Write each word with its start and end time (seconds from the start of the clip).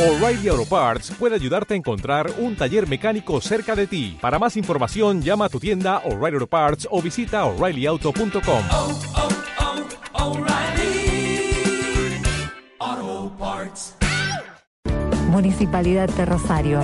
O'Reilly 0.00 0.48
Auto 0.48 0.64
Parts 0.64 1.10
puede 1.10 1.34
ayudarte 1.34 1.74
a 1.74 1.76
encontrar 1.76 2.32
un 2.38 2.56
taller 2.56 2.88
mecánico 2.88 3.38
cerca 3.42 3.76
de 3.76 3.86
ti. 3.86 4.16
Para 4.18 4.38
más 4.38 4.56
información, 4.56 5.20
llama 5.20 5.44
a 5.44 5.48
tu 5.50 5.60
tienda 5.60 5.98
O'Reilly 6.06 6.36
Auto 6.36 6.46
Parts 6.46 6.88
o 6.90 7.02
visita 7.02 7.44
oreillyauto.com. 7.44 8.62
oh, 8.72 8.98
oh, 12.80 13.32
Parts. 13.38 13.94
Municipalidad 15.28 16.08
de 16.08 16.24
Rosario. 16.24 16.80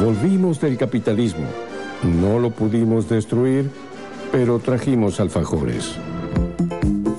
Volvimos 0.00 0.60
del 0.60 0.78
capitalismo. 0.78 1.48
No 2.04 2.38
lo 2.38 2.50
pudimos 2.50 3.08
destruir, 3.08 3.72
pero 4.30 4.60
trajimos 4.60 5.18
alfajores. 5.18 5.96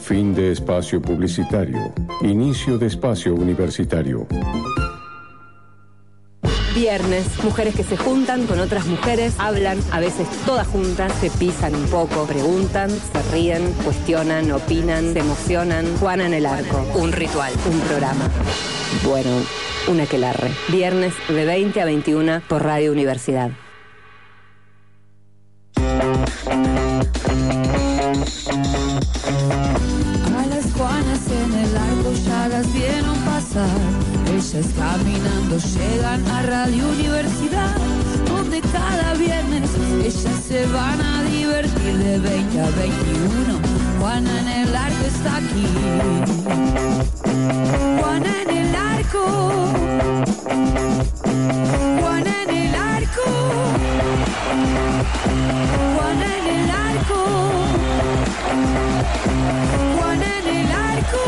Fin 0.10 0.34
de 0.34 0.54
espacio 0.54 1.00
publicitario. 1.00 1.94
Inicio 2.24 2.80
de 2.80 2.88
espacio 2.88 3.36
universitario. 3.36 4.26
Viernes, 6.74 7.28
mujeres 7.44 7.76
que 7.76 7.84
se 7.84 7.96
juntan 7.96 8.48
con 8.48 8.60
otras 8.60 8.88
mujeres, 8.88 9.36
hablan, 9.38 9.78
a 9.92 10.00
veces 10.00 10.28
todas 10.48 10.66
juntas, 10.66 11.14
se 11.22 11.30
pisan 11.30 11.76
un 11.76 11.86
poco, 11.90 12.26
preguntan, 12.26 12.90
se 12.90 13.32
ríen, 13.32 13.72
cuestionan, 13.84 14.52
opinan, 14.52 15.14
se 15.14 15.20
emocionan. 15.20 15.86
Juana 16.00 16.26
en 16.26 16.34
el 16.34 16.48
arco, 16.48 16.84
un 16.96 17.12
ritual, 17.12 17.54
un 17.72 17.80
programa. 17.82 18.28
Bueno, 19.06 19.30
una 19.90 20.08
que 20.08 20.18
larre. 20.18 20.50
Viernes 20.70 21.14
de 21.28 21.46
20 21.46 21.82
a 21.82 21.86
21 21.86 22.42
por 22.48 22.64
Radio 22.64 22.92
Universidad. 22.92 23.52
Pasar. 33.60 34.36
Ellas 34.36 34.68
caminando 34.78 35.58
llegan 35.58 36.26
a 36.28 36.42
Radio 36.44 36.88
Universidad, 36.90 37.76
donde 38.28 38.62
cada 38.62 39.14
viernes 39.16 39.70
ellas 40.04 40.44
se 40.48 40.66
van 40.68 41.02
a 41.02 41.24
divertir 41.24 41.98
de 41.98 42.20
20 42.20 42.62
a 42.62 42.70
21. 42.70 43.69
Juana 44.00 44.40
en 44.40 44.48
el 44.48 44.76
arco 44.76 45.06
está 45.06 45.38
aquí. 45.38 45.68
Juana 48.00 48.42
en 48.42 48.50
el 48.50 48.76
arco. 48.76 49.24
Juana 52.02 52.44
en 52.44 52.50
el 52.50 52.76
arco. 52.76 53.28
Juana 55.96 56.38
en 56.38 56.48
el 56.48 56.70
arco. 56.72 57.20
Juana 59.98 60.28
en 60.40 60.48
el 60.48 60.72
arco. 60.72 61.24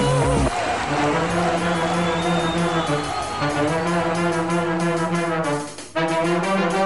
Loca, 6.24 6.81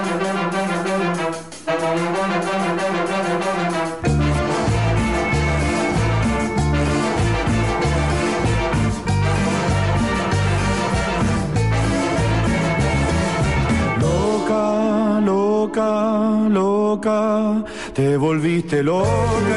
loca, 15.66 16.48
loca, 16.48 17.64
te 17.92 18.16
volviste 18.16 18.82
loca 18.82 19.08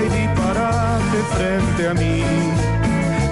y 0.06 0.22
disparaste 0.22 1.18
frente 1.36 1.88
a 1.88 1.94
mí. 1.94 2.24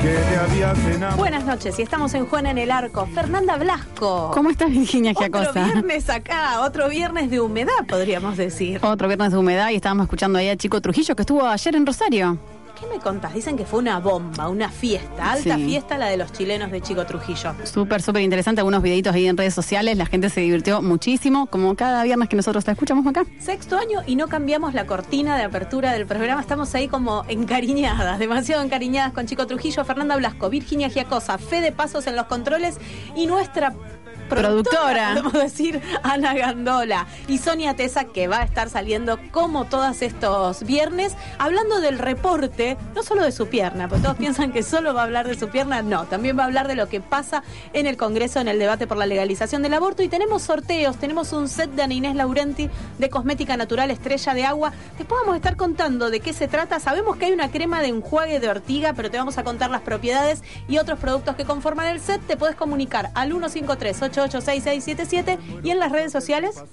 Que 0.01 0.13
te 0.13 0.37
habías 0.37 0.77
enamorado. 0.85 1.17
Buenas 1.17 1.45
noches, 1.45 1.77
y 1.79 1.81
estamos 1.81 2.13
en 2.13 2.27
Juana 2.27 2.51
en 2.51 2.59
el 2.59 2.71
Arco. 2.71 3.07
Fernanda 3.07 3.57
Blasco. 3.57 4.31
¿Cómo 4.33 4.49
estás, 4.51 4.69
Virginia 4.69 5.11
Otro 5.11 5.21
Giacosa? 5.23 5.65
viernes 5.65 6.09
acá, 6.09 6.61
otro 6.61 6.87
viernes 6.87 7.31
de 7.31 7.41
humedad, 7.41 7.85
podríamos 7.87 8.37
decir. 8.37 8.79
Otro 8.83 9.07
viernes 9.07 9.31
de 9.31 9.37
humedad 9.37 9.69
y 9.71 9.75
estábamos 9.75 10.05
escuchando 10.05 10.37
ahí 10.37 10.49
a 10.49 10.55
Chico 10.55 10.79
Trujillo 10.81 11.15
que 11.15 11.23
estuvo 11.23 11.45
ayer 11.45 11.75
en 11.75 11.85
Rosario. 11.85 12.37
¿Qué 12.79 12.85
me 12.85 12.99
contás? 12.99 13.33
Dicen 13.33 13.57
que 13.57 13.65
fue 13.65 13.79
una 13.79 13.99
bomba, 13.99 14.49
una 14.49 14.69
fiesta, 14.69 15.31
alta 15.31 15.55
Sí. 15.55 15.65
fiesta 15.65 15.97
la 15.97 16.07
de 16.07 16.17
los 16.17 16.31
chilenos 16.31 16.69
de 16.71 16.79
Chico 16.81 17.05
Trujillo. 17.07 17.55
Súper, 17.63 18.01
súper 18.03 18.21
interesante. 18.21 18.61
Algunos 18.61 18.83
videitos 18.83 19.15
ahí 19.15 19.25
en 19.27 19.35
redes 19.35 19.55
sociales. 19.55 19.97
La 19.97 20.05
gente 20.05 20.29
se 20.29 20.41
divirtió 20.41 20.81
muchísimo, 20.83 21.47
como 21.47 21.75
cada 21.75 22.03
viernes 22.03 22.29
que 22.29 22.35
nosotros 22.35 22.63
te 22.65 22.71
escuchamos 22.71 23.07
acá. 23.07 23.25
Sexto 23.39 23.77
año 23.77 24.01
y 24.05 24.15
no 24.15 24.27
cambiamos 24.27 24.75
la 24.75 24.85
cortina 24.85 25.37
de 25.37 25.43
apertura 25.43 25.91
del 25.93 26.05
programa. 26.05 26.39
Estamos 26.39 26.73
ahí 26.75 26.87
como 26.87 27.23
encariñadas, 27.27 28.19
demasiado 28.19 28.61
encariñadas 28.61 29.11
con 29.13 29.25
Chico 29.25 29.47
Trujillo, 29.47 29.83
Fernanda 29.83 30.15
Blasco, 30.15 30.49
Virginia 30.49 30.87
Giacosa, 30.89 31.37
Fede 31.39 31.71
Pasos 31.71 32.05
en 32.05 32.15
los 32.15 32.27
controles 32.27 32.77
y 33.15 33.25
nuestra 33.25 33.73
Productora. 34.29 35.09
podemos 35.09 35.33
decir, 35.33 35.81
Ana 36.03 36.33
Gandola 36.33 37.07
y 37.27 37.37
Sonia 37.37 37.75
Tesa, 37.75 38.05
que 38.05 38.27
va 38.27 38.39
a 38.39 38.43
estar 38.43 38.69
saliendo 38.69 39.19
como 39.31 39.65
todos 39.65 40.01
estos 40.01 40.63
viernes, 40.63 41.15
hablando 41.37 41.79
del 41.79 41.99
reporte, 41.99 42.77
no 42.95 43.03
solo 43.03 43.23
de 43.23 43.31
su 43.31 43.47
pierna, 43.47 43.87
porque 43.87 44.03
todos 44.03 44.17
piensan 44.17 44.51
que 44.51 44.63
solo 44.63 44.93
va 44.93 45.01
a 45.01 45.03
hablar 45.05 45.27
de 45.27 45.37
su 45.37 45.49
pierna, 45.49 45.81
no, 45.81 46.05
también 46.05 46.37
va 46.37 46.43
a 46.43 46.45
hablar 46.45 46.67
de 46.67 46.75
lo 46.75 46.87
que 46.87 47.01
pasa 47.01 47.43
en 47.73 47.87
el 47.87 47.97
Congreso 47.97 48.39
en 48.39 48.47
el 48.47 48.59
debate 48.59 48.87
por 48.87 48.97
la 48.97 49.05
legalización 49.05 49.61
del 49.63 49.73
aborto 49.73 50.03
y 50.03 50.09
tenemos 50.09 50.43
sorteos, 50.43 50.97
tenemos 50.97 51.33
un 51.33 51.47
set 51.47 51.71
de 51.71 51.83
Ana 51.83 51.93
Inés 51.93 52.15
Laurenti 52.15 52.69
de 52.97 53.09
cosmética 53.09 53.57
natural 53.57 53.91
estrella 53.91 54.33
de 54.33 54.45
agua. 54.45 54.73
Después 54.97 55.21
vamos 55.21 55.33
a 55.33 55.37
estar 55.37 55.55
contando 55.55 56.09
de 56.09 56.19
qué 56.19 56.33
se 56.33 56.47
trata. 56.47 56.79
Sabemos 56.79 57.17
que 57.17 57.25
hay 57.25 57.31
una 57.31 57.51
crema 57.51 57.81
de 57.81 57.87
enjuague 57.87 58.39
de 58.39 58.49
ortiga, 58.49 58.93
pero 58.93 59.09
te 59.09 59.17
vamos 59.17 59.37
a 59.37 59.43
contar 59.43 59.69
las 59.69 59.81
propiedades 59.81 60.43
y 60.67 60.77
otros 60.77 60.99
productos 60.99 61.35
que 61.35 61.45
conforman 61.45 61.87
el 61.87 61.99
set. 61.99 62.21
Te 62.25 62.37
puedes 62.37 62.55
comunicar 62.55 63.11
al 63.13 63.33
153-886677 64.17 65.37
y 65.63 65.71
en 65.71 65.79
las 65.79 65.91
redes 65.91 66.11
sociales. 66.11 66.63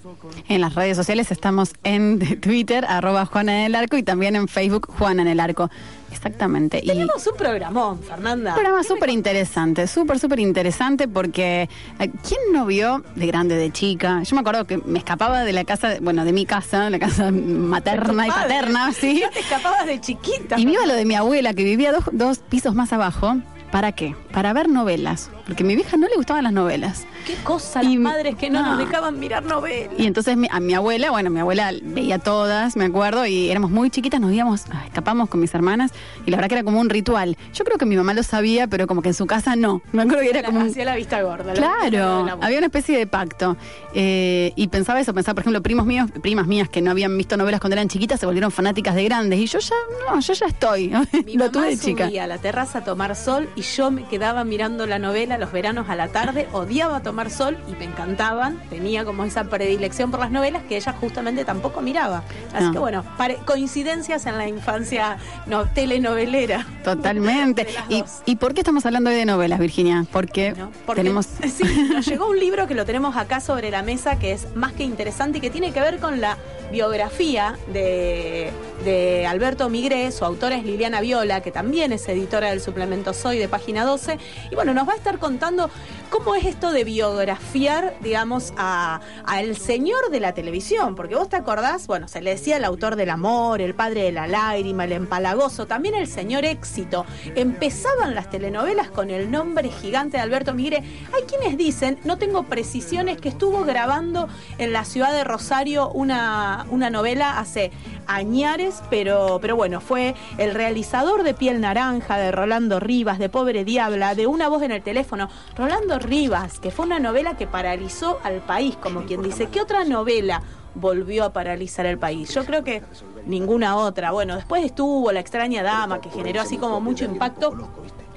En 0.49 0.60
las 0.60 0.75
redes 0.75 0.97
sociales 0.97 1.31
estamos 1.31 1.72
en 1.84 2.19
Twitter, 2.41 2.84
arroba 2.88 3.27
Juana 3.27 3.60
en 3.60 3.65
el 3.66 3.75
Arco, 3.75 3.97
y 3.97 4.03
también 4.03 4.37
en 4.37 4.49
Facebook, 4.49 4.88
Juana 4.99 5.22
en 5.22 5.28
el 5.28 5.41
Arco. 5.41 5.71
Exactamente. 6.12 6.81
Y 6.82 6.87
Tenemos 6.87 7.27
un 7.27 7.37
programón, 7.37 8.00
Fernanda. 8.00 8.50
un 8.50 8.55
programa 8.55 8.82
¿Qué 8.82 8.88
me 8.88 8.94
súper 8.94 9.10
interesante, 9.10 9.87
súper, 9.87 10.19
súper 10.19 10.38
interesante 10.38 11.09
porque 11.09 11.69
eh, 11.99 12.10
¿quién 12.27 12.41
no 12.53 12.66
vio 12.66 13.03
de 13.16 13.27
grande, 13.27 13.56
de 13.56 13.72
chica? 13.72 14.22
Yo 14.22 14.37
me 14.37 14.41
acuerdo 14.41 14.65
que 14.65 14.78
me 14.78 14.99
escapaba 14.99 15.43
de 15.43 15.53
la 15.53 15.65
casa, 15.65 15.97
bueno, 16.00 16.25
de 16.25 16.32
mi 16.32 16.47
casa, 16.47 16.88
la 16.88 16.99
casa 17.00 17.31
materna 17.32 18.28
y 18.28 18.31
paterna, 18.31 18.93
¿sí? 18.99 19.21
Ya 19.21 19.31
te 19.31 19.41
escapabas 19.41 19.87
de 19.87 20.00
chiquita. 20.00 20.59
Y 20.59 20.65
viva 20.65 20.87
lo 20.87 20.94
de 20.94 21.05
mi 21.05 21.16
abuela, 21.16 21.53
que 21.53 21.65
vivía 21.65 21.93
dos, 21.93 22.05
dos 22.12 22.38
pisos 22.38 22.75
más 22.75 22.93
abajo. 22.93 23.37
¿Para 23.72 23.91
qué? 23.91 24.15
Para 24.32 24.53
ver 24.53 24.69
novelas. 24.69 25.31
Porque 25.47 25.62
a 25.62 25.66
mi 25.66 25.77
vieja 25.77 25.97
no 25.97 26.09
le 26.09 26.16
gustaban 26.16 26.44
las 26.44 26.53
novelas. 26.53 27.06
Qué 27.27 27.34
cosa 27.44 27.82
las 27.82 27.93
Y- 27.93 27.99
madres 27.99 28.34
que 28.37 28.50
no, 28.50 28.62
nos 28.62 28.78
no. 28.78 28.84
dejaban 28.84 29.19
mirar 29.19 29.43
novelas. 29.44 29.93
Y 29.99 30.06
entonces 30.06 30.37
mi- 30.37 30.49
a 30.50 30.60
mi 30.60 30.75
abuela, 30.75 31.10
bueno, 31.10 31.31
mi 31.31 31.41
abuela 31.41 31.71
veía 31.82 32.19
todas, 32.19 32.77
me 32.77 32.84
acuerdo, 32.87 33.27
y 33.27 33.50
éramos 33.50 33.71
muy 33.71 33.91
chiquitas, 33.91 34.21
nos 34.21 34.32
íbamos, 34.32 34.65
ah, 34.72 34.82
escapamos 34.87 35.28
con 35.28 35.41
mis 35.41 35.55
hermanas, 35.55 35.93
y 36.27 36.31
la 36.31 36.37
verdad 36.38 36.49
que 36.49 36.55
era 36.56 36.65
como 36.65 36.81
un 36.81 36.88
ritual. 36.91 37.37
Yo 37.53 37.65
creo 37.65 37.78
que 37.78 37.87
mi 37.87 37.97
mamá 37.97 38.15
lo 38.15 38.22
sabía, 38.22 38.66
pero 38.69 38.87
como 38.87 39.03
que 39.03 39.09
en 39.09 39.15
su 39.15 39.27
casa 39.27 39.55
no. 39.56 39.82
Me 39.93 40.03
acuerdo 40.03 40.22
que 40.22 40.31
era 40.31 40.43
La- 40.43 40.49
como. 40.49 40.60
Hacía 40.62 40.84
la 40.84 40.97
vista 40.97 41.21
gorda. 41.22 41.44
la 41.44 41.53
vista 41.53 41.69
gorda 41.69 41.87
de 41.87 41.91
Claro, 41.91 42.26
la 42.26 42.47
había 42.47 42.59
una 42.59 42.66
especie 42.66 42.97
de 42.99 43.06
pacto. 43.06 43.56
Eh, 43.94 44.53
y 44.56 44.69
pensaba 44.69 45.00
eso, 45.00 45.12
pensaba, 45.15 45.34
por 45.34 45.43
ejemplo, 45.43 45.62
primos 45.62 45.87
míos, 45.87 46.11
primas 46.22 46.47
mías 46.47 46.69
que 46.69 46.81
no 46.82 46.91
habían 46.91 47.16
visto 47.16 47.37
novelas 47.37 47.61
cuando 47.61 47.75
eran 47.75 47.88
chiquitas, 47.88 48.19
se 48.21 48.26
volvieron 48.26 48.50
fanáticas 48.50 48.94
de 48.94 49.05
grandes. 49.05 49.38
Y 49.38 49.47
yo 49.47 49.59
ya, 49.59 49.75
no, 50.11 50.21
yo 50.21 50.32
ya 50.32 50.47
estoy. 50.47 50.88
Mi 51.26 51.32
lo 51.34 51.38
mamá 51.41 51.53
tuve 51.53 51.66
de 51.71 51.78
chica. 51.78 52.06
subía 52.06 52.25
a 52.25 52.26
la 52.26 52.38
terraza 52.38 52.78
a 52.78 52.84
tomar 52.84 53.15
sol 53.16 53.49
y 53.56 53.62
yo 53.62 53.91
me 53.91 54.05
quedaba 54.05 54.44
mirando 54.44 54.87
la 54.87 54.99
novela 54.99 55.33
los 55.38 55.52
veranos 55.52 55.88
a 55.88 55.96
la 55.96 56.08
tarde, 56.08 56.48
odiaba 56.52 57.00
tomar 57.00 57.30
sol 57.30 57.56
y 57.68 57.72
me 57.72 57.84
encantaban. 57.84 58.58
Tenía 58.70 59.04
como 59.04 59.24
esa 59.24 59.44
predilección 59.44 60.10
por 60.10 60.20
las 60.20 60.30
novelas 60.30 60.62
que 60.64 60.76
ella 60.76 60.94
justamente 61.00 61.44
tampoco 61.44 61.80
miraba. 61.80 62.22
Así 62.52 62.66
Ah. 62.66 62.70
que 62.72 62.78
bueno, 62.78 63.04
coincidencias 63.44 64.26
en 64.26 64.38
la 64.38 64.48
infancia 64.48 65.18
no, 65.46 65.66
telenovelera. 65.66 66.66
Totalmente. 66.82 67.66
¿Y. 67.88 68.04
¿Y 68.26 68.36
por 68.36 68.54
qué 68.54 68.60
estamos 68.60 68.84
hablando 68.86 69.10
hoy 69.10 69.16
de 69.16 69.24
novelas, 69.26 69.58
Virginia? 69.58 70.04
Porque 70.10 70.54
tenemos... 70.94 71.26
sí, 71.56 71.64
nos 71.92 72.06
llegó 72.06 72.28
un 72.28 72.38
libro 72.38 72.66
que 72.66 72.75
lo 72.75 72.84
tenemos 72.84 73.16
acá 73.16 73.40
sobre 73.40 73.70
la 73.70 73.82
mesa 73.82 74.19
que 74.19 74.32
es 74.32 74.54
más 74.54 74.72
que 74.72 74.82
interesante 74.84 75.38
y 75.38 75.40
que 75.40 75.50
tiene 75.50 75.72
que 75.72 75.80
ver 75.80 75.98
con 75.98 76.20
la 76.20 76.37
biografía 76.72 77.56
de, 77.72 78.50
de 78.84 79.26
Alberto 79.26 79.69
Migré. 79.69 80.10
Su 80.10 80.25
autora 80.25 80.56
es 80.56 80.64
Liliana 80.64 81.00
Viola, 81.00 81.40
que 81.40 81.50
también 81.50 81.92
es 81.92 82.08
editora 82.08 82.50
del 82.50 82.60
suplemento 82.60 83.12
Soy 83.14 83.38
de 83.38 83.48
página 83.48 83.84
12. 83.84 84.19
Y 84.50 84.54
bueno, 84.54 84.75
nos 84.75 84.88
va 84.88 84.92
a 84.94 84.96
estar 84.96 85.19
contando 85.25 85.71
cómo 86.11 86.35
es 86.35 86.44
esto 86.44 86.71
de 86.71 86.85
biografiar, 86.85 87.94
digamos, 88.03 88.53
a, 88.59 89.00
a 89.25 89.41
señor 89.55 90.11
de 90.11 90.21
la 90.21 90.35
televisión. 90.35 90.94
Porque 90.94 91.15
vos 91.15 91.31
te 91.31 91.37
acordás, 91.37 91.87
bueno, 91.87 92.09
se 92.09 92.21
le 92.21 92.31
decía 92.31 92.59
el 92.59 92.65
autor 92.65 92.94
del 92.97 93.09
amor, 93.09 93.62
el 93.62 93.75
padre 93.75 94.03
de 94.03 94.12
la 94.12 94.26
lágrima, 94.26 94.85
el 94.85 94.93
empalagoso, 94.93 95.67
también 95.67 95.94
el 95.94 96.06
señor 96.06 96.44
éxito. 96.44 97.06
Empezaban 97.35 98.15
las 98.15 98.29
telenovelas 98.29 98.91
con 98.91 99.09
el 99.09 99.31
nombre 99.31 99.71
gigante 99.71 100.19
de 100.19 100.23
Alberto 100.23 100.53
Migré. 100.53 100.82
Hay 101.15 101.23
quienes 101.23 101.56
dicen, 101.56 101.99
no 102.05 102.19
tengo 102.19 102.43
precisiones, 102.43 103.19
que 103.19 103.31
estuvo 103.31 103.65
grabando 103.65 104.29
en 104.59 104.75
la 104.75 104.85
ciudad 104.85 105.11
de 105.11 105.25
Rosario 105.25 105.88
una, 105.91 106.67
una 106.71 106.91
novela 106.91 107.38
hace 107.38 107.71
añares, 108.06 108.82
pero, 108.91 109.38
pero 109.41 109.56
bueno, 109.56 109.81
fue 109.81 110.15
el 110.37 110.53
realizador 110.53 111.23
de 111.23 111.32
Piel 111.32 111.62
Naranja, 111.62 112.19
de 112.19 112.31
Rolando 112.31 112.79
Rivas, 112.79 113.19
de 113.19 113.31
Pobre 113.31 113.65
Diabla, 113.65 114.15
de 114.15 114.26
Una 114.26 114.49
Voz 114.49 114.62
en 114.62 114.73
el 114.73 114.82
Teléfono. 114.82 115.13
Rolando 115.56 115.99
Rivas, 115.99 116.61
que 116.61 116.70
fue 116.70 116.87
una 116.87 116.99
novela 116.99 117.37
que 117.37 117.46
paralizó 117.46 118.19
al 118.22 118.40
país, 118.40 118.76
como 118.76 119.05
quien 119.05 119.22
dice. 119.22 119.46
¿Qué 119.46 119.61
otra 119.61 119.84
novela 119.84 120.43
volvió 120.75 121.25
a 121.25 121.32
paralizar 121.32 121.87
el 121.87 121.99
país? 121.99 122.34
Yo 122.34 122.44
creo 122.44 122.64
que 122.64 122.82
ninguna 123.26 123.76
otra. 123.76 124.11
Bueno, 124.12 124.37
después 124.37 124.64
estuvo 124.64 125.12
La 125.12 125.20
extraña 125.20 125.62
dama, 125.62 126.00
que 126.00 126.11
generó 126.11 126.40
así 126.40 126.58
como 126.58 126.81
mucho 126.81 127.05
impacto 127.05 127.56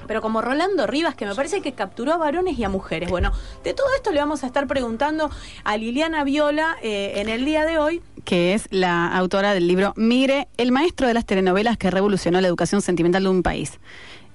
pero 0.07 0.21
como 0.21 0.41
Rolando 0.41 0.88
Rivas, 0.88 1.15
que 1.15 1.25
me 1.25 1.35
parece 1.35 1.61
que 1.61 1.73
capturó 1.73 2.13
a 2.13 2.17
varones 2.17 2.57
y 2.57 2.63
a 2.63 2.69
mujeres. 2.69 3.09
Bueno, 3.09 3.31
de 3.63 3.73
todo 3.73 3.88
esto 3.95 4.11
le 4.11 4.19
vamos 4.19 4.44
a 4.44 4.47
estar 4.47 4.65
preguntando 4.65 5.29
a 5.63 5.77
Liliana 5.77 6.23
Viola 6.23 6.77
eh, 6.81 7.13
en 7.17 7.29
el 7.29 7.45
día 7.45 7.65
de 7.65 7.77
hoy. 7.77 8.01
que 8.23 8.53
es 8.53 8.67
la 8.71 9.07
autora 9.15 9.53
del 9.53 9.67
libro 9.67 9.94
Mire, 9.95 10.47
el 10.57 10.71
maestro 10.71 11.07
de 11.07 11.13
las 11.13 11.25
telenovelas 11.25 11.77
que 11.77 11.91
revolucionó 11.91 12.41
la 12.41 12.47
educación 12.47 12.81
sentimental 12.81 13.23
de 13.23 13.29
un 13.29 13.44
país. 13.44 13.79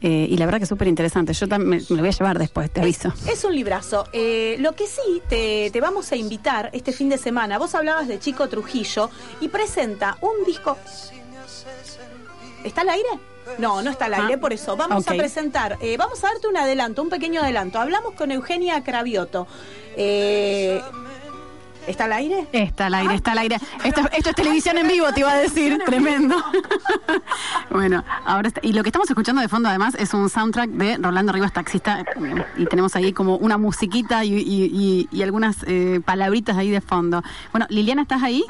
Eh, 0.02 0.26
y 0.28 0.36
la 0.36 0.46
verdad 0.46 0.58
que 0.58 0.64
es 0.64 0.68
súper 0.68 0.88
interesante. 0.88 1.32
Yo 1.32 1.46
también 1.48 1.84
me, 1.88 1.96
lo 1.96 2.02
voy 2.02 2.08
a 2.08 2.12
llevar 2.12 2.38
después, 2.38 2.70
te 2.70 2.80
aviso. 2.80 3.12
Es 3.28 3.44
un 3.44 3.54
librazo. 3.54 4.04
Eh, 4.12 4.56
lo 4.58 4.72
que 4.72 4.86
sí 4.86 5.22
te, 5.28 5.70
te 5.70 5.80
vamos 5.80 6.10
a 6.12 6.16
invitar 6.16 6.70
este 6.72 6.92
fin 6.92 7.08
de 7.08 7.18
semana, 7.18 7.58
vos 7.58 7.74
hablabas 7.74 8.08
de 8.08 8.18
Chico 8.18 8.48
Trujillo 8.48 9.10
y 9.40 9.48
presenta 9.48 10.18
un 10.20 10.44
disco. 10.44 10.76
¿Está 12.64 12.82
al 12.82 12.90
aire? 12.90 13.08
No, 13.58 13.82
no 13.82 13.90
está 13.90 14.06
al 14.06 14.14
aire, 14.14 14.34
Ah, 14.34 14.40
por 14.40 14.52
eso. 14.52 14.76
Vamos 14.76 15.06
a 15.08 15.14
presentar, 15.14 15.78
eh, 15.80 15.96
vamos 15.96 16.22
a 16.24 16.28
darte 16.28 16.46
un 16.48 16.56
adelanto, 16.56 17.02
un 17.02 17.08
pequeño 17.08 17.40
adelanto. 17.40 17.78
Hablamos 17.78 18.14
con 18.14 18.30
Eugenia 18.30 18.82
Cravioto. 18.84 19.46
Eh, 19.96 20.80
¿Está 21.86 22.04
al 22.04 22.12
aire? 22.12 22.46
Está 22.52 22.86
al 22.86 22.94
aire, 22.94 23.14
está 23.14 23.32
al 23.32 23.38
aire. 23.38 23.56
Esto, 23.84 24.02
esto 24.16 24.30
es 24.30 24.36
televisión 24.36 24.78
en 24.78 24.86
vivo, 24.88 25.12
te 25.12 25.20
iba 25.20 25.32
a 25.32 25.36
decir. 25.38 25.78
Tremendo. 25.84 26.36
bueno, 27.70 28.04
ahora 28.24 28.48
está- 28.48 28.60
y 28.62 28.72
lo 28.72 28.82
que 28.82 28.88
estamos 28.90 29.08
escuchando 29.10 29.42
de 29.42 29.48
fondo 29.48 29.68
además 29.68 29.94
es 29.98 30.14
un 30.14 30.28
soundtrack 30.28 30.70
de 30.70 30.96
Rolando 30.98 31.32
Rivas 31.32 31.52
Taxista 31.52 32.04
y 32.56 32.66
tenemos 32.66 32.94
ahí 32.96 33.12
como 33.12 33.36
una 33.36 33.58
musiquita 33.58 34.24
y, 34.24 34.34
y- 34.34 34.70
y- 34.72 35.08
y 35.10 35.22
algunas 35.22 35.56
eh, 35.66 36.00
palabritas 36.04 36.56
ahí 36.56 36.70
de 36.70 36.80
fondo. 36.80 37.22
Bueno, 37.52 37.66
Liliana, 37.68 38.02
¿estás 38.02 38.22
ahí? 38.22 38.44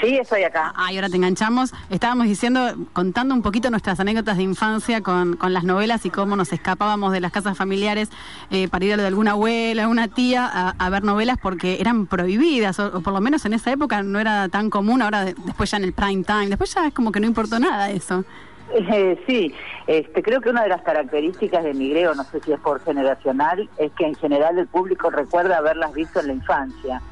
Sí, 0.00 0.16
estoy 0.16 0.44
acá. 0.44 0.72
Ah, 0.76 0.90
y 0.92 0.96
ahora 0.96 1.08
te 1.10 1.16
enganchamos. 1.16 1.74
Estábamos 1.90 2.26
diciendo, 2.26 2.74
contando 2.92 3.34
un 3.34 3.42
poquito 3.42 3.68
nuestras 3.70 4.00
anécdotas 4.00 4.36
de 4.38 4.44
infancia 4.44 5.02
con, 5.02 5.36
con 5.36 5.52
las 5.52 5.64
novelas 5.64 6.06
y 6.06 6.10
cómo 6.10 6.36
nos 6.36 6.52
escapábamos 6.52 7.12
de 7.12 7.20
las 7.20 7.32
casas 7.32 7.58
familiares 7.58 8.08
eh, 8.50 8.68
para 8.68 8.84
ir 8.84 8.94
a 8.94 8.96
lo 8.96 9.02
de 9.02 9.08
alguna 9.08 9.32
abuela, 9.32 9.88
una 9.88 10.08
tía 10.08 10.46
a, 10.50 10.70
a 10.78 10.90
ver 10.90 11.04
novelas 11.04 11.36
porque 11.42 11.78
eran 11.80 12.06
prohibidas, 12.06 12.78
o, 12.80 12.86
o 12.98 13.00
por 13.02 13.12
lo 13.12 13.20
menos 13.20 13.44
en 13.44 13.52
esa 13.52 13.72
época 13.72 14.02
no 14.02 14.18
era 14.18 14.48
tan 14.48 14.70
común, 14.70 15.02
ahora 15.02 15.24
de- 15.24 15.34
después 15.44 15.70
ya 15.70 15.76
en 15.76 15.84
el 15.84 15.92
prime 15.92 16.24
time, 16.24 16.48
después 16.48 16.74
ya 16.74 16.86
es 16.86 16.94
como 16.94 17.12
que 17.12 17.20
no 17.20 17.26
importó 17.26 17.58
nada 17.58 17.90
eso. 17.90 18.24
Eh, 18.72 19.20
sí, 19.26 19.52
este, 19.88 20.22
creo 20.22 20.40
que 20.40 20.48
una 20.48 20.62
de 20.62 20.68
las 20.68 20.82
características 20.82 21.64
de 21.64 21.74
Migreo, 21.74 22.14
no 22.14 22.22
sé 22.24 22.40
si 22.40 22.52
es 22.52 22.60
por 22.60 22.80
generacional, 22.84 23.68
es 23.78 23.90
que 23.98 24.06
en 24.06 24.14
general 24.14 24.56
el 24.58 24.68
público 24.68 25.10
recuerda 25.10 25.58
haberlas 25.58 25.92
visto 25.92 26.20
en 26.20 26.26
la 26.28 26.32
infancia. 26.34 27.02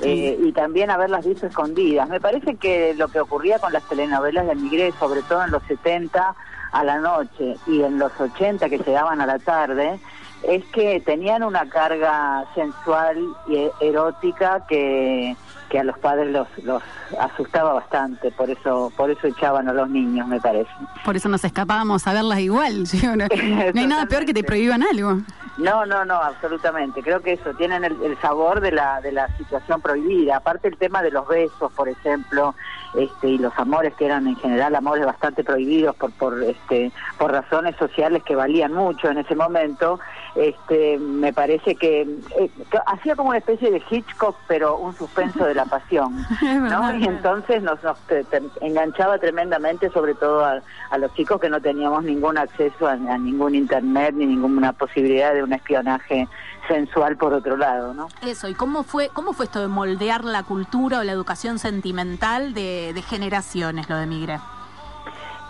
Eh, 0.00 0.38
y 0.42 0.52
también 0.52 0.90
haberlas 0.90 1.26
visto 1.26 1.46
escondidas. 1.46 2.08
Me 2.08 2.20
parece 2.20 2.56
que 2.56 2.94
lo 2.94 3.08
que 3.08 3.20
ocurría 3.20 3.58
con 3.58 3.72
las 3.72 3.88
telenovelas 3.88 4.46
de 4.46 4.54
Migré, 4.54 4.92
sobre 4.98 5.22
todo 5.22 5.44
en 5.44 5.50
los 5.50 5.62
70 5.64 6.34
a 6.72 6.84
la 6.84 6.98
noche 6.98 7.56
y 7.66 7.82
en 7.82 7.98
los 7.98 8.12
80 8.18 8.68
que 8.68 8.78
llegaban 8.78 9.20
a 9.20 9.26
la 9.26 9.38
tarde, 9.38 10.00
es 10.42 10.64
que 10.66 11.00
tenían 11.00 11.42
una 11.42 11.68
carga 11.68 12.44
sensual 12.54 13.24
y 13.46 13.56
e- 13.56 13.72
erótica 13.80 14.64
que, 14.68 15.36
que 15.72 15.78
a 15.78 15.84
los 15.84 15.98
padres 15.98 16.30
los, 16.30 16.46
los 16.64 16.82
asustaba 17.18 17.72
bastante, 17.72 18.30
por 18.30 18.50
eso, 18.50 18.92
por 18.94 19.10
eso 19.10 19.26
echaban 19.26 19.70
a 19.70 19.72
los 19.72 19.88
niños, 19.88 20.28
me 20.28 20.38
parece. 20.38 20.70
Por 21.02 21.16
eso 21.16 21.30
nos 21.30 21.42
escapábamos 21.44 22.06
a 22.06 22.12
verlas 22.12 22.40
igual. 22.40 22.84
No, 23.02 23.16
no 23.74 23.80
hay 23.80 23.86
nada 23.86 24.06
peor 24.06 24.24
que 24.24 24.34
te 24.34 24.44
prohíban 24.44 24.82
algo. 24.82 25.18
No, 25.56 25.86
no, 25.86 26.04
no, 26.04 26.14
absolutamente. 26.14 27.02
Creo 27.02 27.20
que 27.20 27.32
eso, 27.32 27.54
tienen 27.54 27.84
el, 27.84 28.00
el 28.02 28.18
sabor 28.20 28.60
de 28.60 28.72
la, 28.72 29.00
de 29.00 29.12
la 29.12 29.28
situación 29.36 29.80
prohibida. 29.80 30.36
Aparte 30.36 30.68
el 30.68 30.76
tema 30.76 31.02
de 31.02 31.10
los 31.10 31.26
besos, 31.26 31.72
por 31.72 31.88
ejemplo, 31.88 32.54
este, 32.94 33.28
y 33.28 33.38
los 33.38 33.52
amores 33.58 33.94
que 33.94 34.06
eran 34.06 34.26
en 34.26 34.36
general 34.36 34.74
amores 34.74 35.04
bastante 35.06 35.42
prohibidos 35.44 35.96
por, 35.96 36.12
por, 36.12 36.42
este, 36.42 36.92
por 37.18 37.32
razones 37.32 37.74
sociales 37.76 38.22
que 38.22 38.34
valían 38.34 38.72
mucho 38.72 39.08
en 39.08 39.18
ese 39.18 39.34
momento, 39.34 39.98
este, 40.34 40.98
me 40.98 41.32
parece 41.32 41.74
que, 41.76 42.02
eh, 42.02 42.50
que 42.70 42.78
hacía 42.86 43.16
como 43.16 43.30
una 43.30 43.38
especie 43.38 43.70
de 43.70 43.82
Hitchcock, 43.90 44.36
pero 44.48 44.76
un 44.78 44.94
suspenso 44.96 45.44
de 45.44 45.54
la 45.54 45.64
pasión. 45.66 46.16
¿no? 46.42 46.94
Y 46.96 47.04
entonces 47.04 47.62
nos, 47.62 47.82
nos 47.82 47.98
te- 48.06 48.24
te 48.24 48.40
enganchaba 48.60 49.18
tremendamente, 49.18 49.90
sobre 49.90 50.14
todo 50.14 50.44
a, 50.44 50.60
a 50.90 50.98
los 50.98 51.12
chicos 51.14 51.40
que 51.40 51.48
no 51.50 51.60
teníamos 51.60 52.04
ningún 52.04 52.38
acceso 52.38 52.86
a, 52.86 52.92
a 52.92 53.18
ningún 53.18 53.54
internet 53.54 54.14
ni 54.14 54.26
ninguna 54.26 54.72
posibilidad 54.72 55.34
de 55.34 55.42
un 55.42 55.52
espionaje 55.52 56.28
sensual 56.68 57.16
por 57.16 57.32
otro 57.34 57.56
lado, 57.56 57.94
¿no? 57.94 58.08
Eso, 58.22 58.48
¿y 58.48 58.54
cómo 58.54 58.82
fue, 58.82 59.08
cómo 59.12 59.32
fue 59.32 59.46
esto 59.46 59.60
de 59.60 59.68
moldear 59.68 60.24
la 60.24 60.42
cultura 60.42 61.00
o 61.00 61.04
la 61.04 61.12
educación 61.12 61.58
sentimental 61.58 62.54
de, 62.54 62.92
de 62.94 63.02
generaciones, 63.02 63.88
lo 63.88 63.96
de 63.96 64.06
Migre? 64.06 64.38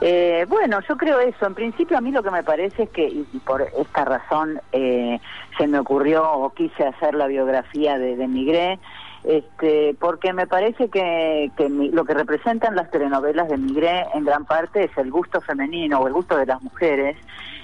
Eh, 0.01 0.47
bueno, 0.49 0.81
yo 0.89 0.97
creo 0.97 1.21
eso. 1.21 1.47
En 1.47 1.55
principio 1.55 1.97
a 1.97 2.01
mí 2.01 2.11
lo 2.11 2.23
que 2.25 2.31
me 2.33 2.43
parece 2.43 2.85
es 2.85 2.91
que, 2.91 3.07
y, 3.07 3.27
y 3.33 3.39
por 3.39 3.63
esta 3.63 4.05
razón 4.05 4.61
eh, 4.73 5.21
se 5.57 5.67
me 5.69 5.79
ocurrió 5.79 6.29
o 6.33 6.51
quise 6.51 6.85
hacer 6.85 7.15
la 7.15 7.27
biografía 7.29 7.99
de, 7.99 8.17
de 8.17 8.27
Migré, 8.27 8.81
este, 9.23 9.95
porque 10.01 10.33
me 10.33 10.49
parece 10.49 10.89
que, 10.89 11.53
que 11.57 11.69
mi- 11.69 11.91
lo 11.91 12.05
que 12.05 12.15
representan 12.15 12.75
las 12.75 12.91
telenovelas 12.91 13.49
de 13.49 13.57
Migré 13.59 14.07
en 14.15 14.25
gran 14.25 14.45
parte 14.45 14.83
es 14.85 14.99
el 14.99 15.13
gusto 15.13 15.41
femenino 15.41 16.01
o 16.01 16.09
el 16.09 16.13
gusto 16.13 16.37
de 16.37 16.47
las 16.47 16.61
mujeres 16.61 17.17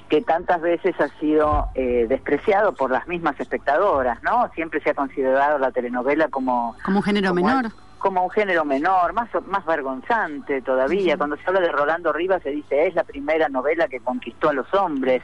que 0.08 0.22
tantas 0.22 0.60
veces 0.60 0.94
ha 1.00 1.08
sido 1.20 1.69
eh, 1.75 2.06
despreciado 2.08 2.72
por 2.75 2.90
las 2.90 3.06
mismas 3.06 3.38
espectadoras, 3.38 4.22
¿no? 4.22 4.50
Siempre 4.55 4.81
se 4.81 4.90
ha 4.90 4.94
considerado 4.94 5.58
la 5.58 5.70
telenovela 5.70 6.28
como 6.28 6.75
Como 6.84 6.99
un 6.99 7.02
género 7.02 7.28
como 7.31 7.46
menor. 7.46 7.72
como 7.99 8.25
un 8.25 8.31
género 8.31 8.64
menor, 8.64 9.12
más 9.12 9.28
más 9.46 9.66
vergonzante 9.66 10.62
todavía. 10.62 11.16
Cuando 11.19 11.37
se 11.37 11.43
habla 11.46 11.60
de 11.60 11.72
Rolando 11.72 12.12
Rivas 12.12 12.43
se 12.43 12.50
dice 12.50 12.87
es 12.87 12.94
la 12.94 13.05
primera 13.05 13.49
novela 13.49 13.88
que 13.88 14.00
conquistó 14.00 14.49
a 14.50 14.52
los 14.52 14.72
hombres, 14.72 15.22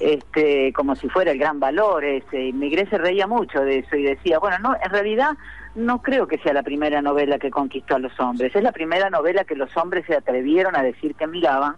este, 0.00 0.72
como 0.72 0.94
si 0.96 1.08
fuera 1.08 1.32
el 1.32 1.38
gran 1.38 1.60
valor. 1.60 2.04
Ese. 2.04 2.46
Y 2.46 2.52
Migré 2.52 2.86
se 2.86 2.98
reía 2.98 3.26
mucho 3.26 3.60
de 3.60 3.78
eso 3.80 3.96
y 3.96 4.02
decía, 4.04 4.38
bueno, 4.38 4.58
no, 4.60 4.74
en 4.82 4.90
realidad 4.90 5.32
no 5.74 6.02
creo 6.02 6.26
que 6.26 6.38
sea 6.38 6.52
la 6.52 6.62
primera 6.62 7.00
novela 7.00 7.38
que 7.38 7.50
conquistó 7.50 7.96
a 7.96 7.98
los 7.98 8.18
hombres. 8.20 8.54
Es 8.54 8.62
la 8.62 8.72
primera 8.72 9.08
novela 9.08 9.44
que 9.44 9.56
los 9.56 9.74
hombres 9.76 10.04
se 10.06 10.14
atrevieron 10.14 10.76
a 10.76 10.82
decir 10.82 11.14
que 11.14 11.26
miraban 11.26 11.76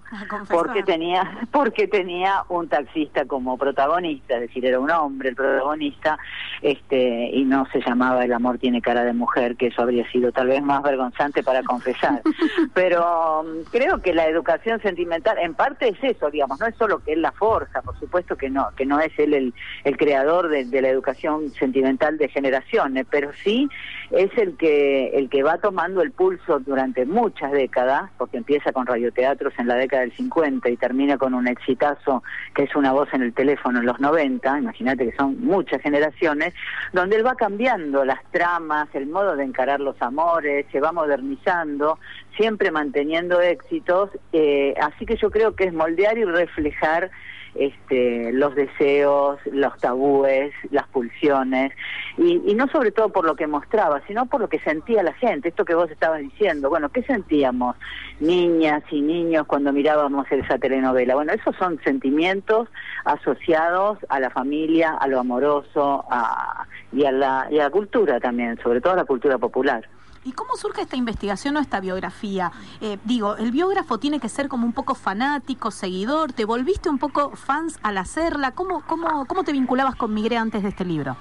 porque 0.50 0.82
tenía 0.82 1.38
porque 1.52 1.86
tenía 1.86 2.44
un 2.48 2.68
taxista 2.68 3.24
como 3.24 3.56
protagonista, 3.56 4.34
es 4.34 4.42
decir, 4.42 4.66
era 4.66 4.80
un 4.80 4.90
hombre 4.90 5.30
el 5.30 5.36
protagonista, 5.36 6.18
este 6.60 7.30
y 7.32 7.44
no 7.44 7.66
se 7.72 7.80
llamaba 7.80 8.24
El 8.24 8.32
amor 8.32 8.58
tiene 8.58 8.82
cara 8.82 9.04
de 9.04 9.12
mujer, 9.12 9.56
que 9.56 9.68
eso 9.68 9.82
habría 9.82 10.10
sido 10.10 10.32
tal 10.32 10.48
vez 10.48 10.62
más 10.62 10.82
vergonzante 10.82 11.42
para 11.42 11.62
confesar. 11.62 12.22
Pero 12.74 13.44
mm, 13.44 13.70
creo 13.70 14.02
que 14.02 14.12
la 14.12 14.26
educación 14.26 14.80
sentimental 14.80 15.38
en 15.38 15.54
parte 15.54 15.88
es 15.88 15.98
eso, 16.02 16.30
digamos, 16.30 16.58
no 16.58 16.66
es 16.66 16.74
solo 16.76 16.98
que 16.98 17.12
él 17.12 17.22
la 17.22 17.32
forja, 17.32 17.80
por 17.82 17.98
supuesto 17.98 18.36
que 18.36 18.50
no, 18.50 18.70
que 18.76 18.86
no 18.86 18.98
es 18.98 19.16
él 19.18 19.34
el, 19.34 19.54
el 19.84 19.96
creador 19.96 20.48
de, 20.48 20.64
de 20.64 20.82
la 20.82 20.88
educación 20.88 21.50
sentimental 21.52 22.18
de 22.18 22.28
generaciones, 22.28 23.06
pero 23.08 23.30
sí 23.44 23.68
es 24.10 24.30
el 24.36 24.56
que 24.56 25.08
el 25.08 25.28
que 25.28 25.42
va 25.42 25.58
tomando 25.58 26.02
el 26.02 26.12
pulso 26.12 26.60
durante 26.60 27.06
muchas 27.06 27.52
décadas, 27.52 28.10
porque 28.18 28.36
empieza 28.36 28.72
con 28.72 28.86
radioteatros 28.86 29.54
en 29.58 29.68
la 29.68 29.74
década 29.76 30.02
del 30.02 30.12
50 30.12 30.68
y 30.68 30.76
termina 30.76 31.18
con 31.18 31.34
un 31.34 31.48
exitazo 31.48 32.22
que 32.54 32.64
es 32.64 32.76
una 32.76 32.92
voz 32.92 33.08
en 33.12 33.22
el 33.22 33.32
teléfono 33.32 33.80
en 33.80 33.86
los 33.86 34.00
90, 34.00 34.58
imagínate 34.58 35.10
que 35.10 35.16
son 35.16 35.40
muchas 35.40 35.80
generaciones, 35.82 36.54
donde 36.92 37.16
él 37.16 37.26
va 37.26 37.34
cambiando 37.34 38.04
las 38.04 38.22
tramas, 38.30 38.88
el 38.94 39.06
modo 39.06 39.36
de 39.36 39.44
encarar 39.44 39.80
los 39.80 40.00
amores, 40.00 40.66
se 40.70 40.80
va 40.80 40.92
modernizando, 40.92 41.98
siempre 42.36 42.70
manteniendo 42.70 43.40
éxitos, 43.40 44.10
eh, 44.32 44.74
así 44.80 45.06
que 45.06 45.16
yo 45.16 45.30
creo 45.30 45.54
que 45.54 45.64
es 45.64 45.72
moldear 45.72 46.18
y 46.18 46.24
reflejar 46.24 47.10
este, 47.54 48.32
los 48.32 48.54
deseos, 48.54 49.38
los 49.46 49.76
tabúes, 49.78 50.52
las 50.70 50.86
pulsiones, 50.88 51.72
y, 52.16 52.42
y 52.46 52.54
no 52.54 52.66
sobre 52.68 52.90
todo 52.90 53.10
por 53.10 53.24
lo 53.24 53.36
que 53.36 53.46
mostraba, 53.46 54.02
sino 54.06 54.26
por 54.26 54.40
lo 54.40 54.48
que 54.48 54.58
sentía 54.60 55.02
la 55.02 55.12
gente, 55.14 55.48
esto 55.48 55.64
que 55.64 55.74
vos 55.74 55.90
estabas 55.90 56.20
diciendo, 56.20 56.68
bueno, 56.68 56.88
¿qué 56.90 57.02
sentíamos 57.02 57.76
niñas 58.20 58.82
y 58.90 59.00
niños 59.00 59.46
cuando 59.46 59.72
mirábamos 59.72 60.26
esa 60.30 60.58
telenovela? 60.58 61.14
Bueno, 61.14 61.32
esos 61.32 61.54
son 61.56 61.80
sentimientos 61.84 62.68
asociados 63.04 63.98
a 64.08 64.20
la 64.20 64.30
familia, 64.30 64.94
a 64.94 65.06
lo 65.08 65.20
amoroso 65.20 66.04
a, 66.10 66.66
y, 66.92 67.04
a 67.04 67.12
la, 67.12 67.46
y 67.50 67.58
a 67.58 67.64
la 67.64 67.70
cultura 67.70 68.20
también, 68.20 68.58
sobre 68.62 68.80
todo 68.80 68.94
a 68.94 68.96
la 68.96 69.04
cultura 69.04 69.38
popular. 69.38 69.88
¿Y 70.24 70.32
cómo 70.32 70.56
surge 70.56 70.80
esta 70.80 70.96
investigación 70.96 71.56
o 71.56 71.60
esta 71.60 71.80
biografía? 71.80 72.50
Eh, 72.80 72.96
digo, 73.04 73.36
el 73.36 73.50
biógrafo 73.50 73.98
tiene 73.98 74.20
que 74.20 74.30
ser 74.30 74.48
como 74.48 74.64
un 74.64 74.72
poco 74.72 74.94
fanático, 74.94 75.70
seguidor. 75.70 76.32
¿Te 76.32 76.46
volviste 76.46 76.88
un 76.88 76.98
poco 76.98 77.36
fans 77.36 77.78
al 77.82 77.98
hacerla? 77.98 78.52
¿Cómo, 78.52 78.82
cómo, 78.86 79.26
cómo 79.26 79.44
te 79.44 79.52
vinculabas 79.52 79.96
con 79.96 80.14
Migré 80.14 80.38
antes 80.38 80.62
de 80.62 80.70
este 80.70 80.86
libro? 80.86 81.16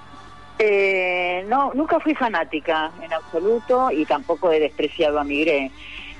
Eh, 0.57 1.45
no, 1.49 1.73
nunca 1.73 1.99
fui 1.99 2.15
fanática 2.15 2.91
en 3.01 3.11
absoluto 3.11 3.91
y 3.91 4.05
tampoco 4.05 4.51
he 4.53 4.61
despreciado 4.61 5.19
a 5.19 5.25
Migré. 5.25 5.71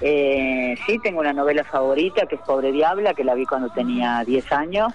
Eh, 0.01 0.75
sí, 0.85 0.99
tengo 0.99 1.21
una 1.21 1.31
novela 1.31 1.63
favorita 1.63 2.25
que 2.25 2.35
es 2.35 2.41
Pobre 2.41 2.73
Diabla, 2.73 3.13
que 3.13 3.23
la 3.23 3.33
vi 3.35 3.45
cuando 3.45 3.69
tenía 3.69 4.23
10 4.25 4.51
años. 4.51 4.93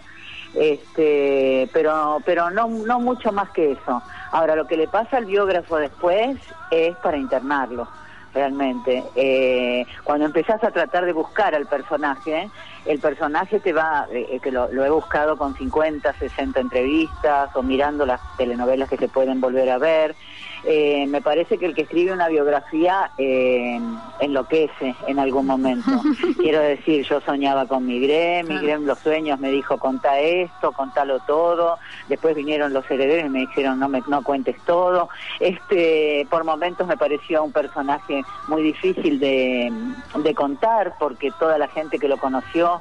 este, 0.54 1.70
pero, 1.72 2.18
pero 2.26 2.50
no, 2.50 2.68
no 2.68 3.00
mucho 3.00 3.32
más 3.32 3.48
que 3.50 3.72
eso. 3.72 4.02
Ahora, 4.30 4.56
lo 4.56 4.66
que 4.66 4.76
le 4.76 4.88
pasa 4.88 5.16
al 5.16 5.24
biógrafo 5.24 5.76
después 5.76 6.36
es 6.70 6.96
para 6.96 7.16
internarlo 7.16 7.88
realmente. 8.34 9.04
Eh, 9.14 9.86
cuando 10.04 10.26
empezás 10.26 10.62
a 10.62 10.70
tratar 10.70 11.04
de 11.04 11.12
buscar 11.12 11.54
al 11.54 11.66
personaje, 11.66 12.50
el 12.88 13.00
personaje 13.00 13.60
te 13.60 13.74
va, 13.74 14.06
eh, 14.10 14.40
que 14.42 14.50
lo, 14.50 14.72
lo 14.72 14.82
he 14.82 14.88
buscado 14.88 15.36
con 15.36 15.54
50, 15.54 16.10
60 16.14 16.58
entrevistas 16.58 17.54
o 17.54 17.62
mirando 17.62 18.06
las 18.06 18.20
telenovelas 18.38 18.88
que 18.88 18.96
se 18.96 19.08
pueden 19.08 19.42
volver 19.42 19.68
a 19.68 19.78
ver. 19.78 20.16
Eh, 20.64 21.06
me 21.06 21.20
parece 21.20 21.58
que 21.58 21.66
el 21.66 21.74
que 21.74 21.82
escribe 21.82 22.12
una 22.12 22.28
biografía 22.28 23.10
eh, 23.16 23.80
enloquece 24.20 24.94
en 25.06 25.18
algún 25.18 25.46
momento. 25.46 25.90
Quiero 26.38 26.60
decir, 26.60 27.04
yo 27.04 27.20
soñaba 27.20 27.66
con 27.66 27.86
Migré, 27.86 28.42
Migré 28.42 28.72
en 28.72 28.86
los 28.86 28.98
sueños 28.98 29.38
me 29.38 29.50
dijo 29.50 29.78
contá 29.78 30.18
esto, 30.18 30.72
contalo 30.72 31.20
todo, 31.20 31.78
después 32.08 32.34
vinieron 32.34 32.72
los 32.72 32.90
herederos 32.90 33.26
y 33.26 33.30
me 33.30 33.40
dijeron 33.40 33.78
no 33.78 33.88
me 33.88 34.02
no 34.08 34.22
cuentes 34.22 34.56
todo. 34.64 35.08
Este, 35.38 36.26
por 36.30 36.44
momentos 36.44 36.86
me 36.86 36.96
pareció 36.96 37.44
un 37.44 37.52
personaje 37.52 38.22
muy 38.48 38.62
difícil 38.62 39.20
de, 39.20 39.72
de 40.16 40.34
contar 40.34 40.94
porque 40.98 41.30
toda 41.38 41.58
la 41.58 41.68
gente 41.68 41.98
que 41.98 42.08
lo 42.08 42.16
conoció 42.16 42.77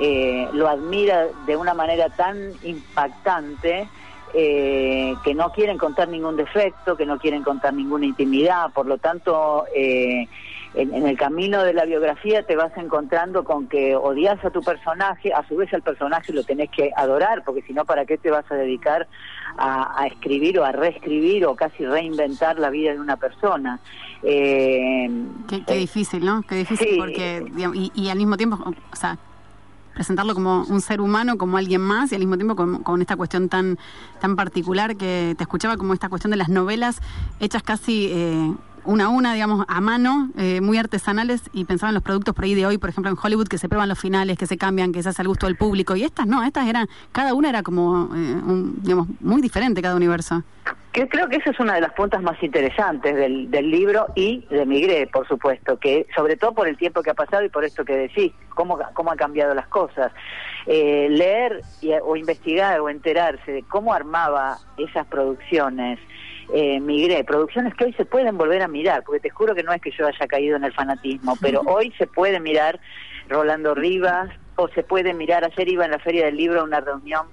eh, 0.00 0.48
lo 0.52 0.68
admira 0.68 1.26
de 1.46 1.56
una 1.56 1.74
manera 1.74 2.08
tan 2.10 2.52
impactante 2.62 3.88
eh, 4.34 5.14
que 5.24 5.34
no 5.34 5.50
quieren 5.52 5.78
contar 5.78 6.08
ningún 6.08 6.36
defecto, 6.36 6.96
que 6.96 7.06
no 7.06 7.18
quieren 7.18 7.42
contar 7.42 7.72
ninguna 7.72 8.06
intimidad, 8.06 8.70
por 8.72 8.86
lo 8.86 8.98
tanto, 8.98 9.64
eh, 9.74 10.26
en, 10.74 10.92
en 10.92 11.06
el 11.06 11.16
camino 11.16 11.62
de 11.62 11.72
la 11.72 11.86
biografía 11.86 12.42
te 12.42 12.54
vas 12.54 12.76
encontrando 12.76 13.44
con 13.44 13.66
que 13.66 13.96
odias 13.96 14.44
a 14.44 14.50
tu 14.50 14.60
personaje, 14.62 15.32
a 15.32 15.46
su 15.48 15.56
vez 15.56 15.72
al 15.72 15.80
personaje 15.80 16.34
lo 16.34 16.44
tenés 16.44 16.68
que 16.70 16.90
adorar, 16.94 17.44
porque 17.44 17.62
si 17.62 17.72
no, 17.72 17.86
¿para 17.86 18.04
qué 18.04 18.18
te 18.18 18.30
vas 18.30 18.44
a 18.50 18.56
dedicar 18.56 19.06
a, 19.56 20.02
a 20.02 20.06
escribir 20.08 20.58
o 20.58 20.64
a 20.66 20.72
reescribir 20.72 21.46
o 21.46 21.54
casi 21.56 21.86
reinventar 21.86 22.58
la 22.58 22.68
vida 22.68 22.92
de 22.92 23.00
una 23.00 23.16
persona? 23.16 23.78
Eh, 24.22 25.08
Qué, 25.48 25.64
qué 25.64 25.74
difícil, 25.76 26.24
¿no? 26.26 26.42
Qué 26.42 26.56
difícil 26.56 26.88
Sí. 26.88 26.96
porque, 26.98 27.42
digamos, 27.54 27.76
y, 27.78 27.90
y 27.94 28.10
al 28.10 28.18
mismo 28.18 28.36
tiempo, 28.36 28.58
o 28.92 28.96
sea, 28.96 29.16
presentarlo 29.96 30.34
como 30.34 30.62
un 30.64 30.82
ser 30.82 31.00
humano, 31.00 31.38
como 31.38 31.56
alguien 31.56 31.80
más, 31.80 32.12
y 32.12 32.16
al 32.16 32.20
mismo 32.20 32.36
tiempo 32.36 32.54
con, 32.54 32.82
con 32.82 33.00
esta 33.00 33.16
cuestión 33.16 33.48
tan, 33.48 33.78
tan 34.20 34.36
particular 34.36 34.96
que 34.96 35.34
te 35.38 35.42
escuchaba 35.42 35.78
como 35.78 35.94
esta 35.94 36.10
cuestión 36.10 36.30
de 36.32 36.36
las 36.36 36.50
novelas 36.50 37.00
hechas 37.40 37.62
casi 37.62 38.10
eh, 38.12 38.54
una 38.84 39.06
a 39.06 39.08
una, 39.08 39.32
digamos, 39.32 39.64
a 39.66 39.80
mano, 39.80 40.28
eh, 40.36 40.60
muy 40.60 40.76
artesanales, 40.76 41.40
y 41.54 41.64
pensaba 41.64 41.88
en 41.88 41.94
los 41.94 42.02
productos 42.02 42.34
por 42.34 42.44
ahí 42.44 42.54
de 42.54 42.66
hoy, 42.66 42.76
por 42.76 42.90
ejemplo, 42.90 43.10
en 43.10 43.16
Hollywood, 43.20 43.48
que 43.48 43.56
se 43.56 43.70
prueban 43.70 43.88
los 43.88 43.98
finales, 43.98 44.36
que 44.36 44.46
se 44.46 44.58
cambian, 44.58 44.92
que 44.92 45.02
se 45.02 45.08
hace 45.08 45.22
al 45.22 45.28
gusto 45.28 45.46
del 45.46 45.56
público, 45.56 45.96
y 45.96 46.04
estas 46.04 46.26
no, 46.26 46.42
estas 46.44 46.68
eran, 46.68 46.88
cada 47.10 47.32
una 47.32 47.48
era 47.48 47.62
como, 47.62 48.10
eh, 48.14 48.34
un, 48.46 48.78
digamos, 48.82 49.08
muy 49.20 49.40
diferente 49.40 49.80
cada 49.80 49.96
universo. 49.96 50.44
Que 50.96 51.08
creo 51.10 51.28
que 51.28 51.36
esa 51.36 51.50
es 51.50 51.60
una 51.60 51.74
de 51.74 51.82
las 51.82 51.92
puntas 51.92 52.22
más 52.22 52.42
interesantes 52.42 53.14
del, 53.14 53.50
del 53.50 53.70
libro 53.70 54.06
y 54.14 54.46
de 54.48 54.64
Migré, 54.64 55.06
por 55.06 55.28
supuesto, 55.28 55.78
que 55.78 56.06
sobre 56.16 56.36
todo 56.36 56.54
por 56.54 56.66
el 56.68 56.78
tiempo 56.78 57.02
que 57.02 57.10
ha 57.10 57.14
pasado 57.14 57.44
y 57.44 57.50
por 57.50 57.64
esto 57.66 57.84
que 57.84 57.94
decís, 57.94 58.32
cómo, 58.54 58.78
cómo 58.94 59.10
han 59.10 59.18
cambiado 59.18 59.54
las 59.54 59.66
cosas. 59.66 60.10
Eh, 60.66 61.08
leer 61.10 61.60
y- 61.82 61.92
o 62.02 62.16
investigar 62.16 62.80
o 62.80 62.88
enterarse 62.88 63.52
de 63.52 63.62
cómo 63.64 63.92
armaba 63.92 64.56
esas 64.78 65.06
producciones, 65.08 65.98
eh, 66.54 66.80
Migré, 66.80 67.24
producciones 67.24 67.74
que 67.74 67.84
hoy 67.84 67.92
se 67.92 68.06
pueden 68.06 68.38
volver 68.38 68.62
a 68.62 68.68
mirar, 68.68 69.02
porque 69.04 69.20
te 69.20 69.28
juro 69.28 69.54
que 69.54 69.62
no 69.64 69.74
es 69.74 69.82
que 69.82 69.90
yo 69.90 70.06
haya 70.06 70.26
caído 70.26 70.56
en 70.56 70.64
el 70.64 70.72
fanatismo, 70.72 71.36
pero 71.42 71.60
hoy 71.66 71.92
se 71.98 72.06
puede 72.06 72.40
mirar 72.40 72.80
Rolando 73.28 73.74
Rivas 73.74 74.30
o 74.56 74.68
se 74.68 74.82
puede 74.82 75.12
mirar, 75.12 75.44
ayer 75.44 75.68
iba 75.68 75.84
en 75.84 75.90
la 75.90 75.98
Feria 75.98 76.24
del 76.24 76.36
Libro 76.38 76.60
a 76.60 76.64
una 76.64 76.80
reunión 76.80 77.26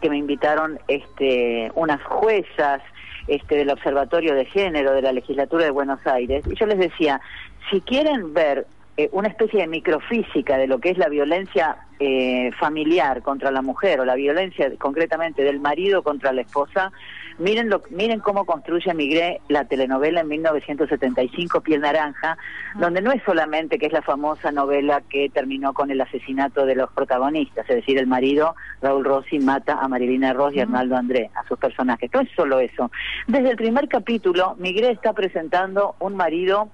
que 0.00 0.08
me 0.08 0.16
invitaron 0.16 0.78
este, 0.88 1.70
unas 1.74 2.02
juezas 2.04 2.80
este, 3.26 3.56
del 3.56 3.70
Observatorio 3.70 4.34
de 4.34 4.44
Género 4.44 4.92
de 4.92 5.02
la 5.02 5.12
Legislatura 5.12 5.64
de 5.64 5.70
Buenos 5.70 6.06
Aires, 6.06 6.44
y 6.46 6.54
yo 6.54 6.66
les 6.66 6.78
decía, 6.78 7.20
si 7.70 7.80
quieren 7.80 8.34
ver 8.34 8.66
eh, 8.96 9.08
una 9.12 9.28
especie 9.28 9.60
de 9.60 9.66
microfísica 9.66 10.56
de 10.56 10.68
lo 10.68 10.78
que 10.78 10.90
es 10.90 10.98
la 10.98 11.08
violencia 11.08 11.78
eh, 11.98 12.52
familiar 12.60 13.22
contra 13.22 13.50
la 13.50 13.60
mujer 13.60 13.98
o 14.00 14.04
la 14.04 14.14
violencia 14.14 14.70
concretamente 14.78 15.42
del 15.42 15.58
marido 15.58 16.02
contra 16.02 16.32
la 16.32 16.42
esposa, 16.42 16.92
miren, 17.38 17.68
lo, 17.68 17.82
miren 17.90 18.20
cómo 18.20 18.44
construye 18.44 18.92
Migré 18.94 19.40
la 19.48 19.64
telenovela 19.64 20.20
en 20.20 20.28
1975, 20.28 21.60
Piel 21.60 21.80
Naranja, 21.80 22.36
donde 22.76 23.02
no 23.02 23.12
es 23.12 23.22
solamente 23.24 23.78
que 23.78 23.86
es 23.86 23.92
la 23.92 24.02
famosa 24.02 24.52
novela 24.52 25.02
que 25.08 25.28
terminó 25.30 25.72
con 25.72 25.90
el 25.90 26.00
asesinato 26.00 26.66
de 26.66 26.76
los 26.76 26.90
protagonistas, 26.92 27.68
es 27.68 27.76
decir, 27.76 27.98
el 27.98 28.06
marido 28.06 28.54
Raúl 28.82 29.04
Rossi 29.04 29.38
mata 29.38 29.78
a 29.80 29.88
Marilina 29.88 30.32
Ross 30.32 30.54
y 30.54 30.60
Arnaldo 30.60 30.96
André, 30.96 31.30
a 31.34 31.46
sus 31.46 31.58
personajes. 31.58 32.10
No 32.12 32.20
es 32.20 32.28
solo 32.36 32.60
eso. 32.60 32.90
Desde 33.26 33.50
el 33.50 33.56
primer 33.56 33.88
capítulo, 33.88 34.56
Migré 34.58 34.90
está 34.90 35.12
presentando 35.12 35.96
un 36.00 36.16
marido 36.16 36.68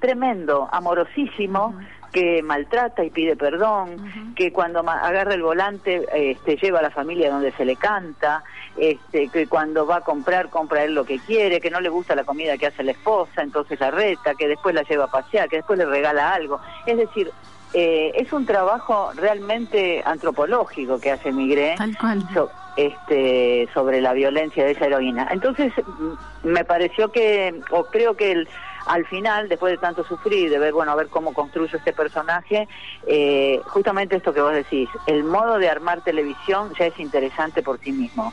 tremendo, 0.00 0.68
amorosísimo, 0.72 1.74
que 2.12 2.42
maltrata 2.42 3.02
y 3.04 3.10
pide 3.10 3.36
perdón, 3.36 4.34
que 4.36 4.52
cuando 4.52 4.80
agarra 4.80 5.34
el 5.34 5.42
volante 5.42 6.04
este, 6.12 6.56
lleva 6.56 6.80
a 6.80 6.82
la 6.82 6.90
familia 6.90 7.30
donde 7.30 7.52
se 7.52 7.64
le 7.64 7.76
canta, 7.76 8.44
este, 8.76 9.28
que 9.28 9.46
cuando 9.46 9.86
va 9.86 9.96
a 9.96 10.00
comprar 10.00 10.48
compra 10.50 10.84
él 10.84 10.94
lo 10.94 11.04
que 11.04 11.18
quiere, 11.18 11.60
que 11.60 11.70
no 11.70 11.80
le 11.80 11.88
gusta 11.88 12.14
la 12.14 12.24
comida 12.24 12.56
que 12.58 12.66
hace 12.66 12.82
la 12.82 12.92
esposa, 12.92 13.42
entonces 13.42 13.78
la 13.80 13.90
reta, 13.90 14.34
que 14.34 14.48
después 14.48 14.74
la 14.74 14.82
lleva 14.82 15.04
a 15.04 15.08
pasear, 15.08 15.48
que 15.48 15.56
después 15.56 15.78
le 15.78 15.86
regala 15.86 16.32
algo. 16.32 16.60
Es 16.86 16.96
decir, 16.96 17.30
eh, 17.74 18.12
es 18.14 18.32
un 18.32 18.44
trabajo 18.46 19.12
realmente 19.14 20.02
antropológico 20.04 20.98
que 21.00 21.10
hace 21.10 21.32
Migré 21.32 21.74
Tal 21.76 21.96
cual. 21.98 22.22
so- 22.34 22.50
este, 22.74 23.68
sobre 23.74 24.00
la 24.00 24.14
violencia 24.14 24.64
de 24.64 24.72
esa 24.72 24.86
heroína. 24.86 25.28
Entonces, 25.30 25.72
mm, 25.86 26.48
me 26.48 26.64
pareció 26.64 27.12
que, 27.12 27.60
o 27.70 27.84
creo 27.84 28.14
que 28.16 28.32
el, 28.32 28.48
al 28.86 29.04
final, 29.06 29.48
después 29.50 29.72
de 29.72 29.78
tanto 29.78 30.04
sufrir, 30.04 30.48
de 30.50 30.58
ver, 30.58 30.72
bueno, 30.72 30.92
a 30.92 30.96
ver 30.96 31.08
cómo 31.08 31.34
construyo 31.34 31.76
este 31.76 31.92
personaje, 31.92 32.66
eh, 33.06 33.62
justamente 33.66 34.16
esto 34.16 34.32
que 34.32 34.40
vos 34.40 34.54
decís, 34.54 34.88
el 35.06 35.22
modo 35.24 35.58
de 35.58 35.68
armar 35.68 36.00
televisión 36.00 36.72
ya 36.78 36.86
es 36.86 36.98
interesante 36.98 37.62
por 37.62 37.78
sí 37.78 37.92
mismo. 37.92 38.32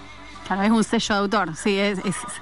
Claro, 0.49 0.63
es 0.63 0.71
un 0.71 0.83
sello 0.83 1.13
de 1.15 1.21
autor, 1.21 1.55
sí, 1.55 1.79
es, 1.79 1.99
es- 1.99 2.07
es, 2.07 2.39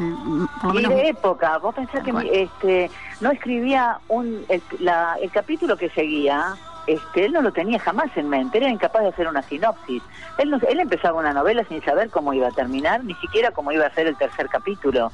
por 0.61 0.73
lo 0.73 0.79
Y 0.79 0.83
menos- 0.83 0.93
de 0.95 1.09
época, 1.09 1.57
vos 1.57 1.75
pensás 1.75 2.01
que 2.05 2.11
cual. 2.11 2.25
este, 2.31 2.89
no 3.19 3.31
escribía 3.31 3.99
un, 4.07 4.45
el, 4.47 4.63
la- 4.79 5.17
el 5.21 5.29
capítulo 5.29 5.75
que 5.75 5.89
seguía, 5.89 6.55
este, 6.87 7.25
él 7.25 7.33
no 7.33 7.41
lo 7.41 7.51
tenía 7.51 7.79
jamás 7.79 8.09
en 8.15 8.29
mente, 8.29 8.59
era 8.59 8.69
incapaz 8.69 9.01
de 9.01 9.09
hacer 9.09 9.27
una 9.27 9.41
sinopsis. 9.41 10.01
Él, 10.37 10.49
no- 10.49 10.59
él 10.69 10.79
empezaba 10.79 11.19
una 11.19 11.33
novela 11.33 11.65
sin 11.67 11.83
saber 11.83 12.09
cómo 12.09 12.31
iba 12.31 12.47
a 12.47 12.51
terminar, 12.51 13.03
ni 13.03 13.13
siquiera 13.15 13.51
cómo 13.51 13.73
iba 13.73 13.85
a 13.85 13.93
ser 13.93 14.07
el 14.07 14.15
tercer 14.15 14.47
capítulo. 14.47 15.11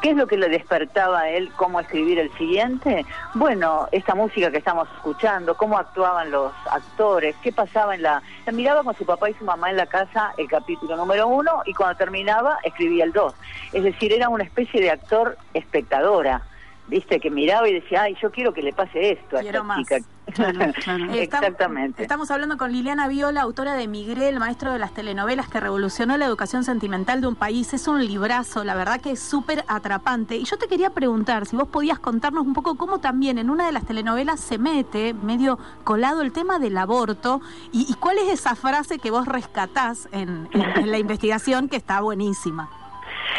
¿Qué 0.00 0.10
es 0.10 0.16
lo 0.16 0.26
que 0.26 0.38
le 0.38 0.48
despertaba 0.48 1.20
a 1.20 1.28
él 1.28 1.52
cómo 1.56 1.78
escribir 1.78 2.18
el 2.18 2.32
siguiente? 2.38 3.04
Bueno, 3.34 3.86
esta 3.92 4.14
música 4.14 4.50
que 4.50 4.56
estamos 4.56 4.88
escuchando, 4.96 5.54
cómo 5.54 5.76
actuaban 5.76 6.30
los 6.30 6.52
actores, 6.70 7.36
qué 7.42 7.52
pasaba 7.52 7.94
en 7.94 8.02
la... 8.02 8.22
Miraba 8.50 8.82
con 8.82 8.96
su 8.96 9.04
papá 9.04 9.28
y 9.28 9.34
su 9.34 9.44
mamá 9.44 9.68
en 9.70 9.76
la 9.76 9.86
casa 9.86 10.32
el 10.38 10.48
capítulo 10.48 10.96
número 10.96 11.28
uno 11.28 11.62
y 11.66 11.74
cuando 11.74 11.96
terminaba 11.96 12.58
escribía 12.64 13.04
el 13.04 13.12
dos. 13.12 13.34
Es 13.74 13.84
decir, 13.84 14.12
era 14.12 14.30
una 14.30 14.42
especie 14.44 14.80
de 14.80 14.90
actor 14.90 15.36
espectadora, 15.52 16.42
¿viste? 16.90 17.20
Que 17.20 17.30
miraba 17.30 17.68
y 17.68 17.74
decía, 17.74 18.02
ay, 18.02 18.16
yo 18.20 18.30
quiero 18.30 18.52
que 18.52 18.62
le 18.62 18.72
pase 18.72 19.12
esto 19.12 19.38
a 19.38 19.40
Quiero 19.40 19.58
esta 19.58 19.62
más. 19.62 19.78
chica. 19.78 19.96
Claro, 20.34 20.60
claro. 20.84 21.04
Eh, 21.12 21.22
Exactamente. 21.24 22.02
Estamos 22.02 22.30
hablando 22.30 22.56
con 22.56 22.70
Liliana 22.70 23.08
Viola, 23.08 23.40
autora 23.42 23.74
de 23.74 23.88
Migré, 23.88 24.28
el 24.28 24.38
maestro 24.38 24.72
de 24.72 24.78
las 24.78 24.92
telenovelas 24.92 25.48
que 25.48 25.58
revolucionó 25.58 26.16
la 26.16 26.26
educación 26.26 26.62
sentimental 26.62 27.20
de 27.20 27.26
un 27.26 27.34
país. 27.36 27.72
Es 27.72 27.88
un 27.88 28.04
librazo, 28.04 28.62
la 28.62 28.74
verdad 28.76 29.00
que 29.00 29.12
es 29.12 29.20
súper 29.20 29.64
atrapante. 29.66 30.36
Y 30.36 30.44
yo 30.44 30.56
te 30.58 30.68
quería 30.68 30.90
preguntar 30.90 31.46
si 31.46 31.56
vos 31.56 31.68
podías 31.68 31.98
contarnos 31.98 32.46
un 32.46 32.52
poco 32.52 32.76
cómo 32.76 32.98
también 33.00 33.38
en 33.38 33.50
una 33.50 33.66
de 33.66 33.72
las 33.72 33.86
telenovelas 33.86 34.38
se 34.40 34.58
mete, 34.58 35.14
medio 35.14 35.58
colado, 35.84 36.22
el 36.22 36.32
tema 36.32 36.58
del 36.58 36.76
aborto. 36.78 37.40
Y, 37.72 37.86
y 37.90 37.94
cuál 37.94 38.18
es 38.18 38.28
esa 38.32 38.54
frase 38.54 38.98
que 38.98 39.10
vos 39.10 39.26
rescatás 39.26 40.08
en, 40.12 40.48
en- 40.52 40.62
en 40.78 40.90
la 40.90 40.98
investigación 41.04 41.68
que 41.68 41.76
está 41.76 42.00
buenísima. 42.02 42.68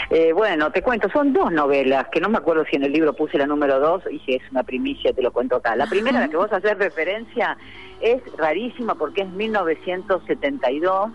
Eh, 0.10 0.32
bueno, 0.34 0.72
te 0.72 0.82
cuento, 0.82 1.10
son 1.10 1.34
dos 1.34 1.52
novelas, 1.52 2.08
que 2.12 2.20
no 2.20 2.30
me 2.30 2.38
acuerdo 2.38 2.66
si 2.70 2.76
en 2.76 2.84
el 2.84 2.92
libro 2.92 3.14
puse 3.14 3.38
la 3.38 3.46
número 3.48 3.80
dos 3.80 4.04
y 4.12 4.20
si 4.20 4.36
es 4.36 4.42
una 4.52 4.64
primicia 4.64 5.14
te 5.14 5.22
lo 5.22 5.32
cuento 5.32 5.56
acá. 5.58 5.76
La 5.76 5.88
primera, 5.88 6.18
a 6.18 6.22
la 6.22 6.28
que 6.30 6.38
vos 6.38 6.52
haces 6.52 6.78
referencia, 6.78 7.58
es 8.02 8.22
rarísima 8.38 8.96
porque 8.96 9.22
es 9.22 9.30
1972. 9.30 11.12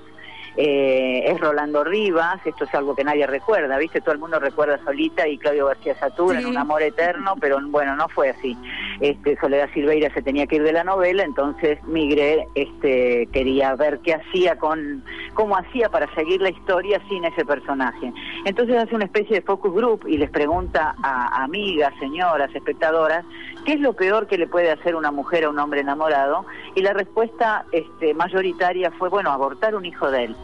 eh, 0.59 1.31
es 1.31 1.39
Rolando 1.39 1.85
Rivas, 1.85 2.41
esto 2.47 2.65
es 2.65 2.75
algo 2.75 2.97
que 2.97 3.05
nadie 3.05 3.27
recuerda, 3.27 3.77
¿viste? 3.77 4.01
Todo 4.01 4.13
el 4.15 4.19
mundo 4.19 4.39
recuerda 4.41 4.77
a 4.77 4.85
Solita 4.85 5.29
y 5.29 5.37
Claudio 5.37 5.67
García 5.67 5.95
Satur 5.97 6.35
en 6.35 6.41
Sí. 6.45 6.47
un 6.47 6.57
amor 6.57 6.81
eterno, 6.83 7.35
pero 7.39 7.59
bueno, 7.69 7.95
no 7.95 8.09
fue 8.09 8.31
así. 8.31 8.57
Este, 9.01 9.37
Soledad 9.39 9.69
Silveira 9.75 10.13
se 10.15 10.23
tenía 10.23 10.47
que 10.47 10.57
ir 10.57 10.63
de 10.63 10.73
la 10.73 10.85
novela, 10.85 11.23
entonces 11.23 11.83
Migré 11.85 12.47
este, 12.55 13.29
quería 13.33 13.75
ver 13.75 14.01
qué 14.01 14.15
hacía 14.15 14.57
con, 14.57 15.05
cómo 15.35 15.57
hacía 15.57 15.89
para 15.91 16.13
seguir 16.15 16.41
la 16.41 16.51
historia 16.51 17.01
sin 17.09 17.25
ese 17.25 17.45
personaje. 17.45 18.13
Entonces 18.45 18.77
hace 18.77 18.95
una 18.95 19.05
especie 19.05 19.37
de 19.37 19.43
focus 19.43 19.75
group 19.75 20.07
y 20.07 20.17
les 20.17 20.31
pregunta 20.31 20.95
a 21.03 21.43
amigas, 21.45 21.93
señoras, 21.99 22.55
espectadoras, 22.55 23.25
¿qué 23.65 23.75
es 23.75 23.81
lo 23.81 23.93
peor 23.93 24.27
que 24.27 24.39
le 24.39 24.47
puede 24.47 24.71
hacer 24.71 24.97
una 24.97 25.11
mujer 25.11 25.45
a 25.45 25.51
un 25.51 25.59
hombre 25.59 25.81
enamorado? 25.81 26.47
Y 26.75 26.83
la 26.83 26.93
respuesta 26.93 27.65
este, 27.73 28.15
mayoritaria 28.15 28.91
fue, 28.93 29.09
bueno, 29.09 29.31
abortar 29.31 29.75
un 29.75 29.85
hijo 29.85 30.11
de 30.11 30.25
él. 30.25 30.37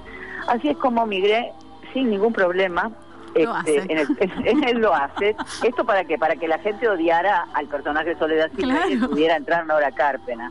Así 0.48 0.68
es 0.68 0.76
como 0.76 1.06
migré 1.06 1.52
sin 1.92 2.10
ningún 2.10 2.32
problema. 2.32 2.90
Este, 3.34 3.92
en 3.92 3.98
el- 3.98 4.16
en 4.46 4.64
él 4.64 4.78
lo 4.78 4.94
hace. 4.94 5.34
¿Esto 5.62 5.84
para 5.84 6.04
qué? 6.04 6.18
Para 6.18 6.36
que 6.36 6.48
la 6.48 6.58
gente 6.58 6.88
odiara 6.88 7.46
al 7.54 7.66
personaje 7.66 8.10
de 8.10 8.18
Soledad 8.18 8.50
Silva 8.56 8.88
y 8.88 8.96
pudiera 8.98 9.36
entrar 9.36 9.66
Nora 9.66 9.90
Carpena. 9.92 10.50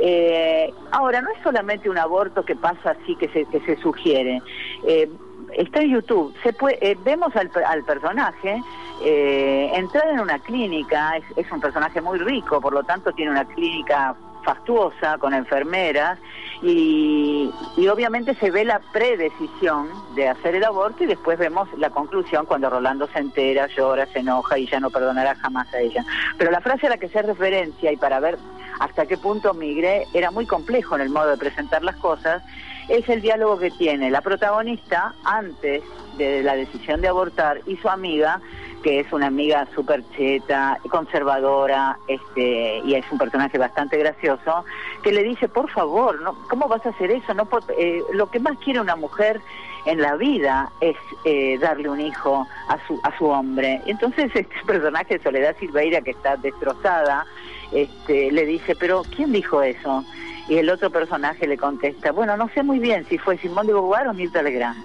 Eh, 0.00 0.72
ahora, 0.90 1.20
no 1.22 1.30
es 1.30 1.42
solamente 1.42 1.88
un 1.90 1.98
aborto 1.98 2.44
que 2.44 2.56
pasa 2.56 2.96
así, 3.00 3.16
que 3.16 3.28
se, 3.28 3.44
que 3.46 3.60
se 3.60 3.76
sugiere. 3.76 4.40
Eh, 4.86 5.08
está 5.56 5.80
en 5.80 5.90
YouTube. 5.90 6.34
Se 6.42 6.52
puede, 6.52 6.78
eh, 6.80 6.96
vemos 7.04 7.34
al, 7.36 7.50
al 7.66 7.84
personaje 7.84 8.62
eh, 9.04 9.70
entrar 9.74 10.08
en 10.08 10.20
una 10.20 10.38
clínica. 10.38 11.16
Es, 11.16 11.24
es 11.46 11.52
un 11.52 11.60
personaje 11.60 12.00
muy 12.00 12.18
rico, 12.18 12.60
por 12.60 12.72
lo 12.72 12.82
tanto 12.84 13.12
tiene 13.12 13.30
una 13.30 13.44
clínica 13.44 14.14
fastuosa 14.44 15.18
con 15.18 15.34
enfermeras 15.34 16.18
y, 16.62 17.50
y 17.76 17.88
obviamente 17.88 18.34
se 18.34 18.50
ve 18.50 18.64
la 18.64 18.80
predecisión 18.92 19.88
de 20.14 20.28
hacer 20.28 20.54
el 20.54 20.64
aborto 20.64 21.04
y 21.04 21.06
después 21.06 21.38
vemos 21.38 21.68
la 21.76 21.90
conclusión 21.90 22.46
cuando 22.46 22.70
Rolando 22.70 23.08
se 23.08 23.18
entera, 23.18 23.66
llora, 23.68 24.06
se 24.06 24.20
enoja 24.20 24.58
y 24.58 24.66
ya 24.66 24.80
no 24.80 24.90
perdonará 24.90 25.34
jamás 25.36 25.72
a 25.74 25.80
ella. 25.80 26.04
Pero 26.36 26.50
la 26.50 26.60
frase 26.60 26.86
a 26.86 26.90
la 26.90 26.98
que 26.98 27.08
se 27.08 27.22
referencia 27.22 27.92
y 27.92 27.96
para 27.96 28.20
ver 28.20 28.38
hasta 28.80 29.06
qué 29.06 29.16
punto 29.16 29.54
migré 29.54 30.06
era 30.14 30.30
muy 30.30 30.46
complejo 30.46 30.94
en 30.94 31.02
el 31.02 31.10
modo 31.10 31.30
de 31.30 31.36
presentar 31.36 31.82
las 31.82 31.96
cosas, 31.96 32.42
es 32.88 33.08
el 33.08 33.20
diálogo 33.20 33.58
que 33.58 33.70
tiene 33.70 34.10
la 34.10 34.20
protagonista 34.20 35.14
antes 35.24 35.82
de 36.16 36.42
la 36.42 36.56
decisión 36.56 37.00
de 37.00 37.08
abortar 37.08 37.60
y 37.66 37.76
su 37.76 37.88
amiga, 37.88 38.40
que 38.82 39.00
es 39.00 39.12
una 39.12 39.26
amiga 39.26 39.66
súper 39.74 40.02
cheta, 40.16 40.78
conservadora, 40.90 41.98
este, 42.08 42.78
y 42.84 42.94
es 42.94 43.04
un 43.10 43.18
personaje 43.18 43.58
bastante 43.58 43.98
gracioso, 43.98 44.64
que 45.02 45.12
le 45.12 45.22
dice, 45.22 45.48
por 45.48 45.70
favor, 45.70 46.20
no, 46.22 46.34
¿cómo 46.48 46.68
vas 46.68 46.84
a 46.86 46.90
hacer 46.90 47.10
eso? 47.10 47.34
No, 47.34 47.48
eh, 47.78 48.02
lo 48.12 48.30
que 48.30 48.40
más 48.40 48.56
quiere 48.58 48.80
una 48.80 48.96
mujer 48.96 49.40
en 49.84 50.00
la 50.00 50.16
vida 50.16 50.70
es 50.80 50.96
eh, 51.24 51.58
darle 51.58 51.88
un 51.88 52.00
hijo 52.00 52.46
a 52.68 52.78
su, 52.86 53.00
a 53.02 53.16
su 53.16 53.26
hombre. 53.26 53.80
Entonces 53.86 54.30
este 54.34 54.48
personaje, 54.66 55.20
Soledad 55.22 55.56
Silveira, 55.58 56.00
que 56.00 56.10
está 56.10 56.36
destrozada, 56.36 57.26
este, 57.72 58.32
le 58.32 58.44
dice, 58.46 58.74
pero 58.76 59.02
¿quién 59.14 59.32
dijo 59.32 59.62
eso? 59.62 60.04
Y 60.48 60.56
el 60.56 60.70
otro 60.70 60.88
personaje 60.90 61.46
le 61.46 61.58
contesta, 61.58 62.10
bueno, 62.10 62.36
no 62.36 62.48
sé 62.54 62.62
muy 62.62 62.78
bien 62.78 63.04
si 63.08 63.18
fue 63.18 63.36
Simón 63.36 63.66
de 63.66 63.74
Beauvoir 63.74 64.08
o 64.08 64.14
Mirta 64.14 64.40
Legrand. 64.42 64.78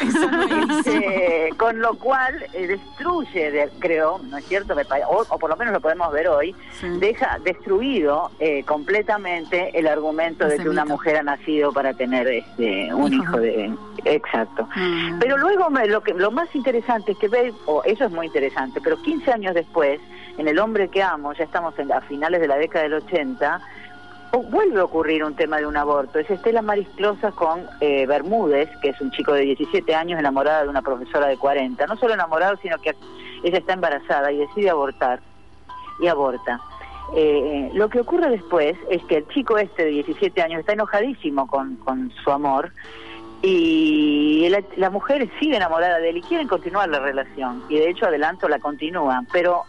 Eso 0.00 0.30
no 0.30 0.42
es. 0.80 0.86
Eh, 0.86 1.50
con 1.58 1.80
lo 1.80 1.94
cual 1.94 2.34
eh, 2.54 2.66
destruye, 2.66 3.50
de- 3.50 3.68
creo, 3.78 4.20
¿no 4.30 4.38
es 4.38 4.44
cierto? 4.46 4.74
O, 5.10 5.24
o 5.28 5.38
por 5.38 5.50
lo 5.50 5.56
menos 5.56 5.74
lo 5.74 5.80
podemos 5.80 6.10
ver 6.12 6.28
hoy, 6.28 6.54
Sí. 6.80 6.88
deja 6.98 7.38
destruido 7.44 8.30
eh, 8.40 8.64
completamente 8.64 9.78
el 9.78 9.86
argumento 9.86 10.46
de 10.48 10.56
que 10.58 10.68
una 10.68 10.84
mujer 10.86 11.16
ha 11.18 11.22
nacido 11.22 11.72
para 11.72 11.92
tener 11.94 12.26
este, 12.28 12.92
un 12.94 13.12
Hijo. 13.12 13.22
hijo 13.24 13.36
de... 13.38 13.74
Exacto. 14.04 14.66
Mm. 14.74 15.18
Pero 15.20 15.36
luego 15.36 15.68
me- 15.70 15.86
lo 15.86 16.00
que 16.02 16.14
lo 16.14 16.30
más 16.30 16.52
interesante 16.54 17.12
es 17.12 17.18
que 17.18 17.28
ve, 17.28 17.52
o 17.66 17.82
eso 17.84 18.04
es 18.06 18.10
muy 18.10 18.26
interesante, 18.26 18.80
pero 18.82 19.00
15 19.02 19.30
años 19.32 19.54
después, 19.54 20.00
en 20.38 20.48
El 20.48 20.58
hombre 20.58 20.88
que 20.88 21.02
amo, 21.02 21.34
ya 21.34 21.44
estamos 21.44 21.78
en, 21.78 21.92
a 21.92 22.00
finales 22.00 22.40
de 22.40 22.48
la 22.48 22.56
década 22.56 22.84
del 22.84 22.94
80, 22.94 23.60
vuelve 24.40 24.80
a 24.80 24.84
ocurrir 24.84 25.24
un 25.24 25.34
tema 25.36 25.58
de 25.58 25.66
un 25.66 25.76
aborto. 25.76 26.18
Es 26.18 26.30
Estela 26.30 26.62
Maris 26.62 26.88
Closas 26.96 27.34
con 27.34 27.66
eh, 27.80 28.06
Bermúdez, 28.06 28.70
que 28.80 28.90
es 28.90 29.00
un 29.00 29.10
chico 29.10 29.32
de 29.32 29.42
17 29.42 29.94
años 29.94 30.18
enamorada 30.18 30.62
de 30.62 30.68
una 30.68 30.82
profesora 30.82 31.26
de 31.26 31.36
40. 31.36 31.86
No 31.86 31.96
solo 31.96 32.14
enamorado, 32.14 32.56
sino 32.62 32.78
que 32.78 32.94
ella 33.42 33.58
está 33.58 33.74
embarazada 33.74 34.32
y 34.32 34.38
decide 34.38 34.70
abortar. 34.70 35.20
Y 36.00 36.06
aborta. 36.06 36.60
Eh, 37.14 37.70
lo 37.74 37.88
que 37.90 38.00
ocurre 38.00 38.30
después 38.30 38.76
es 38.88 39.04
que 39.04 39.18
el 39.18 39.28
chico 39.28 39.58
este 39.58 39.84
de 39.84 39.90
17 39.90 40.40
años 40.40 40.60
está 40.60 40.72
enojadísimo 40.72 41.46
con, 41.46 41.76
con 41.76 42.10
su 42.24 42.30
amor 42.30 42.72
y 43.42 44.48
la, 44.48 44.62
la 44.76 44.88
mujer 44.88 45.28
sigue 45.38 45.56
enamorada 45.56 45.98
de 45.98 46.10
él 46.10 46.18
y 46.18 46.22
quieren 46.22 46.48
continuar 46.48 46.88
la 46.88 47.00
relación 47.00 47.64
y 47.68 47.76
de 47.76 47.90
hecho 47.90 48.06
adelanto 48.06 48.48
la 48.48 48.60
continúan 48.60 49.26
pero 49.32 49.64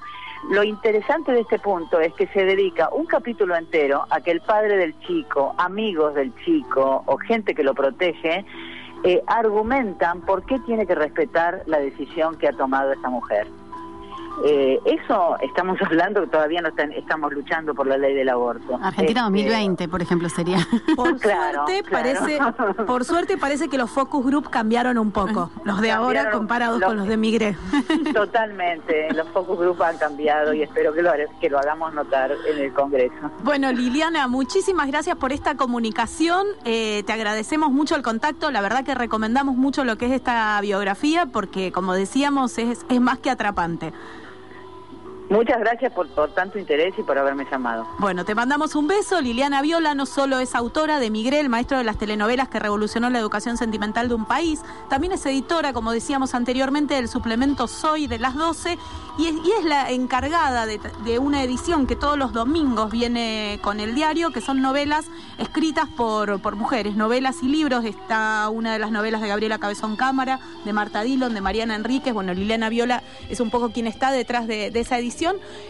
lo 0.49 0.63
interesante 0.63 1.31
de 1.31 1.41
este 1.41 1.59
punto 1.59 1.99
es 1.99 2.13
que 2.13 2.27
se 2.27 2.43
dedica 2.43 2.89
un 2.91 3.05
capítulo 3.05 3.55
entero 3.55 4.05
a 4.09 4.21
que 4.21 4.31
el 4.31 4.41
padre 4.41 4.77
del 4.77 4.97
chico 4.99 5.55
amigos 5.57 6.15
del 6.15 6.33
chico 6.43 7.03
o 7.05 7.17
gente 7.17 7.55
que 7.55 7.63
lo 7.63 7.73
protege 7.73 8.45
eh, 9.03 9.21
argumentan 9.27 10.21
por 10.21 10.45
qué 10.45 10.59
tiene 10.59 10.85
que 10.85 10.95
respetar 10.95 11.63
la 11.65 11.79
decisión 11.79 12.37
que 12.37 12.47
ha 12.47 12.53
tomado 12.53 12.91
esa 12.91 13.09
mujer 13.09 13.47
Eh, 14.45 14.79
eso 14.85 15.37
estamos 15.41 15.77
hablando 15.85 16.21
que 16.21 16.27
todavía 16.27 16.61
no 16.61 16.69
están- 16.69 16.91
estamos 16.93 17.31
luchando 17.33 17.73
por 17.75 17.85
la 17.87 17.97
ley 17.97 18.13
del 18.15 18.29
aborto 18.29 18.75
Argentina 18.81 19.21
Este, 19.27 19.31
2020, 19.31 19.87
por 19.87 20.01
ejemplo, 20.01 20.29
sería. 20.29 20.57
Por 20.95 21.19
Claro, 21.19 21.65
suerte 21.67 21.83
claro. 21.83 22.03
parece, 22.03 22.39
por 22.85 23.05
suerte 23.05 23.37
parece 23.37 23.69
que 23.69 23.77
los 23.77 23.89
focus 23.91 24.25
group 24.25 24.49
cambiaron 24.49 24.97
un 24.97 25.11
poco, 25.11 25.51
los 25.63 25.79
de 25.81 25.91
ahora 25.91 26.31
comparados 26.31 26.79
los- 26.79 26.87
con 26.89 26.97
los 26.97 27.07
de 27.07 27.17
Migré. 27.17 27.55
Totalmente, 28.13 29.13
los 29.13 29.27
focus 29.29 29.59
group 29.59 29.81
han 29.83 29.97
cambiado 29.97 30.53
y 30.53 30.63
espero 30.63 30.93
que 30.93 31.01
lo, 31.01 31.11
que 31.39 31.49
lo 31.49 31.59
hagamos 31.59 31.93
notar 31.93 32.31
en 32.49 32.57
el 32.59 32.73
Congreso. 32.73 33.13
Bueno, 33.43 33.71
Liliana, 33.71 34.27
muchísimas 34.27 34.87
gracias 34.87 35.15
por 35.17 35.31
esta 35.31 35.55
comunicación. 35.55 36.45
Eh, 36.65 37.03
te 37.05 37.13
agradecemos 37.13 37.71
mucho 37.71 37.95
el 37.95 38.01
contacto. 38.01 38.51
La 38.51 38.61
verdad 38.61 38.83
que 38.83 38.95
recomendamos 38.95 39.55
mucho 39.55 39.83
lo 39.83 39.97
que 39.97 40.05
es 40.07 40.11
esta 40.11 40.59
biografía 40.61 41.25
porque, 41.27 41.71
como 41.71 41.93
decíamos, 41.93 42.57
es, 42.57 42.85
es 42.89 43.01
más 43.01 43.19
que 43.19 43.29
atrapante. 43.29 43.93
Muchas 45.33 45.59
gracias 45.59 45.91
por, 45.91 46.07
por 46.09 46.29
tanto 46.31 46.59
interés 46.59 46.93
y 46.95 47.01
por 47.01 47.17
haberme 47.17 47.47
llamado. 47.49 47.87
Bueno, 47.97 48.23
te 48.23 48.35
mandamos 48.35 48.75
un 48.75 48.85
beso. 48.85 49.19
Liliana 49.19 49.63
Viola 49.63 49.95
no 49.95 50.05
solo 50.05 50.37
es 50.37 50.53
autora 50.53 50.99
de 50.99 51.09
Migré, 51.09 51.39
el 51.39 51.49
maestro 51.49 51.79
de 51.79 51.83
las 51.83 51.97
telenovelas 51.97 52.49
que 52.49 52.59
revolucionó 52.59 53.09
la 53.09 53.17
educación 53.17 53.57
sentimental 53.57 54.09
de 54.09 54.13
un 54.13 54.25
país, 54.25 54.61
también 54.89 55.11
es 55.13 55.25
editora, 55.25 55.73
como 55.73 55.91
decíamos 55.91 56.35
anteriormente, 56.35 56.93
del 56.93 57.07
suplemento 57.07 57.67
Soy 57.67 58.05
de 58.05 58.19
las 58.19 58.35
12 58.35 58.77
y 59.17 59.27
es, 59.27 59.63
la 59.63 59.91
encargada 59.91 60.65
de, 60.65 60.79
de 61.03 61.19
una 61.19 61.43
edición 61.43 61.85
que 61.87 61.95
todos 61.95 62.17
los 62.17 62.33
domingos 62.33 62.91
viene 62.91 63.59
con 63.61 63.79
el 63.79 63.93
diario, 63.93 64.31
que 64.31 64.41
son 64.41 64.61
novelas 64.61 65.05
escritas 65.37 65.87
por, 65.87 66.41
por 66.41 66.55
mujeres, 66.55 66.95
novelas 66.95 67.43
y 67.43 67.47
libros. 67.47 67.85
Está 67.85 68.49
una 68.49 68.73
de 68.73 68.79
las 68.79 68.91
novelas 68.91 69.21
de 69.21 69.27
Gabriela 69.27 69.59
Cabezón 69.59 69.95
Cámara, 69.95 70.39
de 70.65 70.73
Marta 70.73 71.03
Dillon, 71.03 71.33
de 71.33 71.41
Mariana 71.41 71.75
Enríquez. 71.75 72.13
Bueno, 72.13 72.33
Liliana 72.33 72.69
Viola 72.69 73.03
es 73.29 73.39
un 73.39 73.51
poco 73.51 73.71
quien 73.71 73.85
está 73.85 74.11
detrás 74.11 74.47
de, 74.47 74.71
de 74.71 74.79
esa 74.79 74.97
edición. 74.97 75.22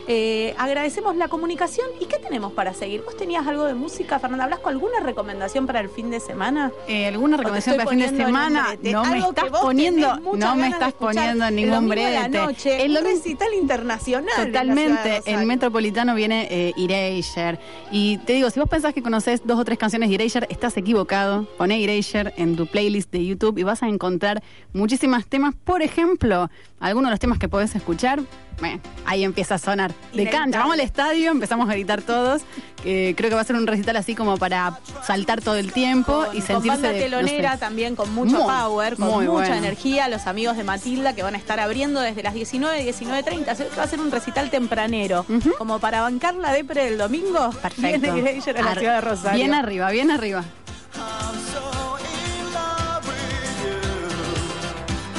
Eh, 0.08 0.54
agradecemos 0.58 1.16
la 1.16 1.28
comunicación. 1.28 1.88
¿Y 2.00 2.06
qué 2.06 2.18
tenemos 2.18 2.52
para 2.54 2.74
seguir? 2.74 3.04
¿Vos 3.04 3.16
tenías 3.16 3.46
algo 3.48 3.66
de 3.66 3.74
música, 3.74 4.20
Fernanda 4.20 4.48
Blasco? 4.48 4.70
¿Alguna 4.70 5.00
recomendación 5.00 5.66
para 5.68 5.80
el 5.80 5.89
fin 5.89 6.10
de 6.10 6.20
semana? 6.20 6.72
Eh, 6.88 7.08
¿Alguna 7.08 7.36
¿O 7.36 7.39
te 7.39 7.44
recomendación 7.44 7.78
para 7.78 7.89
el 7.89 7.98
fin 7.98 8.18
de 8.18 8.24
semana? 8.24 8.78
No 8.84 9.06
me 9.06 9.20
estás 9.20 9.50
poniendo, 9.50 10.20
no 10.36 10.56
me 10.56 10.68
estás 10.68 10.94
poniendo 10.94 11.50
ningún 11.52 11.89
brete. 11.89 12.30
noche, 12.30 12.84
El 12.84 12.98
un 12.98 13.04
recital 13.04 13.54
internacional. 13.54 14.46
Totalmente, 14.46 15.22
en 15.26 15.48
Metropolitano 15.48 16.16
viene 16.16 16.48
eh, 16.50 16.74
Erasure. 16.78 17.60
Y 17.92 18.18
te 18.20 18.34
digo, 18.34 18.50
si 18.50 18.60
vos 18.60 18.70
pensás 18.70 18.94
que 18.94 19.02
conocés 19.02 19.42
dos 19.46 19.60
o 19.60 19.66
tres 19.66 19.78
canciones 19.78 20.10
de 20.10 20.16
Erasure, 20.16 20.48
estás 20.50 20.76
equivocado. 20.78 21.46
Poné 21.58 21.84
Erasure 21.84 22.34
en 22.38 22.56
tu 22.56 22.68
playlist 22.68 23.12
de 23.12 23.26
YouTube 23.26 23.58
y 23.58 23.63
vas 23.63 23.84
a 23.84 23.88
encontrar 23.88 24.44
muchísimos 24.74 25.26
temas. 25.28 25.56
Por 25.56 25.82
ejemplo, 25.82 26.50
algunos 26.80 27.10
de 27.10 27.12
los 27.12 27.20
temas 27.20 27.39
que 27.39 27.48
podés 27.48 27.76
escuchar, 27.76 28.22
bueno, 28.60 28.80
ahí 29.06 29.24
empieza 29.24 29.43
empieza 29.44 29.56
a 29.56 29.58
sonar 29.58 29.94
de 30.14 30.30
cancha. 30.30 30.60
Vamos 30.60 30.76
al 30.76 30.80
estadio, 30.80 31.32
empezamos 31.32 31.70
a 31.70 31.74
gritar 31.74 32.02
todos. 32.02 32.44
Eh, 32.86 33.14
creo 33.18 33.30
que 33.30 33.36
va 33.36 33.42
a 33.42 33.46
ser 33.46 33.56
un 33.56 33.68
recital 33.68 33.96
así 33.98 34.16
como 34.16 34.38
para 34.38 34.80
saltar 35.06 35.42
todo 35.42 35.56
el 35.56 35.74
tiempo 35.74 36.26
y 36.34 36.42
sentirse. 36.42 36.54
Con 36.54 36.68
banda 36.68 36.92
telonera 36.92 37.58
también, 37.58 37.96
con 37.96 38.14
mucho 38.14 38.40
power, 38.40 38.96
con 38.96 39.26
mucha 39.26 39.58
energía. 39.58 40.08
Los 40.08 40.28
amigos 40.28 40.56
de 40.56 40.64
Matilda 40.64 41.14
que 41.14 41.24
van 41.24 41.36
a 41.36 41.38
estar 41.38 41.60
abriendo 41.60 42.00
desde 42.00 42.24
las 42.24 42.34
19, 42.34 42.86
19.30. 42.94 43.78
Va 43.78 43.84
a 43.84 43.88
ser 43.88 44.00
un 44.00 44.12
recital 44.12 44.50
tempranero. 44.50 45.26
Como 45.58 45.80
para 45.80 46.02
bancar 46.02 46.36
la 46.36 46.54
depre 46.54 46.86
del 46.86 46.98
domingo. 46.98 47.50
Perfecto. 47.62 48.14
Bien 49.34 49.54
arriba, 49.54 49.92
bien 49.92 50.12
arriba. 50.12 50.44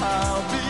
I'll 0.04 0.63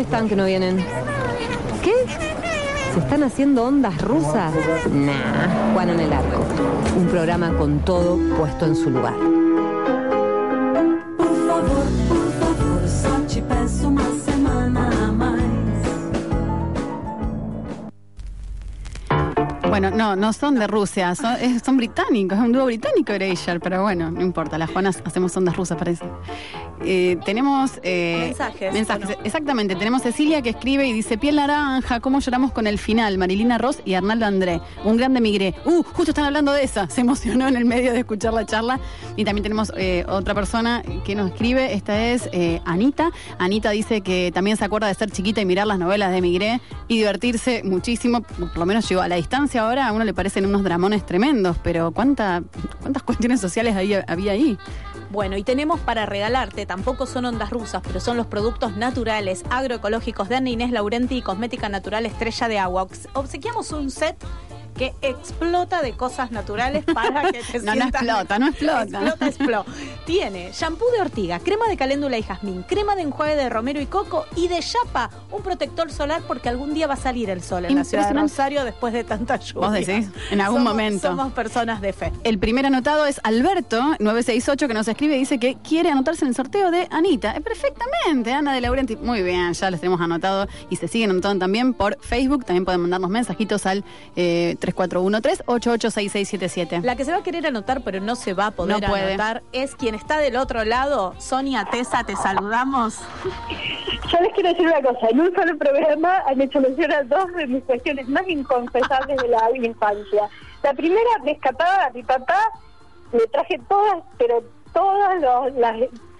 dónde 0.00 0.14
están 0.16 0.28
que 0.30 0.36
no 0.36 0.46
vienen? 0.46 0.76
¿Qué? 1.82 1.92
¿Se 2.94 2.98
están 3.00 3.22
haciendo 3.22 3.64
ondas 3.64 4.00
rusas? 4.00 4.52
Nah, 4.90 5.72
Juana 5.74 5.92
en 5.92 6.00
el 6.00 6.12
Arco. 6.12 6.42
Un 6.96 7.06
programa 7.08 7.52
con 7.58 7.80
todo 7.80 8.16
puesto 8.38 8.64
en 8.66 8.76
su 8.76 8.88
lugar. 8.90 9.14
Por 11.18 11.26
favor, 11.46 11.84
por 12.08 12.32
favor, 12.40 12.88
só 12.88 13.20
te 13.28 13.42
peço 13.42 13.88
uma 13.88 14.02
semana 14.24 14.88
a 15.06 15.12
mais. 15.12 15.40
Bueno, 19.68 19.90
no, 19.90 20.16
no 20.16 20.32
son 20.32 20.54
de 20.56 20.66
Rusia, 20.66 21.14
son, 21.14 21.36
es- 21.40 21.62
son 21.62 21.76
británicos, 21.76 22.38
es 22.38 22.44
un 22.44 22.52
dúo 22.52 22.64
británico 22.64 23.12
Erasure, 23.12 23.60
pero 23.60 23.82
bueno, 23.82 24.10
no 24.10 24.20
importa, 24.22 24.56
las 24.58 24.70
Juanas 24.70 25.00
hacemos 25.04 25.36
ondas 25.36 25.56
rusas, 25.56 25.78
parece. 25.78 26.04
Eh, 26.84 27.18
tenemos 27.24 27.72
eh, 27.82 28.26
Mensajes, 28.28 28.72
mensajes. 28.72 29.06
¿o 29.06 29.12
no? 29.12 29.24
Exactamente, 29.24 29.76
tenemos 29.76 30.02
Cecilia 30.02 30.42
que 30.42 30.50
escribe 30.50 30.86
y 30.86 30.92
dice, 30.92 31.18
piel 31.18 31.36
naranja, 31.36 32.00
cómo 32.00 32.20
lloramos 32.20 32.52
con 32.52 32.66
el 32.66 32.78
final, 32.78 33.18
Marilina 33.18 33.58
Ross 33.58 33.82
y 33.84 33.94
Arnaldo 33.94 34.26
André, 34.26 34.60
un 34.84 34.96
grande 34.96 35.20
migré. 35.20 35.54
Uh, 35.64 35.82
justo 35.82 36.10
están 36.10 36.24
hablando 36.24 36.52
de 36.52 36.64
esa, 36.64 36.88
se 36.90 37.02
emocionó 37.02 37.48
en 37.48 37.56
el 37.56 37.64
medio 37.64 37.92
de 37.92 38.00
escuchar 38.00 38.32
la 38.32 38.46
charla. 38.46 38.80
Y 39.16 39.24
también 39.24 39.42
tenemos 39.42 39.72
eh, 39.76 40.04
otra 40.08 40.34
persona 40.34 40.82
que 41.04 41.14
nos 41.14 41.32
escribe, 41.32 41.74
esta 41.74 42.06
es 42.06 42.28
eh, 42.32 42.60
Anita. 42.64 43.10
Anita 43.38 43.70
dice 43.70 44.00
que 44.00 44.30
también 44.32 44.56
se 44.56 44.64
acuerda 44.64 44.88
de 44.88 44.94
ser 44.94 45.10
chiquita 45.10 45.40
y 45.40 45.44
mirar 45.44 45.66
las 45.66 45.78
novelas 45.78 46.12
de 46.12 46.20
Migré 46.20 46.60
y 46.88 46.98
divertirse 46.98 47.62
muchísimo, 47.64 48.22
por 48.22 48.56
lo 48.56 48.66
menos 48.66 48.88
llegó 48.88 49.02
a 49.02 49.08
la 49.08 49.16
distancia 49.16 49.62
ahora, 49.62 49.88
a 49.88 49.92
uno 49.92 50.04
le 50.04 50.14
parecen 50.14 50.46
unos 50.46 50.62
dramones 50.62 51.04
tremendos, 51.04 51.56
pero 51.62 51.92
¿cuánta, 51.92 52.42
¿cuántas 52.80 53.02
cuestiones 53.02 53.40
sociales 53.40 53.76
había, 53.76 54.04
había 54.08 54.32
ahí? 54.32 54.58
Bueno, 55.10 55.36
y 55.36 55.42
tenemos 55.42 55.80
para 55.80 56.06
regalarte, 56.06 56.66
tampoco 56.66 57.04
son 57.04 57.24
ondas 57.24 57.50
rusas, 57.50 57.82
pero 57.84 57.98
son 57.98 58.16
los 58.16 58.26
productos 58.26 58.76
naturales, 58.76 59.42
agroecológicos 59.50 60.28
de 60.28 60.36
Ana 60.36 60.50
Inés 60.50 60.70
Laurenti 60.70 61.16
y 61.16 61.22
Cosmética 61.22 61.68
Natural 61.68 62.06
Estrella 62.06 62.46
de 62.46 62.58
Agua. 62.60 62.86
Obs- 62.86 63.08
Obsequiamos 63.14 63.72
un 63.72 63.90
set 63.90 64.16
que 64.76 64.94
explota 65.02 65.82
de 65.82 65.92
cosas 65.92 66.30
naturales 66.30 66.84
para 66.84 67.30
que 67.30 67.40
te 67.42 67.58
No, 67.64 67.74
no 67.74 67.84
explota, 67.84 68.38
no 68.38 68.48
explota. 68.48 68.82
Explota, 68.82 69.26
explota. 69.26 69.70
Tiene 70.06 70.50
shampoo 70.52 70.90
de 70.92 71.00
ortiga, 71.00 71.38
crema 71.40 71.66
de 71.68 71.76
caléndula 71.76 72.16
y 72.18 72.22
jazmín, 72.22 72.62
crema 72.62 72.96
de 72.96 73.02
enjuague 73.02 73.36
de 73.36 73.48
romero 73.48 73.80
y 73.80 73.86
coco 73.86 74.24
y 74.36 74.48
de 74.48 74.60
chapa 74.60 75.10
un 75.30 75.42
protector 75.42 75.90
solar 75.92 76.22
porque 76.26 76.48
algún 76.48 76.74
día 76.74 76.86
va 76.86 76.94
a 76.94 76.96
salir 76.96 77.30
el 77.30 77.42
sol 77.42 77.64
en 77.66 77.74
la 77.76 77.84
ciudad 77.84 78.08
de. 78.12 78.20
Rosario 78.20 78.64
después 78.64 78.92
de 78.92 79.04
tanta 79.04 79.36
lluvia. 79.36 79.68
Vos 79.68 79.72
decís, 79.72 80.08
en 80.30 80.40
algún 80.40 80.60
Somos- 80.60 80.72
momento. 80.72 81.08
Somos 81.08 81.32
personas 81.32 81.80
de 81.80 81.92
fe. 81.92 82.12
El 82.24 82.38
primer 82.38 82.66
anotado 82.66 83.06
es 83.06 83.20
Alberto, 83.24 83.80
968, 83.98 84.68
que 84.68 84.74
nos 84.74 84.88
escribe 84.88 85.16
y 85.16 85.20
dice 85.20 85.38
que 85.38 85.56
quiere 85.56 85.90
anotarse 85.90 86.24
en 86.24 86.30
el 86.30 86.34
sorteo 86.34 86.70
de 86.70 86.86
Anita. 86.90 87.34
Eh, 87.36 87.40
perfectamente, 87.40 88.32
Ana 88.32 88.52
de 88.54 88.60
Laurenti. 88.60 88.96
Muy 88.96 89.22
bien, 89.22 89.52
ya 89.52 89.70
los 89.70 89.80
tenemos 89.80 90.00
anotado 90.00 90.48
y 90.70 90.76
se 90.76 90.88
siguen 90.88 91.10
anotando 91.10 91.44
también 91.44 91.72
por 91.74 91.98
Facebook. 92.00 92.44
También 92.44 92.64
pueden 92.64 92.80
mandarnos 92.82 93.10
mensajitos 93.10 93.66
al 93.66 93.84
eh, 94.16 94.56
3413-886677. 94.60 96.82
La 96.82 96.96
que 96.96 97.04
se 97.04 97.12
va 97.12 97.18
a 97.18 97.22
querer 97.22 97.46
anotar, 97.46 97.82
pero 97.82 98.00
no 98.00 98.16
se 98.16 98.34
va 98.34 98.46
a 98.46 98.50
poder 98.50 98.80
No 98.80 98.88
puede. 98.88 99.14
anotar, 99.14 99.42
es 99.52 99.74
quien 99.74 99.94
está 99.94 100.18
del 100.18 100.36
otro 100.36 100.64
lado. 100.64 101.14
Sonia 101.18 101.64
Tesa, 101.70 102.04
te 102.04 102.16
saludamos. 102.16 102.98
Yo 104.10 104.18
les 104.20 104.32
quiero 104.34 104.48
decir 104.50 104.66
una 104.66 104.82
cosa, 104.82 105.08
en 105.10 105.20
un 105.20 105.34
solo 105.34 105.56
programa 105.56 106.22
han 106.26 106.40
hecho 106.40 106.60
mención 106.60 106.92
a 106.92 107.02
dos 107.04 107.32
de 107.34 107.46
mis 107.46 107.62
cuestiones 107.64 108.08
más 108.08 108.26
inconfesables 108.28 109.16
de 109.22 109.28
la 109.28 109.50
infancia. 109.54 110.28
La 110.62 110.74
primera, 110.74 111.00
me 111.24 111.32
escapaba 111.32 111.86
a 111.86 111.90
mi 111.90 112.02
papá, 112.02 112.38
le 113.12 113.26
traje 113.28 113.60
todas, 113.68 114.02
pero 114.18 114.42
todas 114.72 115.20
los, 115.20 115.52
las, 115.54 115.76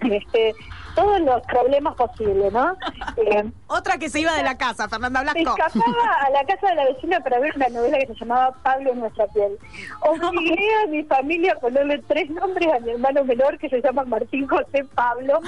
este, 0.09 0.53
todos 0.95 1.19
los 1.21 1.41
problemas 1.43 1.95
posibles, 1.95 2.51
¿no? 2.53 2.75
Eh, 3.17 3.43
Otra 3.67 3.97
que 3.97 4.09
se 4.09 4.19
iba 4.21 4.33
de 4.33 4.41
la 4.43 4.57
casa, 4.57 4.87
Fernanda 4.87 5.21
me 5.23 5.41
Blasco. 5.43 5.55
escapaba 5.57 6.13
a 6.25 6.29
la 6.31 6.43
casa 6.45 6.67
de 6.69 6.75
la 6.75 6.85
vecina 6.85 7.19
para 7.19 7.39
ver 7.39 7.53
una 7.55 7.67
novela 7.69 7.97
que 7.99 8.07
se 8.07 8.15
llamaba 8.15 8.51
Pablo 8.63 8.91
en 8.91 8.99
nuestra 9.01 9.27
piel. 9.27 9.57
Obligué 10.01 10.69
a 10.83 10.87
mi 10.87 11.03
familia 11.03 11.53
a 11.53 11.59
ponerle 11.59 11.99
tres 12.07 12.29
nombres 12.29 12.73
a 12.73 12.79
mi 12.79 12.91
hermano 12.91 13.23
menor 13.25 13.57
que 13.59 13.69
se 13.69 13.81
llama 13.81 14.03
Martín 14.05 14.47
José 14.47 14.85
Pablo. 14.95 15.39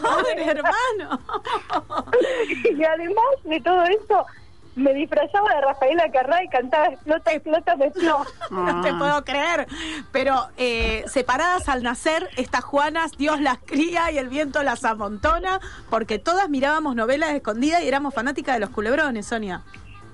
Pobre 0.00 0.44
hermano. 0.44 1.20
y 2.78 2.84
además 2.84 3.24
de 3.44 3.60
todo 3.60 3.82
esto, 3.84 4.26
me 4.80 4.94
disfrazaba 4.94 5.54
de 5.54 5.60
Rafaela 5.60 6.10
Carrá 6.10 6.42
y 6.42 6.48
cantaba 6.48 6.86
Explota, 6.86 7.32
explota, 7.32 7.76
me 7.76 7.86
explota. 7.86 8.24
No 8.50 8.80
te 8.80 8.92
puedo 8.94 9.24
creer. 9.24 9.66
Pero 10.12 10.34
eh, 10.56 11.04
separadas 11.06 11.68
al 11.68 11.82
nacer, 11.82 12.28
estas 12.36 12.64
Juanas, 12.64 13.12
Dios 13.16 13.40
las 13.40 13.58
cría 13.58 14.10
y 14.10 14.18
el 14.18 14.28
viento 14.28 14.62
las 14.62 14.84
amontona, 14.84 15.60
porque 15.88 16.18
todas 16.18 16.48
mirábamos 16.48 16.96
novelas 16.96 17.30
escondidas 17.30 17.82
y 17.82 17.88
éramos 17.88 18.14
fanáticas 18.14 18.56
de 18.56 18.60
los 18.60 18.70
culebrones, 18.70 19.26
Sonia. 19.26 19.62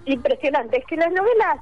Impresionante. 0.04 0.78
Es 0.78 0.86
que 0.86 0.96
las 0.96 1.10
novelas... 1.12 1.58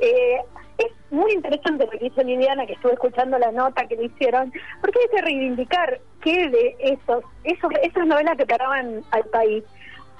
eh, 0.00 0.38
es 0.78 0.92
muy 1.10 1.32
interesante 1.32 1.84
lo 1.84 1.90
que 1.90 2.06
hizo 2.06 2.22
Liliana, 2.22 2.64
que 2.66 2.74
estuve 2.74 2.92
escuchando 2.92 3.36
la 3.38 3.50
nota 3.50 3.86
que 3.86 3.96
le 3.96 4.04
hicieron, 4.04 4.52
porque 4.80 4.98
hay 5.00 5.16
que 5.16 5.22
reivindicar 5.22 6.00
que 6.22 6.48
de 6.48 6.76
esos, 6.78 7.24
esos, 7.44 7.72
esas 7.82 8.06
novelas 8.06 8.36
que 8.36 8.46
paraban 8.46 9.02
al 9.10 9.24
país, 9.24 9.64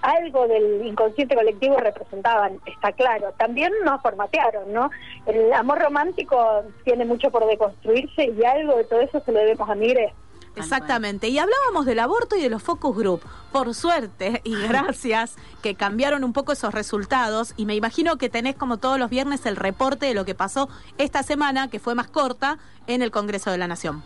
algo 0.03 0.47
del 0.47 0.87
inconsciente 0.87 1.35
colectivo 1.35 1.77
representaban, 1.77 2.61
está 2.67 2.93
claro. 2.93 3.33
También 3.37 3.73
nos 3.85 4.01
formatearon, 4.03 4.73
¿no? 4.73 4.91
El 5.27 5.53
amor 5.53 5.81
romántico 5.81 6.65
tiene 6.85 7.05
mucho 7.05 7.31
por 7.31 7.47
deconstruirse 7.47 8.25
y 8.27 8.45
algo 8.45 8.77
de 8.77 8.85
todo 8.85 9.01
eso 9.01 9.21
se 9.21 9.33
lo 9.33 9.41
debemos 9.41 9.69
a 9.69 9.75
Mire. 9.75 10.15
Exactamente. 10.57 11.29
Y 11.29 11.39
hablábamos 11.39 11.87
del 11.87 12.01
aborto 12.01 12.37
y 12.37 12.43
de 12.43 12.51
los 12.51 12.63
focus 12.63 12.97
group. 12.97 13.23
Por 13.53 13.75
suerte 13.75 14.41
y 14.45 14.61
gracias 14.69 15.37
que 15.63 15.75
cambiaron 15.75 16.25
un 16.25 16.33
poco 16.33 16.53
esos 16.53 16.75
resultados. 16.75 17.55
Y 17.57 17.67
me 17.67 17.75
imagino 17.75 18.17
que 18.17 18.29
tenés 18.29 18.57
como 18.57 18.79
todos 18.79 18.99
los 18.99 19.11
viernes 19.11 19.47
el 19.47 19.57
reporte 19.57 20.07
de 20.07 20.15
lo 20.15 20.25
que 20.25 20.35
pasó 20.35 20.69
esta 20.99 21.23
semana, 21.23 21.71
que 21.71 21.79
fue 21.79 21.95
más 21.95 22.09
corta, 22.09 22.59
en 22.87 23.03
el 23.03 23.11
Congreso 23.11 23.51
de 23.51 23.59
la 23.59 23.69
Nación. 23.69 24.03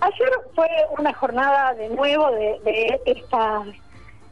Ayer 0.00 0.30
fue 0.54 0.68
una 0.98 1.12
jornada 1.14 1.74
de 1.74 1.88
nuevo 1.88 2.30
de, 2.30 2.60
de 2.64 3.00
estas 3.06 3.66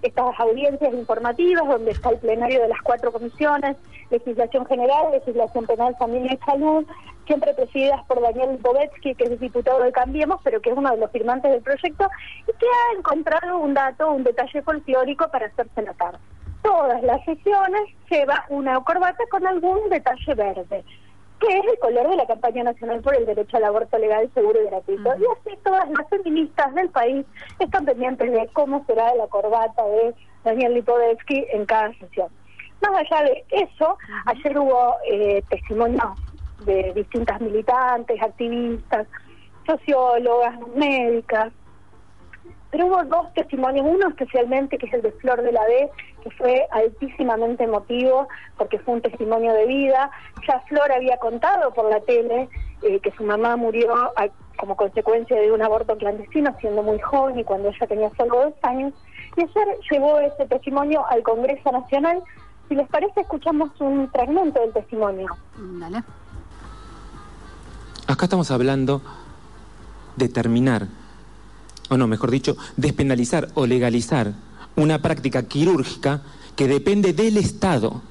estas 0.06 0.38
audiencias 0.38 0.92
informativas 0.94 1.66
donde 1.66 1.90
está 1.90 2.10
el 2.10 2.18
plenario 2.18 2.62
de 2.62 2.68
las 2.68 2.80
cuatro 2.82 3.12
comisiones, 3.12 3.76
legislación 4.10 4.66
general, 4.66 5.10
legislación 5.12 5.66
penal, 5.66 5.96
familia 5.98 6.34
y 6.34 6.44
salud, 6.44 6.86
siempre 7.26 7.54
presididas 7.54 8.04
por 8.06 8.20
Daniel 8.20 8.58
Bovetsky, 8.60 9.14
que 9.14 9.24
es 9.24 9.40
diputado 9.40 9.82
de 9.82 9.92
Cambiemos, 9.92 10.40
pero 10.44 10.60
que 10.60 10.70
es 10.70 10.76
uno 10.76 10.90
de 10.90 10.98
los 10.98 11.10
firmantes 11.10 11.50
del 11.50 11.62
proyecto, 11.62 12.08
y 12.42 12.52
que 12.52 12.66
ha 12.66 12.98
encontrado 12.98 13.58
un 13.58 13.74
dato, 13.74 14.12
un 14.12 14.24
detalle 14.24 14.62
folclórico 14.62 15.28
para 15.28 15.46
hacerse 15.46 15.82
notar. 15.82 16.18
Todas 16.62 17.02
las 17.02 17.24
sesiones 17.24 17.82
lleva 18.10 18.44
una 18.48 18.80
corbata 18.80 19.24
con 19.30 19.46
algún 19.46 19.88
detalle 19.88 20.34
verde 20.34 20.84
que 21.40 21.58
es 21.58 21.64
el 21.66 21.78
color 21.78 22.08
de 22.08 22.16
la 22.16 22.26
campaña 22.26 22.64
nacional 22.64 23.00
por 23.00 23.14
el 23.14 23.26
derecho 23.26 23.56
al 23.56 23.64
aborto 23.64 23.98
legal, 23.98 24.30
seguro 24.34 24.62
y 24.62 24.66
gratuito. 24.66 25.14
Y 25.18 25.24
así 25.24 25.58
todas 25.62 25.88
las 25.90 26.08
feministas 26.08 26.74
del 26.74 26.88
país 26.90 27.26
están 27.58 27.84
pendientes 27.84 28.32
de 28.32 28.48
cómo 28.52 28.84
será 28.86 29.14
la 29.14 29.26
corbata 29.26 29.84
de 29.84 30.14
Daniel 30.44 30.74
Lipovetsky 30.74 31.46
en 31.52 31.66
cada 31.66 31.92
sesión. 31.94 32.28
Más 32.80 32.92
allá 33.00 33.24
de 33.24 33.44
eso, 33.50 33.98
ayer 34.26 34.58
hubo 34.58 34.94
eh, 35.10 35.42
testimonios 35.48 36.18
de 36.64 36.92
distintas 36.94 37.40
militantes, 37.40 38.20
activistas, 38.22 39.06
sociólogas, 39.66 40.58
médicas, 40.74 41.52
pero 42.70 42.86
hubo 42.86 43.04
dos 43.04 43.32
testimonios, 43.34 43.86
uno 43.88 44.08
especialmente 44.08 44.76
que 44.78 44.86
es 44.86 44.92
el 44.94 45.02
de 45.02 45.12
Flor 45.12 45.42
de 45.42 45.52
la 45.52 45.64
B, 45.64 45.90
que 46.22 46.30
fue 46.32 46.66
altísimamente 46.72 47.64
emotivo 47.64 48.28
porque 48.58 48.78
fue 48.80 48.94
un 48.94 49.02
testimonio 49.02 49.52
de 49.54 49.66
vida. 49.66 50.10
Ya 50.48 50.60
Flor 50.68 50.90
había 50.92 51.16
contado 51.18 51.72
por 51.72 51.88
la 51.90 52.00
tele 52.00 52.48
eh, 52.82 53.00
que 53.00 53.10
su 53.12 53.22
mamá 53.24 53.56
murió 53.56 53.94
a- 53.94 54.28
como 54.58 54.74
consecuencia 54.76 55.38
de 55.38 55.52
un 55.52 55.62
aborto 55.62 55.96
clandestino 55.98 56.54
siendo 56.60 56.82
muy 56.82 56.98
joven 56.98 57.38
y 57.38 57.44
cuando 57.44 57.68
ella 57.68 57.86
tenía 57.86 58.10
solo 58.16 58.40
dos 58.46 58.54
años. 58.62 58.92
Y 59.36 59.42
ayer 59.42 59.78
llevó 59.90 60.18
ese 60.18 60.46
testimonio 60.46 61.04
al 61.08 61.22
Congreso 61.22 61.70
Nacional. 61.70 62.22
Si 62.68 62.74
les 62.74 62.88
parece, 62.88 63.20
escuchamos 63.20 63.70
un 63.80 64.10
fragmento 64.10 64.58
del 64.60 64.72
testimonio. 64.72 65.28
Dale. 65.78 66.02
Acá 68.08 68.24
estamos 68.24 68.50
hablando 68.50 69.02
de 70.16 70.28
terminar, 70.28 70.86
o 71.88 71.96
no, 71.96 72.06
mejor 72.06 72.30
dicho, 72.30 72.56
despenalizar 72.76 73.48
o 73.54 73.66
legalizar 73.66 74.34
una 74.76 75.00
práctica 75.00 75.44
quirúrgica 75.44 76.22
que 76.54 76.68
depende 76.68 77.12
del 77.12 77.36
Estado, 77.36 78.02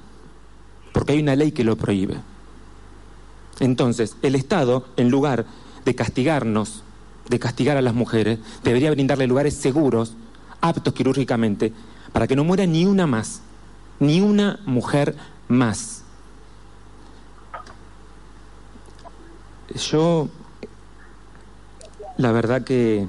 porque 0.92 1.12
hay 1.12 1.20
una 1.20 1.36
ley 1.36 1.52
que 1.52 1.64
lo 1.64 1.76
prohíbe. 1.76 2.16
Entonces, 3.60 4.16
el 4.22 4.34
Estado, 4.34 4.86
en 4.96 5.10
lugar 5.10 5.46
de 5.84 5.94
castigarnos, 5.94 6.82
de 7.28 7.38
castigar 7.38 7.76
a 7.76 7.82
las 7.82 7.94
mujeres, 7.94 8.38
debería 8.62 8.90
brindarle 8.90 9.26
lugares 9.26 9.54
seguros, 9.54 10.14
aptos 10.60 10.94
quirúrgicamente, 10.94 11.72
para 12.12 12.26
que 12.26 12.36
no 12.36 12.44
muera 12.44 12.66
ni 12.66 12.86
una 12.86 13.06
más, 13.06 13.40
ni 13.98 14.20
una 14.20 14.60
mujer 14.66 15.16
más. 15.48 16.02
Yo, 19.74 20.28
la 22.16 22.32
verdad 22.32 22.62
que 22.62 23.06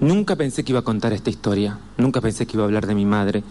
Nunca 0.00 0.36
pensé 0.36 0.62
que 0.62 0.72
iba 0.72 0.80
a 0.80 0.84
contar 0.84 1.12
esta 1.12 1.30
historia, 1.30 1.78
nunca 1.96 2.20
pensé 2.20 2.46
que 2.46 2.56
iba 2.56 2.62
a 2.62 2.66
hablar 2.66 2.86
de 2.86 2.94
mi 2.94 3.04
madre. 3.04 3.42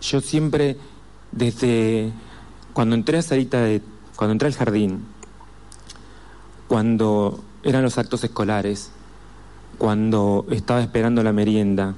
Yo 0.00 0.20
siempre, 0.20 0.76
desde 1.32 2.12
cuando 2.72 2.94
entré 2.94 3.18
a 3.18 3.22
Sarita 3.22 3.60
de, 3.60 3.82
cuando 4.14 4.32
entré 4.32 4.46
al 4.46 4.54
jardín, 4.54 5.04
cuando 6.68 7.42
eran 7.64 7.82
los 7.82 7.98
actos 7.98 8.22
escolares, 8.22 8.92
cuando 9.76 10.46
estaba 10.50 10.80
esperando 10.80 11.24
la 11.24 11.32
merienda, 11.32 11.94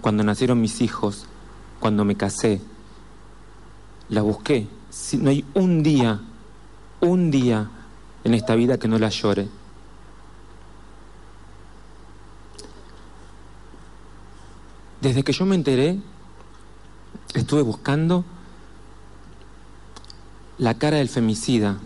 cuando 0.00 0.22
nacieron 0.22 0.60
mis 0.60 0.80
hijos, 0.80 1.26
cuando 1.80 2.04
me 2.04 2.14
casé, 2.14 2.60
la 4.08 4.22
busqué. 4.22 4.68
No 5.18 5.30
hay 5.30 5.44
un 5.54 5.82
día, 5.82 6.20
un 7.00 7.32
día 7.32 7.68
en 8.22 8.34
esta 8.34 8.54
vida 8.54 8.78
que 8.78 8.86
no 8.86 8.98
la 8.98 9.08
llore. 9.08 9.48
Desde 15.00 15.22
que 15.22 15.32
yo 15.32 15.46
me 15.46 15.54
enteré, 15.54 15.98
estuve 17.34 17.62
buscando 17.62 18.24
la 20.58 20.74
cara 20.74 20.96
del 20.96 21.08
femicida 21.08 21.78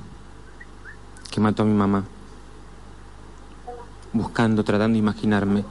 que 1.31 1.40
mató 1.40 1.62
a 1.62 1.66
mi 1.66 1.75
mamá. 1.75 2.05
Buscando, 4.14 4.64
tratando 4.64 4.94
de 4.94 4.98
imaginarme. 4.98 5.64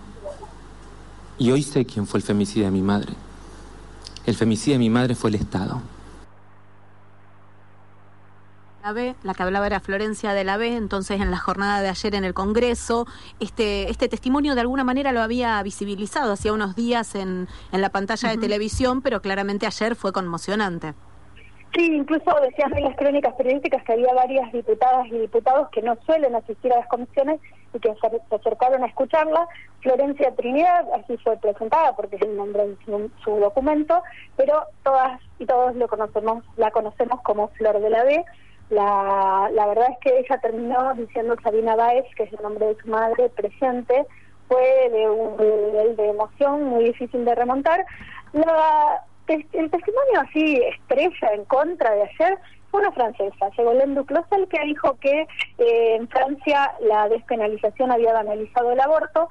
Y 1.40 1.50
hoy 1.50 1.64
sé 1.64 1.86
quién 1.86 2.06
fue 2.06 2.20
el 2.20 2.24
femicida 2.24 2.66
de 2.66 2.72
mi 2.72 2.84
madre. 2.84 3.14
El 4.26 4.36
femicida 4.36 4.74
de 4.74 4.80
mi 4.80 4.92
madre 4.92 5.16
fue 5.16 5.32
el 5.32 5.36
Estado. 5.36 5.82
La 8.84 8.94
B, 8.94 9.14
la 9.22 9.36
que 9.36 9.44
hablaba 9.44 9.68
era 9.68 9.80
Florencia 9.80 10.34
de 10.34 10.44
la 10.44 10.58
B, 10.58 10.76
entonces 10.76 11.22
en 11.22 11.30
la 11.30 11.38
jornada 11.38 11.82
de 11.82 11.90
ayer 11.90 12.16
en 12.16 12.24
el 12.24 12.34
Congreso, 12.34 13.06
este, 13.40 13.92
este 13.92 14.10
testimonio 14.10 14.56
de 14.56 14.62
alguna 14.62 14.84
manera 14.84 15.12
lo 15.12 15.22
había 15.22 15.62
visibilizado 15.62 16.32
hacía 16.32 16.52
unos 16.52 16.76
días 16.76 17.14
en, 17.14 17.48
en 17.72 17.82
la 17.82 17.90
pantalla 17.90 18.30
de 18.30 18.38
televisión, 18.38 19.04
pero 19.04 19.22
claramente 19.22 19.68
ayer 19.68 19.96
fue 19.96 20.12
conmocionante. 20.12 20.96
Sí, 21.76 21.86
incluso 21.86 22.36
decían 22.42 22.76
en 22.76 22.84
las 22.86 22.98
crónicas 22.98 23.36
periodísticas 23.36 23.84
que 23.84 23.94
había 23.94 24.14
varias 24.14 24.52
diputadas 24.52 25.08
y 25.08 25.20
diputados 25.20 25.70
que 25.70 25.84
no 25.84 25.96
suelen 26.06 26.36
asistir 26.36 26.74
a 26.74 26.78
las 26.78 26.88
comisiones 26.88 27.40
y 27.74 27.80
que 27.80 27.90
se, 27.90 28.10
se 28.30 28.36
acercaron 28.36 28.84
a 28.84 28.88
escucharla. 28.88 29.48
Florencia 29.82 30.36
Trinidad, 30.36 30.86
así 30.96 31.18
fue 31.18 31.38
presentada 31.38 31.96
porque 31.96 32.16
es 32.16 32.22
el 32.24 32.36
nombre 32.36 32.68
de 32.68 32.78
su, 32.84 33.12
su 33.24 33.36
documento, 33.38 34.02
pero 34.36 34.64
todas 34.84 35.22
y 35.40 35.46
todos 35.46 35.76
lo 35.76 35.88
conocemos, 35.88 36.44
la 36.58 36.72
conocemos 36.72 37.22
como 37.22 37.48
Flor 37.50 37.80
de 37.80 37.90
la 37.90 38.04
B. 38.04 38.26
La, 38.72 39.50
la 39.54 39.68
verdad 39.68 39.90
es 39.92 39.98
que 40.00 40.20
ella 40.20 40.40
terminó 40.40 40.94
diciendo 40.96 41.36
Sabina 41.44 41.76
Baez, 41.76 42.06
que 42.16 42.24
es 42.24 42.34
el 42.34 42.42
nombre 42.42 42.68
de 42.68 42.78
su 42.82 42.88
madre, 42.88 43.30
presente, 43.30 44.06
fue 44.48 44.90
de 44.90 45.10
un 45.10 45.38
nivel 45.38 45.96
de 45.96 46.10
emoción 46.10 46.64
muy 46.64 46.86
difícil 46.86 47.24
de 47.26 47.36
remontar. 47.36 47.86
La, 48.32 49.04
el 49.28 49.70
testimonio 49.70 50.22
así 50.22 50.62
estrella 50.64 51.34
en 51.34 51.46
contra 51.46 51.92
de 51.92 52.04
ayer 52.04 52.38
fue 52.70 52.80
una 52.80 52.92
francesa, 52.94 53.52
Ségolène 53.56 53.96
Duclosel, 53.96 54.48
que 54.48 54.62
dijo 54.64 54.98
que 55.02 55.28
eh, 55.58 55.96
en 55.96 56.08
Francia 56.08 56.72
la 56.80 57.10
despenalización 57.10 57.92
había 57.92 58.14
banalizado 58.14 58.72
el 58.72 58.80
aborto 58.80 59.28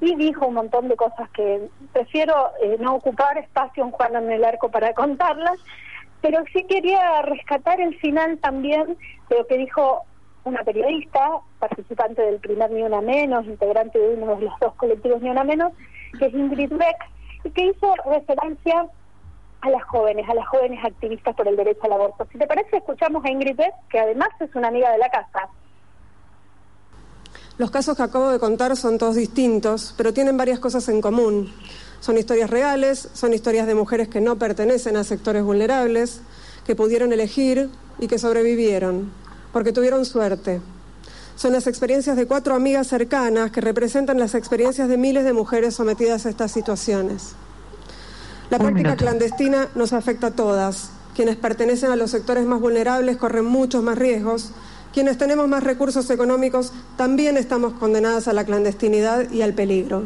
y 0.00 0.14
dijo 0.14 0.46
un 0.46 0.54
montón 0.54 0.88
de 0.88 0.94
cosas 0.94 1.28
que 1.30 1.68
prefiero 1.92 2.52
eh, 2.62 2.76
no 2.78 2.94
ocupar 2.94 3.36
espacio 3.38 3.84
en 3.84 3.90
Juana 3.90 4.20
en 4.20 4.30
el 4.30 4.44
Arco 4.44 4.70
para 4.70 4.94
contarlas, 4.94 5.58
pero 6.24 6.42
sí 6.54 6.64
quería 6.64 7.20
rescatar 7.20 7.82
el 7.82 7.94
final 7.98 8.38
también 8.38 8.96
de 9.28 9.36
lo 9.36 9.46
que 9.46 9.58
dijo 9.58 10.04
una 10.44 10.64
periodista, 10.64 11.20
participante 11.58 12.22
del 12.22 12.40
primer 12.40 12.70
Ni 12.70 12.82
Una 12.82 13.02
Menos, 13.02 13.44
integrante 13.44 13.98
de 13.98 14.14
uno 14.14 14.36
de 14.36 14.46
los 14.46 14.58
dos 14.58 14.72
colectivos 14.76 15.20
Ni 15.20 15.28
Una 15.28 15.44
Menos, 15.44 15.74
que 16.18 16.24
es 16.24 16.32
Ingrid 16.32 16.72
Beck, 16.72 16.96
y 17.44 17.50
que 17.50 17.66
hizo 17.66 17.94
referencia 18.06 18.86
a 19.60 19.68
las 19.68 19.84
jóvenes, 19.84 20.26
a 20.26 20.32
las 20.32 20.48
jóvenes 20.48 20.82
activistas 20.82 21.36
por 21.36 21.46
el 21.46 21.56
derecho 21.56 21.82
al 21.82 21.92
aborto. 21.92 22.26
Si 22.32 22.38
te 22.38 22.46
parece, 22.46 22.78
escuchamos 22.78 23.22
a 23.22 23.30
Ingrid 23.30 23.56
Beck, 23.56 23.74
que 23.90 23.98
además 23.98 24.30
es 24.40 24.54
una 24.54 24.68
amiga 24.68 24.90
de 24.92 24.98
la 24.98 25.10
casa. 25.10 25.50
Los 27.58 27.70
casos 27.70 27.98
que 27.98 28.02
acabo 28.02 28.30
de 28.30 28.38
contar 28.38 28.74
son 28.76 28.96
todos 28.96 29.16
distintos, 29.16 29.94
pero 29.98 30.14
tienen 30.14 30.38
varias 30.38 30.58
cosas 30.58 30.88
en 30.88 31.02
común. 31.02 31.52
Son 32.04 32.18
historias 32.18 32.50
reales, 32.50 33.08
son 33.14 33.32
historias 33.32 33.66
de 33.66 33.74
mujeres 33.74 34.08
que 34.08 34.20
no 34.20 34.38
pertenecen 34.38 34.98
a 34.98 35.04
sectores 35.04 35.42
vulnerables, 35.42 36.20
que 36.66 36.76
pudieron 36.76 37.14
elegir 37.14 37.70
y 37.98 38.08
que 38.08 38.18
sobrevivieron, 38.18 39.10
porque 39.54 39.72
tuvieron 39.72 40.04
suerte. 40.04 40.60
Son 41.34 41.54
las 41.54 41.66
experiencias 41.66 42.18
de 42.18 42.26
cuatro 42.26 42.54
amigas 42.54 42.88
cercanas 42.88 43.52
que 43.52 43.62
representan 43.62 44.18
las 44.18 44.34
experiencias 44.34 44.86
de 44.86 44.98
miles 44.98 45.24
de 45.24 45.32
mujeres 45.32 45.76
sometidas 45.76 46.26
a 46.26 46.28
estas 46.28 46.52
situaciones. 46.52 47.36
La 48.50 48.58
práctica 48.58 48.96
clandestina 48.96 49.68
nos 49.74 49.94
afecta 49.94 50.26
a 50.26 50.32
todas. 50.32 50.90
Quienes 51.16 51.36
pertenecen 51.36 51.90
a 51.90 51.96
los 51.96 52.10
sectores 52.10 52.44
más 52.44 52.60
vulnerables 52.60 53.16
corren 53.16 53.46
muchos 53.46 53.82
más 53.82 53.96
riesgos. 53.96 54.50
Quienes 54.92 55.16
tenemos 55.16 55.48
más 55.48 55.64
recursos 55.64 56.10
económicos 56.10 56.70
también 56.98 57.38
estamos 57.38 57.72
condenadas 57.72 58.28
a 58.28 58.34
la 58.34 58.44
clandestinidad 58.44 59.30
y 59.30 59.40
al 59.40 59.54
peligro. 59.54 60.02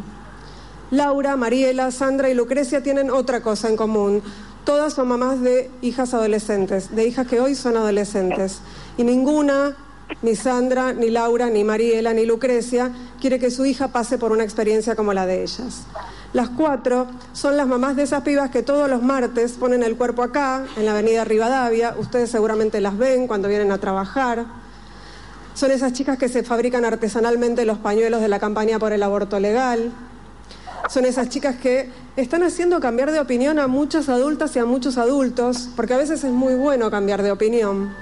Laura, 0.90 1.37
Mariela, 1.37 1.90
Sandra 1.90 2.31
y 2.31 2.35
Lucrecia 2.35 2.83
tienen 2.83 3.11
otra 3.11 3.42
cosa 3.42 3.68
en 3.68 3.77
común. 3.77 4.22
Todas 4.64 4.94
son 4.94 5.09
mamás 5.09 5.40
de 5.42 5.70
hijas 5.83 6.14
adolescentes, 6.14 6.94
de 6.94 7.07
hijas 7.07 7.27
que 7.27 7.40
hoy 7.40 7.55
son 7.55 7.77
adolescentes. 7.77 8.61
Y 8.96 9.05
ninguna, 9.05 9.77
ni 10.22 10.35
Sandra, 10.35 10.94
ni 10.94 11.11
Laura, 11.11 11.51
ni 11.51 11.62
Mariela, 11.62 12.14
ni 12.14 12.24
Lucrecia, 12.24 12.90
quiere 13.20 13.38
que 13.38 13.51
su 13.51 13.66
hija 13.66 13.88
pase 13.88 14.16
por 14.16 14.33
una 14.33 14.44
experiencia 14.44 14.96
como 14.96 15.12
la 15.12 15.27
de 15.27 15.42
ellas. 15.42 15.83
Las 16.33 16.48
cuatro 16.51 17.07
son 17.33 17.57
las 17.59 17.66
mamás 17.66 17.96
de 17.96 18.05
esas 18.05 18.22
pibas 18.22 18.51
que 18.51 18.62
todos 18.62 18.88
los 18.88 19.03
martes 19.03 19.53
ponen 19.53 19.83
el 19.83 19.96
cuerpo 19.96 20.22
acá, 20.22 20.64
en 20.77 20.87
la 20.87 20.92
avenida 20.92 21.24
Rivadavia. 21.24 21.94
Ustedes 21.98 22.31
seguramente 22.31 22.81
las 22.81 22.96
ven 22.96 23.27
cuando 23.27 23.48
vienen 23.48 23.72
a 23.72 23.79
trabajar. 23.79 24.46
Son 25.53 25.70
esas 25.70 25.92
chicas 25.92 26.18
que 26.18 26.29
se 26.29 26.42
fabrican 26.42 26.85
artesanalmente 26.85 27.64
los 27.64 27.79
pañuelos 27.79 28.20
de 28.22 28.29
la 28.29 28.38
campaña 28.38 28.79
por 28.79 28.92
el 28.92 29.03
aborto 29.03 29.38
legal. 29.38 29.92
Son 30.88 31.05
esas 31.05 31.29
chicas 31.29 31.57
que 31.57 31.91
están 32.17 32.43
haciendo 32.43 32.81
cambiar 32.81 33.12
de 33.12 33.21
opinión 33.21 33.59
a 33.59 33.67
muchas 33.67 34.09
adultas 34.09 34.57
y 34.57 34.59
a 34.59 34.64
muchos 34.64 34.97
adultos, 34.97 35.69
porque 35.77 35.95
a 35.95 35.99
veces 35.99 36.25
es 36.25 36.33
muy 36.33 36.55
bueno 36.55 36.91
cambiar 36.91 37.23
de 37.23 37.31
opinión. 37.31 37.95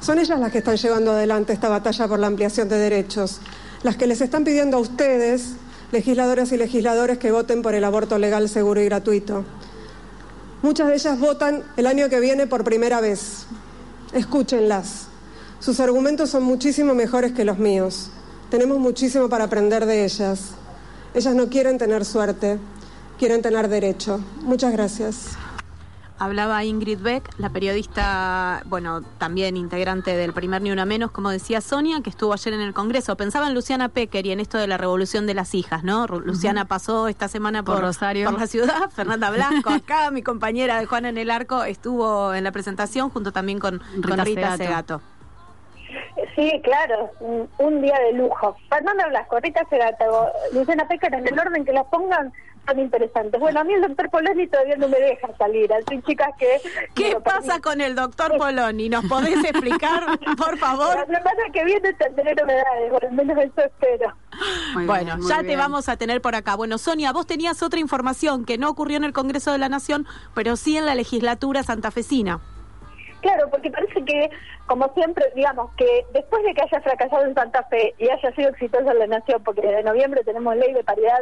Son 0.00 0.18
ellas 0.18 0.38
las 0.38 0.52
que 0.52 0.58
están 0.58 0.76
llevando 0.76 1.12
adelante 1.12 1.52
esta 1.52 1.68
batalla 1.68 2.06
por 2.06 2.18
la 2.18 2.26
ampliación 2.26 2.68
de 2.68 2.78
derechos, 2.78 3.40
las 3.82 3.96
que 3.96 4.06
les 4.06 4.20
están 4.20 4.44
pidiendo 4.44 4.76
a 4.76 4.80
ustedes, 4.80 5.54
legisladoras 5.92 6.52
y 6.52 6.56
legisladores, 6.56 7.18
que 7.18 7.32
voten 7.32 7.62
por 7.62 7.74
el 7.74 7.84
aborto 7.84 8.18
legal, 8.18 8.48
seguro 8.48 8.80
y 8.80 8.84
gratuito. 8.84 9.44
Muchas 10.62 10.88
de 10.88 10.94
ellas 10.94 11.18
votan 11.18 11.62
el 11.76 11.86
año 11.86 12.08
que 12.08 12.20
viene 12.20 12.46
por 12.46 12.64
primera 12.64 13.00
vez. 13.00 13.46
Escúchenlas. 14.12 15.08
Sus 15.58 15.80
argumentos 15.80 16.30
son 16.30 16.42
muchísimo 16.42 16.94
mejores 16.94 17.32
que 17.32 17.44
los 17.44 17.58
míos. 17.58 18.10
Tenemos 18.50 18.78
muchísimo 18.78 19.28
para 19.28 19.44
aprender 19.44 19.84
de 19.86 20.04
ellas. 20.04 20.52
Ellas 21.14 21.34
no 21.34 21.48
quieren 21.48 21.78
tener 21.78 22.04
suerte, 22.04 22.58
quieren 23.18 23.40
tener 23.42 23.68
derecho. 23.68 24.20
Muchas 24.42 24.72
gracias. 24.72 25.36
Hablaba 26.16 26.64
Ingrid 26.64 27.00
Beck, 27.00 27.28
la 27.38 27.50
periodista, 27.50 28.62
bueno, 28.66 29.02
también 29.18 29.56
integrante 29.56 30.16
del 30.16 30.32
primer 30.32 30.62
Ni 30.62 30.70
Una 30.70 30.84
Menos, 30.84 31.10
como 31.10 31.28
decía 31.30 31.60
Sonia, 31.60 32.00
que 32.02 32.10
estuvo 32.10 32.32
ayer 32.32 32.54
en 32.54 32.60
el 32.60 32.72
Congreso. 32.72 33.16
Pensaba 33.16 33.48
en 33.48 33.54
Luciana 33.54 33.88
Pecker 33.88 34.24
y 34.24 34.30
en 34.30 34.38
esto 34.38 34.56
de 34.56 34.68
la 34.68 34.76
revolución 34.76 35.26
de 35.26 35.34
las 35.34 35.54
hijas, 35.54 35.82
¿no? 35.82 36.06
Ru- 36.06 36.22
Luciana 36.24 36.66
pasó 36.66 37.08
esta 37.08 37.26
semana 37.26 37.64
por, 37.64 37.74
Por 37.76 37.84
Rosario. 37.84 38.30
por 38.30 38.38
la 38.38 38.46
ciudad. 38.46 38.90
Fernanda 38.94 39.30
Blasco, 39.30 39.70
acá, 39.70 40.12
mi 40.12 40.22
compañera 40.22 40.78
de 40.78 40.86
Juana 40.86 41.08
en 41.08 41.18
el 41.18 41.30
Arco, 41.32 41.64
estuvo 41.64 42.32
en 42.32 42.44
la 42.44 42.52
presentación 42.52 43.10
junto 43.10 43.32
también 43.32 43.58
con 43.58 43.78
con 43.78 44.02
Rita 44.02 44.24
Rita, 44.24 44.56
Segato. 44.56 44.64
Segato. 44.64 45.00
Sí, 46.34 46.60
claro, 46.64 47.10
un, 47.20 47.48
un 47.58 47.80
día 47.80 47.98
de 48.00 48.12
lujo. 48.12 48.56
Fernanda 48.68 49.06
Blasco, 49.08 49.38
Rita 49.40 49.64
Segato, 49.70 50.32
Luciana 50.52 50.88
Pecker, 50.88 51.14
en 51.14 51.28
el 51.28 51.38
orden 51.38 51.64
que 51.64 51.72
las 51.72 51.86
pongan, 51.86 52.32
son 52.66 52.78
interesantes. 52.78 53.40
Bueno, 53.40 53.60
a 53.60 53.64
mí 53.64 53.74
el 53.74 53.82
doctor 53.82 54.10
Poloni 54.10 54.46
todavía 54.48 54.76
no 54.76 54.88
me 54.88 54.98
deja 54.98 55.28
salir, 55.36 55.72
así 55.72 56.00
chicas 56.02 56.30
que... 56.38 56.60
¿Qué 56.94 57.12
lo 57.12 57.22
pasa 57.22 57.60
con 57.60 57.80
el 57.80 57.94
doctor 57.94 58.36
Poloni? 58.36 58.88
¿Nos 58.88 59.04
podés 59.06 59.44
explicar, 59.44 60.02
por 60.36 60.58
favor? 60.58 60.96
La 60.96 61.06
semana 61.06 61.42
que 61.52 61.64
viene 61.64 61.92
tendré 61.92 62.34
novedades, 62.34 62.90
por 62.90 63.04
lo 63.04 63.10
menos 63.10 63.38
eso 63.38 63.62
espero. 63.64 64.14
Muy 64.74 64.86
bueno, 64.86 65.16
bien, 65.16 65.28
ya 65.28 65.42
te 65.42 65.56
vamos 65.56 65.88
a 65.88 65.96
tener 65.96 66.20
por 66.20 66.34
acá. 66.34 66.56
Bueno, 66.56 66.78
Sonia, 66.78 67.12
vos 67.12 67.26
tenías 67.26 67.62
otra 67.62 67.78
información 67.78 68.44
que 68.44 68.58
no 68.58 68.70
ocurrió 68.70 68.96
en 68.96 69.04
el 69.04 69.12
Congreso 69.12 69.52
de 69.52 69.58
la 69.58 69.68
Nación, 69.68 70.06
pero 70.34 70.56
sí 70.56 70.76
en 70.76 70.86
la 70.86 70.94
legislatura 70.94 71.62
santafesina. 71.62 72.40
Claro, 73.24 73.48
porque 73.50 73.70
parece 73.70 74.04
que, 74.04 74.28
como 74.66 74.92
siempre, 74.94 75.24
digamos, 75.34 75.70
que 75.76 76.06
después 76.12 76.42
de 76.42 76.54
que 76.54 76.62
haya 76.62 76.80
fracasado 76.80 77.24
en 77.24 77.34
Santa 77.34 77.62
Fe 77.64 77.94
y 77.98 78.08
haya 78.08 78.32
sido 78.32 78.48
exitosa 78.48 78.92
en 78.92 78.98
la 78.98 79.06
Nación, 79.06 79.42
porque 79.44 79.60
desde 79.60 79.82
noviembre 79.82 80.24
tenemos 80.24 80.56
ley 80.56 80.72
de 80.72 80.82
paridad 80.82 81.20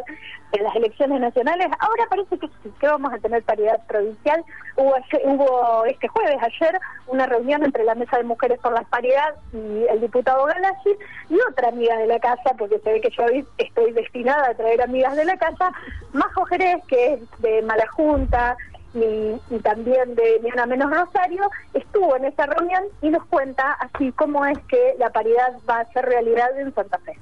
en 0.53 0.63
las 0.63 0.77
elecciones 0.77 1.21
nacionales, 1.21 1.67
ahora 1.81 2.05
parece 2.09 2.39
que, 2.39 2.49
que 2.81 2.87
vamos 2.87 3.13
a 3.13 3.19
tener 3.19 3.43
paridad 3.43 3.81
provincial. 3.89 4.45
Hubo, 4.77 4.95
ayer- 4.95 5.23
hubo 5.25 5.85
este 5.87 6.09
jueves, 6.09 6.39
ayer, 6.41 6.81
una 7.09 7.27
reunión 7.27 7.65
entre 7.65 7.85
la 7.85 7.95
Mesa 7.95 8.17
de 8.19 8.25
Mujeres 8.25 8.59
por 8.61 8.73
la 8.73 8.83
Paridad 8.83 9.35
y 9.53 9.87
el 9.91 10.01
diputado 10.01 10.45
Galassi 10.47 10.91
y 11.29 11.39
otra 11.51 11.69
amiga 11.69 11.97
de 11.97 12.07
la 12.07 12.21
casa, 12.21 12.55
porque 12.57 12.79
se 12.79 12.93
ve 12.93 13.01
que 13.01 13.11
yo 13.11 13.25
estoy 13.59 13.93
destinada 13.93 14.51
a 14.51 14.55
traer 14.55 14.83
amigas 14.83 15.17
de 15.17 15.25
la 15.25 15.37
casa, 15.37 15.73
Majo 16.13 16.45
Jerez, 16.47 16.77
que 16.87 17.15
es 17.15 17.21
de 17.41 17.63
Mala 17.63 17.87
Junta, 17.89 18.57
y, 18.95 19.55
y 19.55 19.59
también 19.61 20.15
de 20.15 20.41
Ni 20.43 20.51
Menos 20.67 20.91
Rosario, 20.91 21.51
estuvo 21.75 22.17
en 22.17 22.27
esa 22.27 22.47
reunión 22.47 22.83
y 23.01 23.11
nos 23.11 23.25
cuenta 23.27 23.73
así 23.73 24.13
cómo 24.13 24.45
es 24.47 24.59
que 24.69 24.95
la 24.99 25.11
paridad 25.11 25.55
va 25.69 25.81
a 25.81 25.93
ser 25.93 26.05
realidad 26.05 26.59
en 26.59 26.75
Santa 26.75 26.99
Fe. 26.99 27.19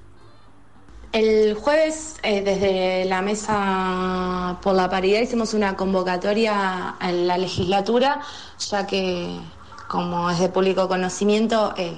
El 1.13 1.55
jueves, 1.55 2.19
eh, 2.23 2.41
desde 2.43 3.05
la 3.07 3.21
Mesa 3.21 4.59
por 4.63 4.75
la 4.75 4.89
Paridad, 4.89 5.21
hicimos 5.21 5.55
una 5.55 5.77
convocatoria 5.77 6.95
en 7.01 7.27
la 7.27 7.37
legislatura, 7.37 8.21
ya 8.59 8.87
que, 8.87 9.37
como 9.89 10.31
es 10.31 10.39
de 10.39 10.49
público 10.49 10.87
conocimiento, 10.87 11.75
eh, 11.77 11.97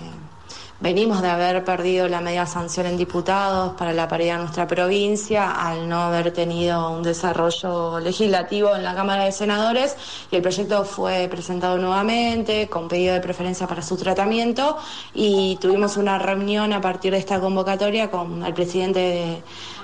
venimos 0.83 1.23
de 1.23 1.29
haber 1.29 1.65
perdido 1.65 2.09
la 2.09 2.21
media 2.21 2.45
sanción 2.45 2.87
en 2.87 2.97
diputados 2.97 3.75
para 3.75 3.93
la 3.93 4.09
paridad 4.09 4.35
en 4.35 4.43
nuestra 4.43 4.67
provincia, 4.67 5.53
al 5.53 5.89
no 5.89 6.03
haber 6.03 6.33
tenido 6.33 6.91
un 6.91 7.05
desarrollo 7.05 8.01
legislativo 8.01 8.75
en 8.75 8.83
la 8.83 8.93
Cámara 8.93 9.25
de 9.25 9.31
Senadores, 9.31 9.97
y 10.31 10.37
el 10.37 10.43
proyecto 10.43 10.85
fue 10.85 11.29
presentado 11.31 11.79
nuevamente 11.79 12.69
con 12.69 12.89
pedido 12.89 13.15
de 13.15 13.21
preferencia 13.21 13.69
para 13.69 13.81
su 13.81 13.97
tratamiento, 13.97 14.77
y 15.15 15.57
tuvimos 15.61 15.97
una 15.97 16.19
reunión 16.19 16.73
a 16.73 16.81
partir 16.81 17.13
de 17.13 17.19
esta 17.19 17.39
convocatoria 17.39 18.11
con 18.11 18.45
el 18.45 18.53
presidente 18.53 18.99
de, 18.99 19.43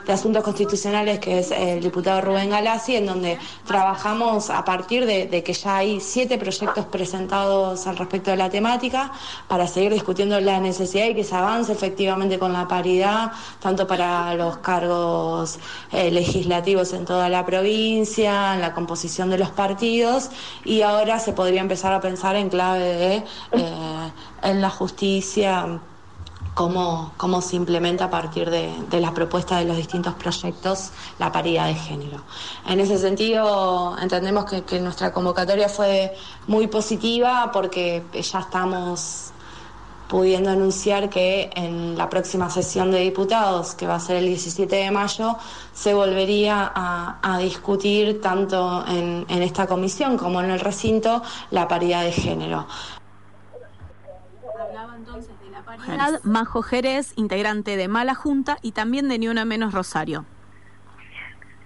de 0.08 0.14
Asuntos 0.14 0.42
Constitucionales, 0.42 1.18
que 1.18 1.38
es 1.40 1.50
el 1.50 1.82
diputado 1.82 2.22
Rubén 2.22 2.48
Galassi, 2.48 2.96
en 2.96 3.04
donde 3.04 3.38
trabajamos 3.66 4.48
a 4.48 4.64
partir 4.64 5.04
de, 5.04 5.42
que 5.44 5.52
ya 5.52 5.76
hay 5.76 6.00
siete 6.00 6.38
proyectos 6.38 6.86
presentados 6.86 7.86
al 7.86 7.98
respecto 7.98 8.30
de 8.30 8.38
la 8.38 8.48
temática, 8.48 9.12
para 9.48 9.66
seguir 9.66 9.92
discutiendo 9.92 10.40
la 10.40 10.60
necesidad 10.60 11.04
y 11.08 11.14
que 11.14 11.24
se 11.24 11.34
avance 11.36 11.72
efectivamente 11.72 12.38
con 12.38 12.54
la 12.54 12.66
paridad, 12.66 13.32
tanto 13.60 13.86
para 13.86 14.34
los 14.34 14.56
cargos 14.58 15.58
eh, 15.92 16.10
legislativos 16.10 16.94
en 16.94 17.04
toda 17.04 17.28
la 17.28 17.44
provincia, 17.44 18.54
en 18.54 18.62
la 18.62 18.72
composición 18.72 19.28
de 19.28 19.36
los 19.36 19.50
partidos, 19.50 20.30
y 20.64 20.80
ahora 20.80 21.18
se 21.18 21.34
podría 21.34 21.60
empezar 21.60 21.92
a 21.92 22.00
pensar 22.00 22.34
en 22.34 22.48
clave 22.48 22.78
de 22.78 23.16
eh, 23.52 24.12
en 24.42 24.62
la 24.62 24.70
justicia 24.70 25.80
cómo, 26.58 27.12
cómo 27.16 27.40
se 27.40 27.54
implementa 27.54 28.06
a 28.06 28.10
partir 28.10 28.50
de, 28.50 28.72
de 28.90 29.00
la 29.00 29.14
propuesta 29.14 29.60
de 29.60 29.64
los 29.64 29.76
distintos 29.76 30.14
proyectos 30.14 30.90
la 31.20 31.30
paridad 31.30 31.68
de 31.68 31.76
género. 31.76 32.24
En 32.66 32.80
ese 32.80 32.98
sentido, 32.98 33.96
entendemos 33.96 34.44
que, 34.44 34.64
que 34.64 34.80
nuestra 34.80 35.12
convocatoria 35.12 35.68
fue 35.68 36.16
muy 36.48 36.66
positiva 36.66 37.50
porque 37.52 38.02
ya 38.12 38.40
estamos 38.40 39.30
pudiendo 40.08 40.50
anunciar 40.50 41.08
que 41.08 41.48
en 41.54 41.96
la 41.96 42.10
próxima 42.10 42.50
sesión 42.50 42.90
de 42.90 42.98
diputados, 43.02 43.76
que 43.76 43.86
va 43.86 43.94
a 43.94 44.00
ser 44.00 44.16
el 44.16 44.26
17 44.26 44.74
de 44.74 44.90
mayo, 44.90 45.36
se 45.72 45.94
volvería 45.94 46.72
a, 46.74 47.38
discutir 47.38 48.20
tanto 48.20 48.84
en, 48.88 49.24
en 49.28 49.42
esta 49.42 49.68
comisión 49.68 50.18
como 50.18 50.40
en 50.40 50.50
el 50.50 50.58
recinto 50.58 51.22
la 51.52 51.68
paridad 51.68 52.02
de 52.02 52.10
género. 52.10 52.66
Hablaba 54.60 54.96
entonces 54.96 55.37
paridad. 55.76 56.20
Majo 56.24 56.62
Jerez, 56.62 57.12
integrante 57.16 57.76
de 57.76 57.88
Mala 57.88 58.14
Junta 58.14 58.58
y 58.62 58.72
también 58.72 59.08
de 59.08 59.18
Ni 59.18 59.28
Una 59.28 59.44
Menos 59.44 59.74
Rosario. 59.74 60.24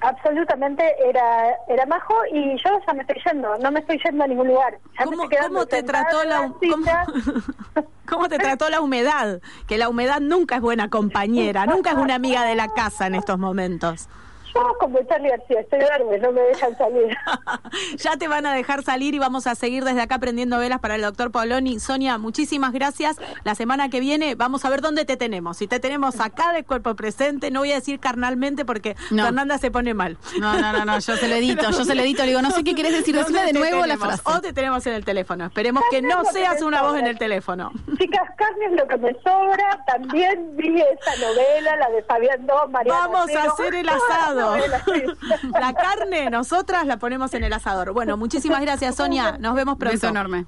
Absolutamente 0.00 0.82
era 1.08 1.54
era 1.68 1.86
majo 1.86 2.12
y 2.32 2.56
yo 2.56 2.70
ya 2.84 2.92
me 2.92 3.02
estoy 3.02 3.22
yendo, 3.24 3.56
no 3.58 3.70
me 3.70 3.78
estoy 3.78 4.00
yendo 4.04 4.24
a 4.24 4.26
ningún 4.26 4.48
lugar. 4.48 4.76
Ya 4.98 5.06
me 5.06 5.16
¿Cómo, 5.16 5.28
quedando 5.28 5.48
cómo 5.60 5.66
te 5.66 5.84
trató 5.84 6.24
la, 6.24 6.52
cómo, 6.58 7.86
cómo 8.08 8.28
te 8.28 8.38
trató 8.38 8.68
la 8.68 8.80
humedad? 8.80 9.40
Que 9.68 9.78
la 9.78 9.88
humedad 9.88 10.20
nunca 10.20 10.56
es 10.56 10.60
buena 10.60 10.90
compañera, 10.90 11.66
nunca 11.66 11.92
es 11.92 11.98
una 11.98 12.16
amiga 12.16 12.44
de 12.44 12.56
la 12.56 12.74
casa 12.74 13.06
en 13.06 13.14
estos 13.14 13.38
momentos. 13.38 14.08
Yo 14.54 14.76
como 14.78 14.98
Charlie 15.04 15.30
García, 15.30 15.60
estoy 15.60 15.78
verde, 15.80 16.18
no 16.18 16.32
me 16.32 16.40
dejan 16.42 16.76
salir. 16.76 17.16
Ya 17.96 18.16
te 18.16 18.28
van 18.28 18.44
a 18.46 18.52
dejar 18.54 18.82
salir 18.82 19.14
y 19.14 19.18
vamos 19.18 19.46
a 19.46 19.54
seguir 19.54 19.84
desde 19.84 20.00
acá 20.02 20.18
prendiendo 20.18 20.58
velas 20.58 20.80
para 20.80 20.96
el 20.96 21.02
doctor 21.02 21.30
Paoloni. 21.30 21.80
Sonia, 21.80 22.18
muchísimas 22.18 22.72
gracias. 22.72 23.16
La 23.44 23.54
semana 23.54 23.88
que 23.88 24.00
viene 24.00 24.34
vamos 24.34 24.64
a 24.64 24.70
ver 24.70 24.80
dónde 24.80 25.04
te 25.04 25.16
tenemos. 25.16 25.56
Si 25.56 25.66
te 25.66 25.80
tenemos 25.80 26.20
acá 26.20 26.52
de 26.52 26.64
cuerpo 26.64 26.94
presente, 26.94 27.50
no 27.50 27.60
voy 27.60 27.72
a 27.72 27.76
decir 27.76 27.98
carnalmente 28.00 28.64
porque 28.64 28.96
No. 29.10 29.24
Fernanda 29.24 29.58
se 29.58 29.70
pone 29.70 29.94
mal. 29.94 30.18
No, 30.38 30.58
no, 30.58 30.72
no, 30.72 30.84
no, 30.84 30.98
yo 30.98 31.16
se 31.16 31.28
lo 31.28 31.34
edito, 31.34 31.62
yo 31.70 31.84
se 31.84 31.94
lo 31.94 32.02
edito, 32.02 32.22
le 32.22 32.28
digo, 32.28 32.42
no 32.42 32.50
sé 32.50 32.62
qué 32.64 32.74
querés 32.74 32.92
decir, 32.92 33.14
decime 33.14 33.38
¿Dónde 33.38 33.52
de 33.52 33.58
nuevo 33.58 33.86
la 33.86 33.94
tenemos? 33.94 34.20
frase. 34.20 34.38
O 34.38 34.40
te 34.40 34.52
tenemos 34.52 34.86
en 34.86 34.94
el 34.94 35.04
teléfono. 35.04 35.46
Esperemos 35.46 35.82
que 35.90 36.02
no 36.02 36.22
que 36.22 36.32
seas 36.32 36.62
una 36.62 36.82
voz 36.82 36.98
en 36.98 37.06
el 37.06 37.18
teléfono. 37.18 37.72
Chicas, 37.98 38.28
carne 38.36 38.66
es 38.66 38.72
lo 38.72 38.86
que 38.86 38.96
me 38.98 39.12
sobra. 39.22 39.82
También 39.86 40.56
vi 40.56 40.80
esa 40.80 41.16
novela, 41.26 41.76
la 41.76 41.88
de 41.90 42.02
Fabián 42.02 42.46
Dos, 42.46 42.70
María 42.70 42.92
Vamos 42.92 43.30
a 43.34 43.44
hacer 43.44 43.74
el 43.74 43.88
asado. 43.88 44.41
La 45.52 45.60
La 45.60 45.72
carne, 45.74 46.30
nosotras 46.30 46.86
la 46.86 46.98
ponemos 46.98 47.34
en 47.34 47.44
el 47.44 47.52
asador. 47.52 47.92
Bueno, 47.92 48.16
muchísimas 48.16 48.60
gracias, 48.60 48.96
Sonia. 48.96 49.38
Nos 49.38 49.54
vemos 49.54 49.76
pronto. 49.78 49.94
Beso 49.94 50.08
enorme. 50.08 50.46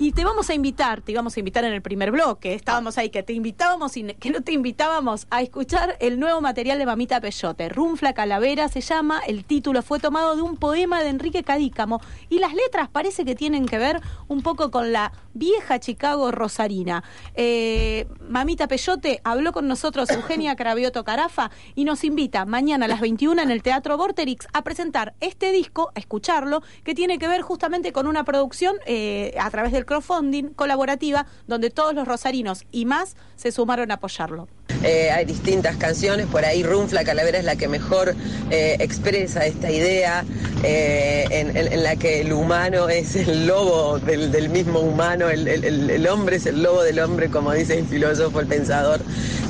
Y 0.00 0.12
te 0.12 0.24
vamos 0.24 0.48
a 0.48 0.54
invitar, 0.54 1.00
te 1.00 1.10
íbamos 1.10 1.36
a 1.36 1.40
invitar 1.40 1.64
en 1.64 1.72
el 1.72 1.82
primer 1.82 2.12
bloque, 2.12 2.54
estábamos 2.54 2.96
ahí, 2.98 3.10
que 3.10 3.24
te 3.24 3.32
invitábamos 3.32 3.96
y 3.96 4.04
que 4.04 4.30
no 4.30 4.42
te 4.42 4.52
invitábamos 4.52 5.26
a 5.28 5.42
escuchar 5.42 5.96
el 5.98 6.20
nuevo 6.20 6.40
material 6.40 6.78
de 6.78 6.86
Mamita 6.86 7.20
Peyote. 7.20 7.68
Runfla 7.68 8.12
Calavera 8.12 8.68
se 8.68 8.80
llama, 8.80 9.20
el 9.26 9.44
título 9.44 9.82
fue 9.82 9.98
tomado 9.98 10.36
de 10.36 10.42
un 10.42 10.56
poema 10.56 11.02
de 11.02 11.08
Enrique 11.08 11.42
Cadícamo 11.42 12.00
y 12.28 12.38
las 12.38 12.54
letras 12.54 12.88
parece 12.88 13.24
que 13.24 13.34
tienen 13.34 13.66
que 13.66 13.76
ver 13.78 14.00
un 14.28 14.42
poco 14.42 14.70
con 14.70 14.92
la 14.92 15.10
vieja 15.34 15.80
Chicago 15.80 16.30
rosarina. 16.30 17.02
Eh, 17.34 18.06
Mamita 18.28 18.68
Peyote 18.68 19.20
habló 19.24 19.52
con 19.52 19.66
nosotros 19.66 20.10
Eugenia 20.10 20.54
Cravioto 20.54 21.02
Carafa 21.02 21.50
y 21.74 21.82
nos 21.82 22.04
invita 22.04 22.44
mañana 22.44 22.84
a 22.84 22.88
las 22.88 23.00
21 23.00 23.42
en 23.42 23.50
el 23.50 23.64
Teatro 23.64 23.96
Vorterix 23.96 24.46
a 24.52 24.62
presentar 24.62 25.14
este 25.18 25.50
disco, 25.50 25.90
a 25.96 25.98
escucharlo, 25.98 26.62
que 26.84 26.94
tiene 26.94 27.18
que 27.18 27.26
ver 27.26 27.42
justamente 27.42 27.92
con 27.92 28.06
una 28.06 28.22
producción 28.22 28.76
eh, 28.86 29.34
a 29.40 29.50
través 29.50 29.72
del 29.72 29.87
crowdfunding 29.88 30.50
colaborativa 30.50 31.26
donde 31.46 31.70
todos 31.70 31.94
los 31.94 32.06
rosarinos 32.06 32.64
y 32.70 32.84
más 32.84 33.16
se 33.36 33.50
sumaron 33.50 33.90
a 33.90 33.94
apoyarlo. 33.94 34.46
Eh, 34.84 35.10
hay 35.10 35.24
distintas 35.24 35.76
canciones, 35.76 36.26
por 36.26 36.44
ahí 36.44 36.62
Runfla 36.62 37.02
Calavera 37.02 37.38
es 37.38 37.44
la 37.44 37.56
que 37.56 37.66
mejor 37.66 38.14
eh, 38.50 38.76
expresa 38.78 39.44
esta 39.44 39.70
idea, 39.70 40.24
eh, 40.62 41.26
en, 41.30 41.82
la 41.82 41.96
que 41.96 42.20
el 42.20 42.32
humano 42.32 42.88
es 42.88 43.16
el 43.16 43.46
lobo 43.46 43.98
del, 43.98 44.48
mismo 44.50 44.80
humano, 44.80 45.28
el, 45.30 46.06
hombre 46.06 46.36
es 46.36 46.46
el 46.46 46.62
lobo 46.62 46.82
del 46.82 47.00
hombre, 47.00 47.28
como 47.28 47.52
dice 47.52 47.78
el 47.78 47.86
filósofo, 47.86 48.38
el 48.40 48.46
pensador. 48.46 49.00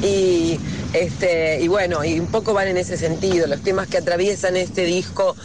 Y, 0.02 0.58
este, 0.94 1.60
y 1.60 1.68
bueno, 1.68 2.02
y 2.04 2.18
un 2.18 2.28
poco 2.28 2.54
van 2.54 2.68
en 2.68 2.78
ese 2.78 2.96
sentido. 2.96 3.46
Los 3.46 3.62
temas 3.62 3.88
que 3.88 3.98
atraviesan 3.98 4.56
este 4.56 4.84
disco 4.84 5.36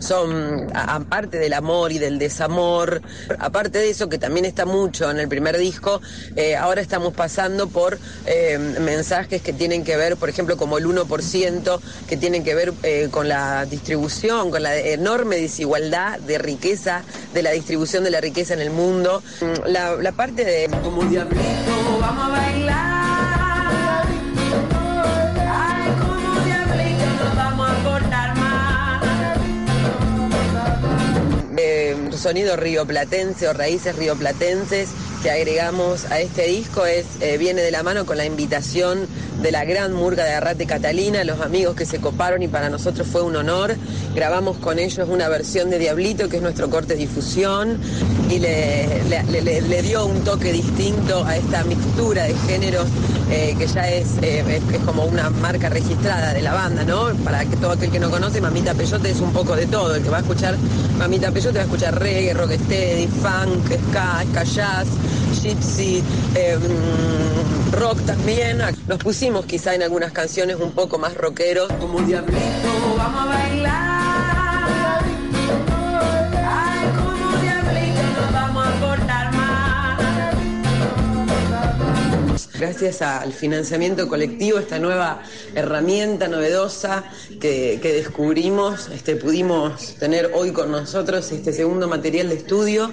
son, 0.00 0.66
aparte 0.74 1.38
del 1.38 1.52
amor 1.52 1.92
y 1.92 1.98
del 1.98 2.18
desamor, 2.18 3.02
aparte 3.38 3.78
de 3.78 3.90
eso, 3.90 4.08
que 4.08 4.18
también 4.18 4.44
está 4.44 4.64
mucho 4.64 5.10
en 5.10 5.18
el 5.18 5.28
primer 5.28 5.58
disco, 5.58 6.00
ahora 6.58 6.80
estamos 6.80 7.14
pasando 7.14 7.68
por 7.68 7.98
mensajes 8.58 9.42
que 9.42 9.52
tienen 9.52 9.84
que 9.84 9.96
ver, 9.96 10.16
por 10.16 10.28
ejemplo, 10.28 10.56
como 10.56 10.78
el 10.78 10.86
1%, 10.86 11.80
que 12.08 12.16
tienen 12.16 12.44
que 12.44 12.54
ver 12.54 12.72
eh, 12.82 13.08
con 13.10 13.28
la 13.28 13.66
distribución, 13.66 14.50
con 14.50 14.62
la 14.62 14.76
enorme 14.76 15.36
desigualdad 15.36 16.18
de 16.20 16.38
riqueza, 16.38 17.02
de 17.34 17.42
la 17.42 17.50
distribución 17.50 18.04
de 18.04 18.10
la 18.10 18.20
riqueza 18.20 18.54
en 18.54 18.60
el 18.60 18.70
mundo. 18.70 19.22
Mm, 19.40 19.70
La, 19.70 20.12
parte 20.12 20.44
de... 20.44 20.68
Como 20.82 21.04
diablito, 21.04 21.42
vamos. 22.00 22.26
Eh, 31.58 32.10
sonido 32.12 32.56
rioplatense 32.56 33.48
o 33.48 33.52
raíces 33.52 33.96
rioplatenses 33.96 34.90
que 35.22 35.30
agregamos 35.30 36.04
a 36.06 36.20
este 36.20 36.46
disco 36.46 36.86
es 36.86 37.06
eh, 37.20 37.38
viene 37.38 37.62
de 37.62 37.70
la 37.70 37.82
mano 37.82 38.06
con 38.06 38.16
la 38.16 38.24
invitación 38.24 39.06
de 39.42 39.50
la 39.52 39.64
gran 39.64 39.92
murga 39.92 40.24
de 40.24 40.32
Arrate 40.32 40.66
Catalina, 40.66 41.22
los 41.24 41.40
amigos 41.40 41.76
que 41.76 41.84
se 41.86 41.98
coparon 42.00 42.42
y 42.42 42.48
para 42.48 42.68
nosotros 42.70 43.06
fue 43.06 43.22
un 43.22 43.36
honor. 43.36 43.76
Grabamos 44.14 44.56
con 44.58 44.78
ellos 44.78 45.08
una 45.08 45.28
versión 45.28 45.70
de 45.70 45.78
Diablito 45.78 46.28
que 46.28 46.36
es 46.36 46.42
nuestro 46.42 46.70
corte 46.70 46.94
de 46.94 47.00
difusión 47.00 47.78
y 48.30 48.38
le, 48.38 49.02
le- 49.42 49.82
dio 49.82 50.06
un 50.06 50.24
toque 50.24 50.52
distinto 50.52 51.24
a 51.24 51.36
esta 51.36 51.62
mixtura 51.64 52.24
de 52.24 52.34
géneros 52.48 52.86
eh, 53.30 53.54
que 53.58 53.66
ya 53.66 53.88
es, 53.90 54.06
eh, 54.22 54.42
es, 54.48 54.74
es 54.74 54.80
como 54.84 55.04
una 55.04 55.30
marca 55.30 55.68
registrada 55.68 56.32
de 56.32 56.42
la 56.42 56.54
banda, 56.54 56.82
¿no? 56.84 57.08
Para 57.24 57.44
que 57.44 57.56
todo 57.56 57.72
aquel 57.72 57.90
que 57.90 58.00
no 58.00 58.10
conoce, 58.10 58.40
Mamita 58.40 58.72
Peyote 58.74 59.10
es 59.10 59.20
un 59.20 59.32
poco 59.32 59.54
de 59.54 59.66
todo. 59.66 59.94
El 59.94 60.02
que 60.02 60.08
va 60.10 60.18
a 60.18 60.20
escuchar 60.20 60.56
Mamita 60.98 61.30
Peyote 61.30 61.58
va 61.58 61.62
a 61.62 61.64
escuchar 61.66 61.98
reggae, 62.00 62.32
rocksteady, 62.34 63.06
funk, 63.08 63.66
ska, 63.90 64.24
ska 64.32 64.44
jazz, 64.44 64.86
gypsy, 65.46 66.02
eh, 66.34 66.58
mm, 66.58 67.72
rock 67.72 68.00
también. 68.04 68.58
Nos 68.88 68.98
pusimos 68.98 69.46
quizá 69.46 69.74
en 69.74 69.82
algunas 69.82 70.12
canciones 70.12 70.56
un 70.56 70.72
poco 70.72 70.98
más 70.98 71.14
rockeros. 71.14 71.72
Como 71.74 72.00
Diablito, 72.00 72.40
vamos 72.96 73.22
a 73.22 73.26
bailar. 73.26 75.04
Ay, 76.48 76.88
como 76.98 77.36
Diablito 77.42 78.02
nos 78.20 78.32
vamos 78.32 78.66
a 78.66 78.70
portar 78.80 79.32
más. 79.34 79.96
Gracias 82.58 83.02
al 83.02 83.32
financiamiento 83.32 84.08
colectivo, 84.08 84.58
esta 84.58 84.80
nueva 84.80 85.22
herramienta 85.54 86.26
novedosa 86.26 87.04
que, 87.40 87.78
que 87.80 87.92
descubrimos, 87.92 88.88
este, 88.88 89.14
pudimos 89.14 89.94
tener 90.00 90.32
hoy 90.34 90.50
con 90.52 90.72
nosotros 90.72 91.30
este 91.30 91.52
segundo 91.52 91.86
material 91.86 92.30
de 92.30 92.34
estudio. 92.34 92.92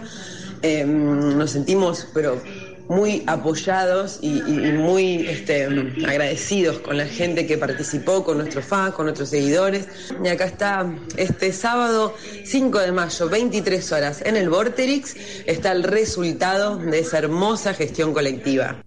Eh, 0.64 0.86
nos 0.86 1.52
sentimos, 1.52 2.08
pero 2.14 2.42
muy 2.90 3.24
apoyados 3.28 4.20
y, 4.22 4.42
y- 4.46 4.68
y 4.68 4.72
muy 4.74 5.28
este, 5.28 5.66
agradecidos 6.06 6.80
con 6.80 6.98
la 6.98 7.06
gente 7.06 7.46
que 7.48 7.58
participó, 7.58 8.24
con 8.24 8.38
nuestros 8.38 8.66
fans, 8.66 8.94
con 8.94 9.06
nuestros 9.06 9.30
seguidores. 9.30 9.88
Y 10.24 10.28
acá 10.28 10.46
está 10.46 10.86
este 11.18 11.54
sábado 11.54 12.14
5 12.46 12.80
de 12.80 12.92
mayo, 12.92 13.30
23 13.30 13.92
horas, 13.94 14.22
en 14.26 14.36
el 14.38 14.50
Vorterix, 14.50 15.16
está 15.46 15.72
el 15.72 15.84
resultado 15.84 16.78
de 16.78 17.00
esa 17.00 17.20
hermosa 17.20 17.74
gestión 17.74 18.14
colectiva. 18.14 18.78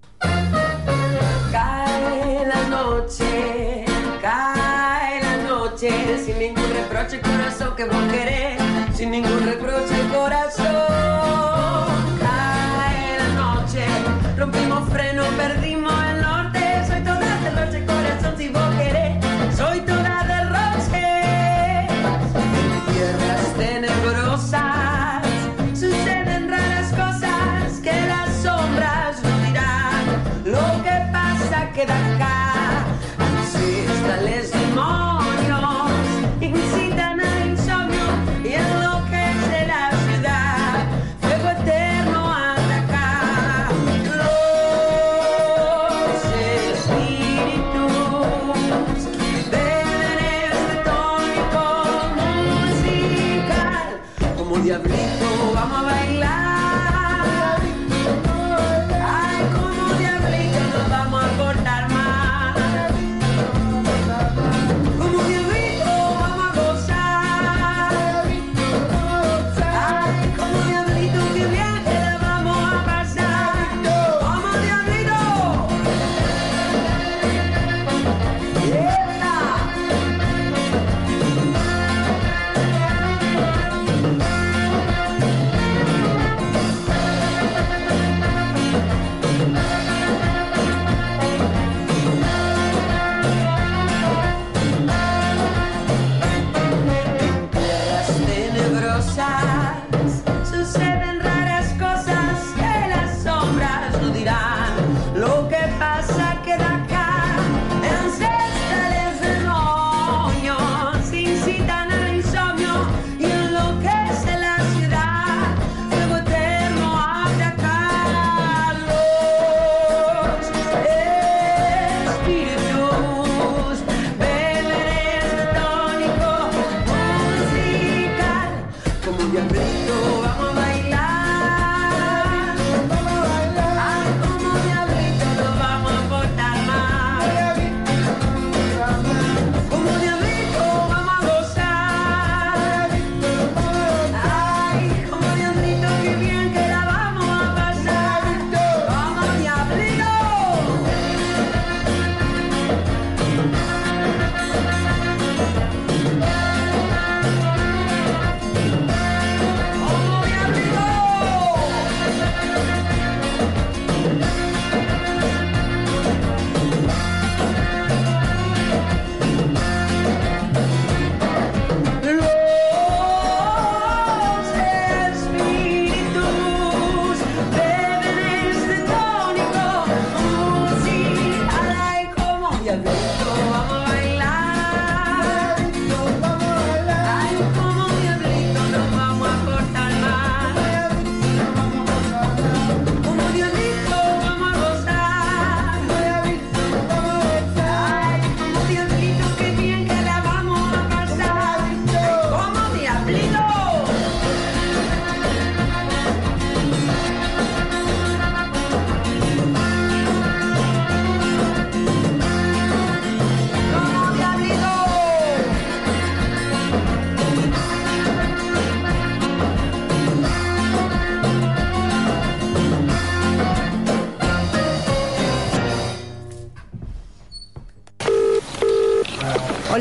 Cae 1.52 2.46
la 2.46 2.68
noche, 2.68 3.84
cae 4.20 5.22
la 5.22 5.36
noche, 5.48 5.90
sin 6.24 6.38
ningún 6.38 6.64
reproche, 6.74 7.20
corazón 7.20 7.74
que 7.76 7.84
vos 7.84 8.12
querés, 8.12 8.58
sin 8.96 9.10
ningún 9.10 9.35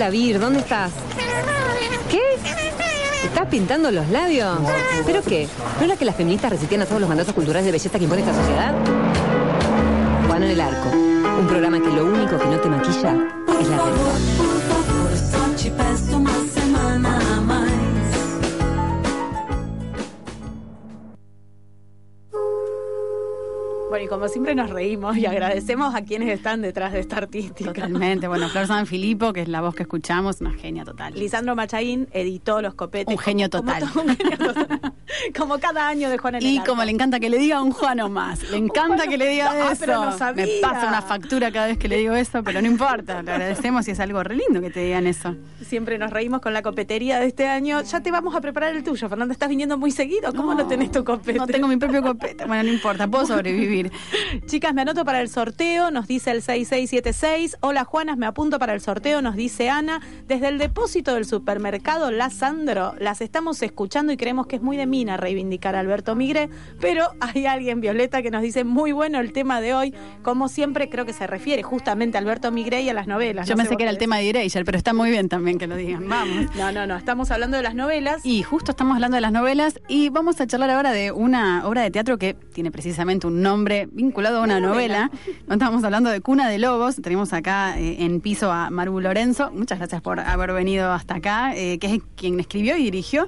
Hola 0.08 0.40
¿dónde 0.40 0.60
estás? 0.60 0.92
¿Qué? 2.12 2.22
¿Te 3.22 3.28
¿Estás 3.28 3.48
pintando 3.50 3.90
los 3.90 4.08
labios? 4.10 4.60
¿Pero 5.04 5.24
qué? 5.24 5.48
¿No 5.80 5.86
era 5.86 5.98
que 5.98 6.06
las 6.06 6.16
feministas 6.16 6.52
resistían 6.52 6.84
a 6.84 6.86
todos 6.86 7.02
los 7.02 7.10
mandatos 7.10 7.34
culturales 7.34 7.66
de 7.66 7.72
belleza 7.72 7.98
que 7.98 8.04
impone 8.04 8.22
esta 8.22 8.36
sociedad? 8.36 8.76
Juan 10.28 10.44
en 10.44 10.52
el 10.52 10.62
arco. 10.62 10.90
Un 10.92 11.48
programa 11.48 11.80
que 11.80 11.90
lo 11.90 12.06
único 12.06 12.38
que 12.38 12.46
no 12.46 12.60
te 12.60 12.70
maquilla 12.70 13.16
es 13.60 13.68
la 13.68 13.78
realidad. 13.78 14.15
Y 24.06 24.08
como 24.08 24.28
siempre 24.28 24.56
nos 24.56 24.70
reímos 24.70 25.18
y 25.18 25.26
agradecemos 25.26 25.94
a 25.96 26.02
quienes 26.04 26.30
están 26.30 26.62
detrás 26.62 26.94
de 26.94 27.00
esta 27.00 27.18
artística. 27.18 27.74
Totalmente. 27.74 28.28
Bueno, 28.28 28.48
Flor 28.50 28.68
San 28.68 28.86
Filippo, 28.86 29.34
que 29.34 29.42
es 29.42 29.48
la 29.48 29.62
voz 29.62 29.76
que 29.76 29.84
escuchamos, 29.84 30.42
una 30.42 30.54
genia 30.54 30.84
total. 30.86 31.14
Lisandro 31.16 31.56
Machaín 31.56 32.08
editó 32.12 32.62
Los 32.62 32.74
Copetes. 32.76 33.14
Un 33.14 33.18
genio 33.20 33.50
como- 33.50 33.72
total. 33.74 33.84
Un 34.08 34.16
genio 34.16 34.38
total. 34.38 34.94
Como 35.38 35.60
cada 35.60 35.88
año 35.88 36.10
de 36.10 36.18
Juan 36.18 36.36
en 36.36 36.42
el 36.44 36.48
Y 36.48 36.58
Arco. 36.58 36.72
como 36.72 36.84
le 36.84 36.92
encanta 36.92 37.20
que 37.20 37.30
le 37.30 37.38
diga 37.38 37.62
un 37.62 37.72
Juano 37.72 38.10
más. 38.10 38.44
Le 38.50 38.58
encanta 38.66 39.08
que 39.08 39.18
le 39.18 39.28
diga 39.30 39.52
Ah, 39.56 39.72
eso. 39.72 39.78
pero 39.80 40.06
no 40.06 40.18
sabía. 40.18 40.46
Me 40.46 40.52
pasa 40.62 40.88
una 40.88 41.02
factura 41.02 41.52
cada 41.52 41.68
vez 41.68 41.78
que 41.78 41.88
le 41.88 41.98
digo 41.98 42.14
eso, 42.16 42.44
pero 42.44 42.62
no 42.62 42.68
importa. 42.68 43.22
Le 43.22 43.32
agradecemos 43.32 43.88
y 43.88 43.92
es 43.92 44.00
algo 44.00 44.24
re 44.24 44.36
lindo 44.36 44.62
que 44.62 44.70
te 44.70 44.82
digan 44.82 45.08
eso. 45.08 45.36
Siempre 45.66 45.98
nos 45.98 46.12
reímos 46.12 46.42
con 46.42 46.54
la 46.54 46.62
copetería 46.62 47.20
de 47.20 47.28
este 47.28 47.48
año. 47.48 47.82
Ya 47.82 48.02
te 48.02 48.12
vamos 48.12 48.36
a 48.36 48.42
preparar 48.42 48.76
el 48.76 48.84
tuyo, 48.84 49.08
Fernanda. 49.10 49.32
¿Estás 49.34 49.50
viniendo 49.50 49.78
muy 49.78 49.92
seguido? 49.92 50.34
¿Cómo 50.34 50.54
no, 50.54 50.68
tenés 50.68 50.92
tu 50.92 51.04
copete? 51.04 51.40
No 51.40 51.48
tengo 51.48 51.68
mi 51.68 51.78
propio 51.78 52.02
copete. 52.02 52.46
Bueno, 52.46 52.64
no 52.64 52.70
importa, 52.70 53.08
puedo 53.08 53.26
sobrevivir. 53.26 53.92
Chicas, 54.46 54.74
me 54.74 54.82
anoto 54.82 55.06
para 55.06 55.22
el 55.22 55.30
sorteo, 55.30 55.92
nos 55.92 56.08
dice 56.08 56.32
el 56.32 56.42
6676. 56.42 57.58
Hola 57.62 57.84
Juanas, 57.86 58.18
me 58.18 58.26
apunto 58.26 58.60
para 58.60 58.74
el 58.74 58.82
sorteo, 58.82 59.22
nos 59.22 59.36
dice 59.36 59.70
Ana. 59.70 60.02
Desde 60.28 60.48
el 60.50 60.58
depósito 60.58 61.14
del 61.16 61.26
supermercado 61.26 62.12
La 62.12 62.30
Sandro, 62.30 62.94
las 63.00 63.22
estamos 63.22 63.62
escuchando 63.62 64.12
y 64.12 64.18
creemos 64.18 64.48
que 64.48 64.58
es 64.58 64.62
muy 64.62 64.78
de 64.78 64.86
mina 65.06 65.18
reivindicar 65.18 65.76
a 65.76 65.82
Alberto 65.82 66.16
Migre, 66.16 66.50
pero 66.82 67.06
hay 67.20 67.46
alguien, 67.46 67.80
Violeta, 67.80 68.24
que 68.24 68.32
nos 68.32 68.42
dice 68.42 68.64
muy 68.64 68.92
bueno 68.92 69.20
el 69.20 69.34
tema 69.34 69.62
de 69.62 69.76
hoy. 69.76 69.94
Como 70.24 70.48
siempre, 70.48 70.90
creo 70.90 71.06
que 71.06 71.14
se 71.14 71.28
refiere 71.28 71.62
justamente 71.62 72.18
a 72.18 72.22
Alberto 72.22 72.52
Migre 72.52 72.82
y 72.82 72.90
a 72.90 72.94
las 72.94 73.06
novelas. 73.06 73.48
Yo 73.48 73.54
No 73.54 73.62
sé 73.62 73.70
pensé 73.70 73.78
que 73.78 73.84
era 73.84 73.92
el 73.92 74.00
tema 74.00 74.18
de 74.18 74.30
Erasure, 74.30 74.66
pero 74.66 74.78
está 74.78 74.94
muy 74.94 75.12
bien 75.12 75.30
también 75.30 75.60
que 75.60 75.68
lo 75.68 75.76
digan. 75.76 76.10
Vamos. 76.10 76.48
No, 76.56 76.72
no, 76.72 76.88
no, 76.88 76.96
estamos 76.96 77.30
hablando 77.32 77.58
de 77.58 77.64
las 77.64 77.76
novelas. 77.76 78.26
Y 78.26 78.42
justo 78.42 78.72
estamos 78.72 78.96
hablando 78.96 79.16
de 79.16 79.22
las 79.22 79.32
novelas 79.32 79.80
y 79.88 80.10
vamos 80.10 80.40
a 80.42 80.48
charlar 80.48 80.70
ahora 80.72 80.92
de 80.92 81.12
una 81.12 81.68
obra 81.68 81.82
de 81.84 81.92
teatro 81.92 82.18
que 82.18 82.34
tiene 82.34 82.72
precisamente 82.72 83.28
un 83.28 83.42
nombre 83.42 83.88
vinculado 83.92 84.38
a 84.38 84.42
una 84.42 84.58
Una 84.58 84.68
novela. 84.70 85.12
No 85.48 85.54
estamos 85.54 85.84
hablando 85.84 86.10
de 86.10 86.22
Cuna 86.22 86.50
de 86.50 86.58
Lobos. 86.58 86.96
Tenemos 86.96 87.34
acá 87.34 87.78
eh, 87.78 87.98
en 88.00 88.22
piso 88.22 88.52
a 88.52 88.70
Maru 88.70 89.02
Lorenzo. 89.02 89.52
Muchas 89.52 89.78
gracias 89.78 90.02
por 90.02 90.20
haber 90.20 90.54
venido 90.54 90.92
hasta 90.92 91.16
acá, 91.16 91.56
eh, 91.56 91.78
que 91.78 91.88
es 91.96 92.02
quien 92.16 92.40
escribió 92.40 92.78
y 92.78 92.84
dirigió. 92.84 93.28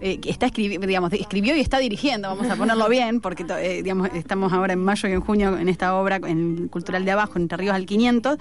Eh, 0.00 0.20
está 0.26 0.46
escribiendo, 0.46 0.86
digamos, 0.86 1.12
escribió 1.12 1.56
y 1.56 1.60
está 1.60 1.78
dirigiendo, 1.78 2.28
vamos 2.28 2.48
a 2.50 2.56
ponerlo 2.56 2.88
bien, 2.90 3.20
porque 3.20 3.44
eh, 3.48 3.82
digamos, 3.82 4.10
estamos 4.14 4.52
ahora 4.52 4.72
en 4.74 4.80
mayo 4.80 5.08
y 5.08 5.12
en 5.12 5.20
junio 5.20 5.56
en 5.58 5.68
esta 5.68 5.94
obra, 5.96 6.16
en 6.16 6.58
el 6.64 6.70
Cultural 6.70 7.04
de 7.04 7.10
Abajo, 7.12 7.32
en 7.36 7.42
Entre 7.42 7.56
Ríos 7.58 7.74
al 7.74 7.86
500. 7.86 8.38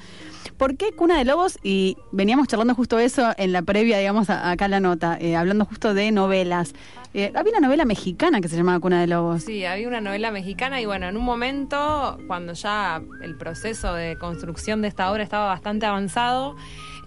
¿Por 0.58 0.78
qué 0.78 0.92
Cuna 0.94 1.18
de 1.18 1.26
Lobos? 1.26 1.58
Y 1.64 1.98
veníamos 2.12 2.48
charlando 2.48 2.76
justo 2.76 2.98
eso 3.00 3.32
en 3.38 3.52
la 3.52 3.62
previa, 3.62 3.98
digamos, 4.00 4.30
a- 4.30 4.52
acá 4.52 4.68
la 4.68 4.80
nota, 4.80 5.18
eh, 5.20 5.36
hablando 5.36 5.66
justo 5.66 5.94
de 5.94 6.12
novelas. 6.12 6.74
Eh, 7.14 7.32
había 7.34 7.52
una 7.54 7.62
novela 7.68 7.86
mexicana 7.86 8.42
que 8.42 8.50
se 8.50 8.58
llamaba 8.58 8.80
Cuna 8.82 9.00
de 9.00 9.08
Lobos. 9.08 9.44
Sí, 9.44 9.64
había 9.66 9.88
una 9.88 10.02
novela 10.02 10.32
mexicana 10.32 10.82
y 10.82 10.86
bueno, 10.86 11.08
en 11.08 11.16
un 11.16 11.24
momento, 11.24 12.18
cuando 12.28 12.52
ya 12.54 13.02
el 13.22 13.38
proceso 13.38 13.94
de 13.94 14.18
construcción 14.18 14.82
de 14.82 14.90
esta 14.90 15.10
obra 15.12 15.24
estaba 15.24 15.46
bastante 15.48 15.86
avanzado, 15.86 16.56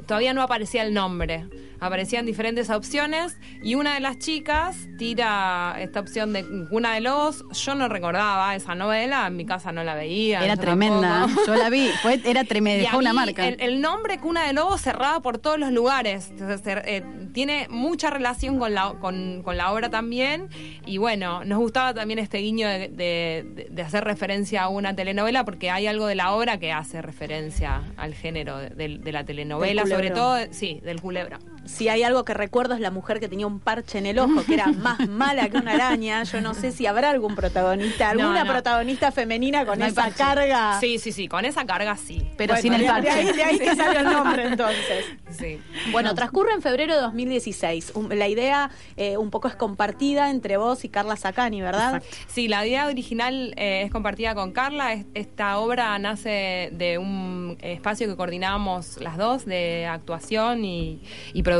todavía 0.07 0.33
no 0.35 0.43
aparecía 0.43 0.83
el 0.83 0.95
nombre. 0.95 1.47
Aparecían 1.81 2.27
diferentes 2.27 2.71
opciones 2.71 3.37
y 3.63 3.77
una 3.77 3.95
de 3.95 4.01
las 4.01 4.19
chicas 4.19 4.89
tira 4.99 5.77
esta 5.79 6.01
opción 6.01 6.33
de 6.33 6.45
Cuna 6.69 6.95
de 6.95 7.01
Lobos. 7.03 7.45
Yo 7.53 7.77
no 7.77 7.89
recordaba 7.89 8.57
esa 8.57 8.75
novela, 8.75 9.29
en 9.29 9.37
mi 9.37 9.47
casa 9.47 9.71
no 9.71 9.85
la 9.85 9.95
veía. 9.95 10.45
Era 10.45 10.55
yo 10.57 10.61
tremenda, 10.61 11.21
tampoco. 11.21 11.47
yo 11.47 11.55
la 11.55 11.71
vi, 11.71 11.89
fue, 12.03 12.21
era 12.25 12.43
tremenda, 12.43 12.83
dejó 12.83 12.99
una 12.99 13.13
marca. 13.13 13.47
El, 13.47 13.61
el 13.61 13.81
nombre 13.81 14.19
Cuna 14.19 14.45
de 14.49 14.55
Lobos 14.55 14.81
cerraba 14.81 15.21
por 15.23 15.39
todos 15.39 15.57
los 15.61 15.71
lugares. 15.71 16.31
Entonces, 16.31 16.61
eh, 16.85 17.05
tiene 17.33 17.69
mucha 17.71 18.11
relación 18.11 18.59
con 18.59 18.75
la, 18.75 18.95
con, 19.01 19.43
con 19.45 19.57
la 19.57 19.71
obra 19.71 19.89
también. 19.89 20.49
Y 20.85 20.99
bueno, 20.99 21.45
nos 21.45 21.59
gustaba 21.61 21.95
también 21.95 22.19
este 22.19 22.39
guiño 22.39 22.67
de, 22.69 22.89
de- 22.89 23.69
de 23.71 23.83
hacer 23.83 24.03
referencia 24.03 24.65
a 24.65 24.69
una 24.69 24.97
telenovela, 24.97 25.45
porque 25.45 25.71
hay 25.71 25.87
algo 25.87 26.07
de 26.09 26.17
la 26.17 26.33
obra 26.33 26.59
que 26.59 26.73
hace 26.73 27.03
referencia 27.03 27.83
al 27.97 28.15
género 28.15 28.59
de, 28.59 28.99
la 29.13 29.25
telenovela, 29.25 29.83
sobre 29.89 30.11
todo, 30.11 30.39
sí, 30.51 30.81
del 30.85 31.01
culebro. 31.01 31.39
Si 31.69 31.89
hay 31.91 32.03
algo 32.03 32.25
que 32.25 32.33
recuerdo 32.33 32.75
es 32.75 32.81
la 32.81 32.91
mujer 32.91 33.21
que 33.21 33.29
tenía 33.29 33.47
un 33.47 33.61
parche 33.61 33.99
en 33.99 34.07
el 34.07 34.19
ojo, 34.19 34.43
que 34.47 34.55
era 34.55 34.69
más 34.69 35.07
mala 35.07 35.49
que 35.51 35.59
una 35.59 35.73
araña. 35.73 36.23
Yo 36.25 36.41
no 36.41 36.55
sé 36.55 36.73
si 36.73 36.87
habrá 36.87 37.11
algún 37.11 37.35
protagonista, 37.37 38.09
alguna 38.11 38.43
no. 38.45 38.51
protagonista 38.51 39.13
femenina 39.13 39.67
con 39.67 39.79
No 39.79 39.85
esa 39.85 40.11
carga. 40.11 40.81
Sí, 40.81 40.99
sí, 40.99 41.13
sí, 41.13 41.29
con 41.29 41.45
esa 41.45 41.67
carga 41.67 41.95
sí. 41.97 42.27
Pero 42.39 42.55
Bueno, 42.55 42.63
sin 42.63 42.73
el 42.73 42.87
parche. 42.87 43.03
De 43.03 43.11
ahí, 43.11 43.33
de 43.37 43.45
ahí 43.45 43.59
que 43.59 43.77
salió 43.77 44.01
el 44.01 44.07
nombre 44.07 44.45
entonces. 44.47 45.05
Sí. 45.31 45.61
Bueno, 45.93 46.15
transcurre 46.15 46.53
en 46.55 46.63
febrero 46.63 46.95
de 46.95 47.01
2016. 47.03 47.93
Um, 47.95 48.09
La 48.13 48.29
idea 48.29 48.71
eh, 48.97 49.19
un 49.19 49.31
poco 49.31 49.47
es 49.49 49.55
compartida 49.55 50.31
entre 50.31 50.57
vos 50.57 50.85
y 50.85 50.89
Carla 50.89 51.17
Sacani, 51.17 51.61
¿verdad? 51.61 52.03
Sí, 52.29 52.49
la 52.49 52.67
idea 52.67 52.87
original 52.87 53.53
eh, 53.59 53.83
es 53.85 53.91
compartida 53.93 54.35
con 54.35 54.53
Carla. 54.53 54.95
Es- 54.95 55.05
Esta 55.15 55.59
obra 55.59 55.99
nace 55.99 56.71
de 56.73 56.97
un 56.97 57.59
espacio 57.61 58.09
que 58.09 58.17
coordinábamos 58.17 58.99
las 59.03 59.19
dos, 59.19 59.45
de 59.45 59.85
actuación 59.87 60.65
y, 60.65 61.03
y 61.35 61.43
producción. 61.43 61.58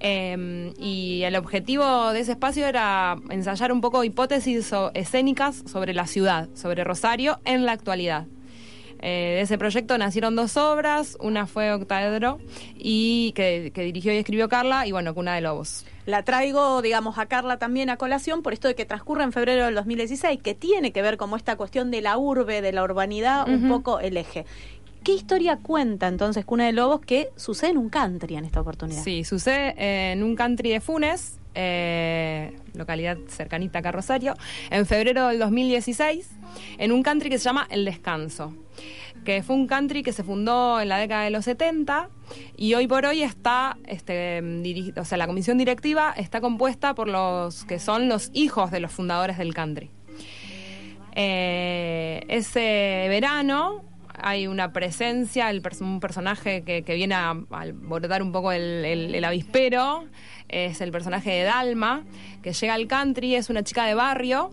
Eh, 0.00 0.72
y 0.78 1.22
el 1.22 1.36
objetivo 1.36 2.12
de 2.12 2.20
ese 2.20 2.32
espacio 2.32 2.66
era 2.66 3.16
ensayar 3.30 3.72
un 3.72 3.80
poco 3.80 4.04
hipótesis 4.04 4.66
so- 4.66 4.90
escénicas 4.94 5.62
sobre 5.66 5.94
la 5.94 6.06
ciudad, 6.06 6.48
sobre 6.54 6.84
Rosario 6.84 7.38
en 7.44 7.66
la 7.66 7.72
actualidad. 7.72 8.26
Eh, 8.98 9.34
de 9.36 9.40
ese 9.42 9.58
proyecto 9.58 9.98
nacieron 9.98 10.36
dos 10.36 10.56
obras, 10.56 11.18
una 11.20 11.46
fue 11.46 11.70
Octaedro, 11.70 12.38
y 12.76 13.32
que, 13.32 13.70
que 13.74 13.82
dirigió 13.82 14.10
y 14.12 14.16
escribió 14.16 14.48
Carla, 14.48 14.86
y 14.86 14.92
bueno, 14.92 15.14
Cuna 15.14 15.34
de 15.34 15.42
Lobos. 15.42 15.84
La 16.06 16.22
traigo, 16.22 16.80
digamos, 16.82 17.18
a 17.18 17.26
Carla 17.26 17.58
también 17.58 17.90
a 17.90 17.96
colación 17.98 18.40
por 18.42 18.52
esto 18.54 18.68
de 18.68 18.74
que 18.74 18.86
transcurre 18.86 19.24
en 19.24 19.32
febrero 19.32 19.66
del 19.66 19.74
2016, 19.74 20.40
que 20.40 20.54
tiene 20.54 20.92
que 20.92 21.02
ver 21.02 21.18
como 21.18 21.36
esta 21.36 21.56
cuestión 21.56 21.90
de 21.90 22.00
la 22.00 22.16
urbe, 22.16 22.62
de 22.62 22.72
la 22.72 22.84
urbanidad, 22.84 23.46
un 23.48 23.68
poco 23.68 24.00
el 24.00 24.16
eje. 24.16 24.46
¿Qué 25.06 25.12
historia 25.12 25.58
cuenta 25.58 26.08
entonces 26.08 26.44
Cuna 26.44 26.66
de 26.66 26.72
Lobos 26.72 27.00
que 27.00 27.28
sucede 27.36 27.70
en 27.70 27.78
un 27.78 27.90
country 27.90 28.34
en 28.34 28.44
esta 28.44 28.60
oportunidad? 28.60 29.04
Sí, 29.04 29.22
sucede 29.22 30.10
en 30.10 30.24
un 30.24 30.34
country 30.34 30.70
de 30.70 30.80
Funes, 30.80 31.38
eh, 31.54 32.58
localidad 32.74 33.16
cercanita 33.28 33.78
acá 33.78 33.90
a 33.90 33.92
Rosario, 33.92 34.34
en 34.68 34.84
febrero 34.84 35.28
del 35.28 35.38
2016, 35.38 36.28
en 36.78 36.90
un 36.90 37.04
country 37.04 37.30
que 37.30 37.38
se 37.38 37.44
llama 37.44 37.68
El 37.70 37.84
Descanso, 37.84 38.52
que 39.24 39.44
fue 39.44 39.54
un 39.54 39.68
country 39.68 40.02
que 40.02 40.12
se 40.12 40.24
fundó 40.24 40.80
en 40.80 40.88
la 40.88 40.98
década 40.98 41.22
de 41.22 41.30
los 41.30 41.44
70 41.44 42.10
y 42.56 42.74
hoy 42.74 42.88
por 42.88 43.06
hoy 43.06 43.22
está, 43.22 43.78
este, 43.86 44.42
o 44.96 45.04
sea, 45.04 45.18
la 45.18 45.28
comisión 45.28 45.56
directiva 45.56 46.14
está 46.16 46.40
compuesta 46.40 46.96
por 46.96 47.06
los 47.06 47.64
que 47.64 47.78
son 47.78 48.08
los 48.08 48.32
hijos 48.32 48.72
de 48.72 48.80
los 48.80 48.90
fundadores 48.90 49.38
del 49.38 49.54
country. 49.54 49.88
Eh, 51.14 52.24
ese 52.26 53.06
verano 53.08 53.84
hay 54.20 54.46
una 54.46 54.72
presencia, 54.72 55.50
el 55.50 55.62
pers- 55.62 55.80
un 55.80 56.00
personaje 56.00 56.62
que, 56.62 56.82
que 56.82 56.94
viene 56.94 57.14
a, 57.14 57.30
a 57.50 57.60
alborotar 57.60 58.22
un 58.22 58.32
poco 58.32 58.52
el, 58.52 58.84
el- 58.84 59.14
el 59.14 59.24
avispero, 59.24 60.04
es 60.48 60.80
el 60.80 60.90
personaje 60.92 61.30
de 61.30 61.42
Dalma, 61.44 62.04
que 62.42 62.52
llega 62.52 62.74
al 62.74 62.86
country, 62.86 63.34
es 63.34 63.50
una 63.50 63.62
chica 63.62 63.84
de 63.86 63.94
barrio. 63.94 64.50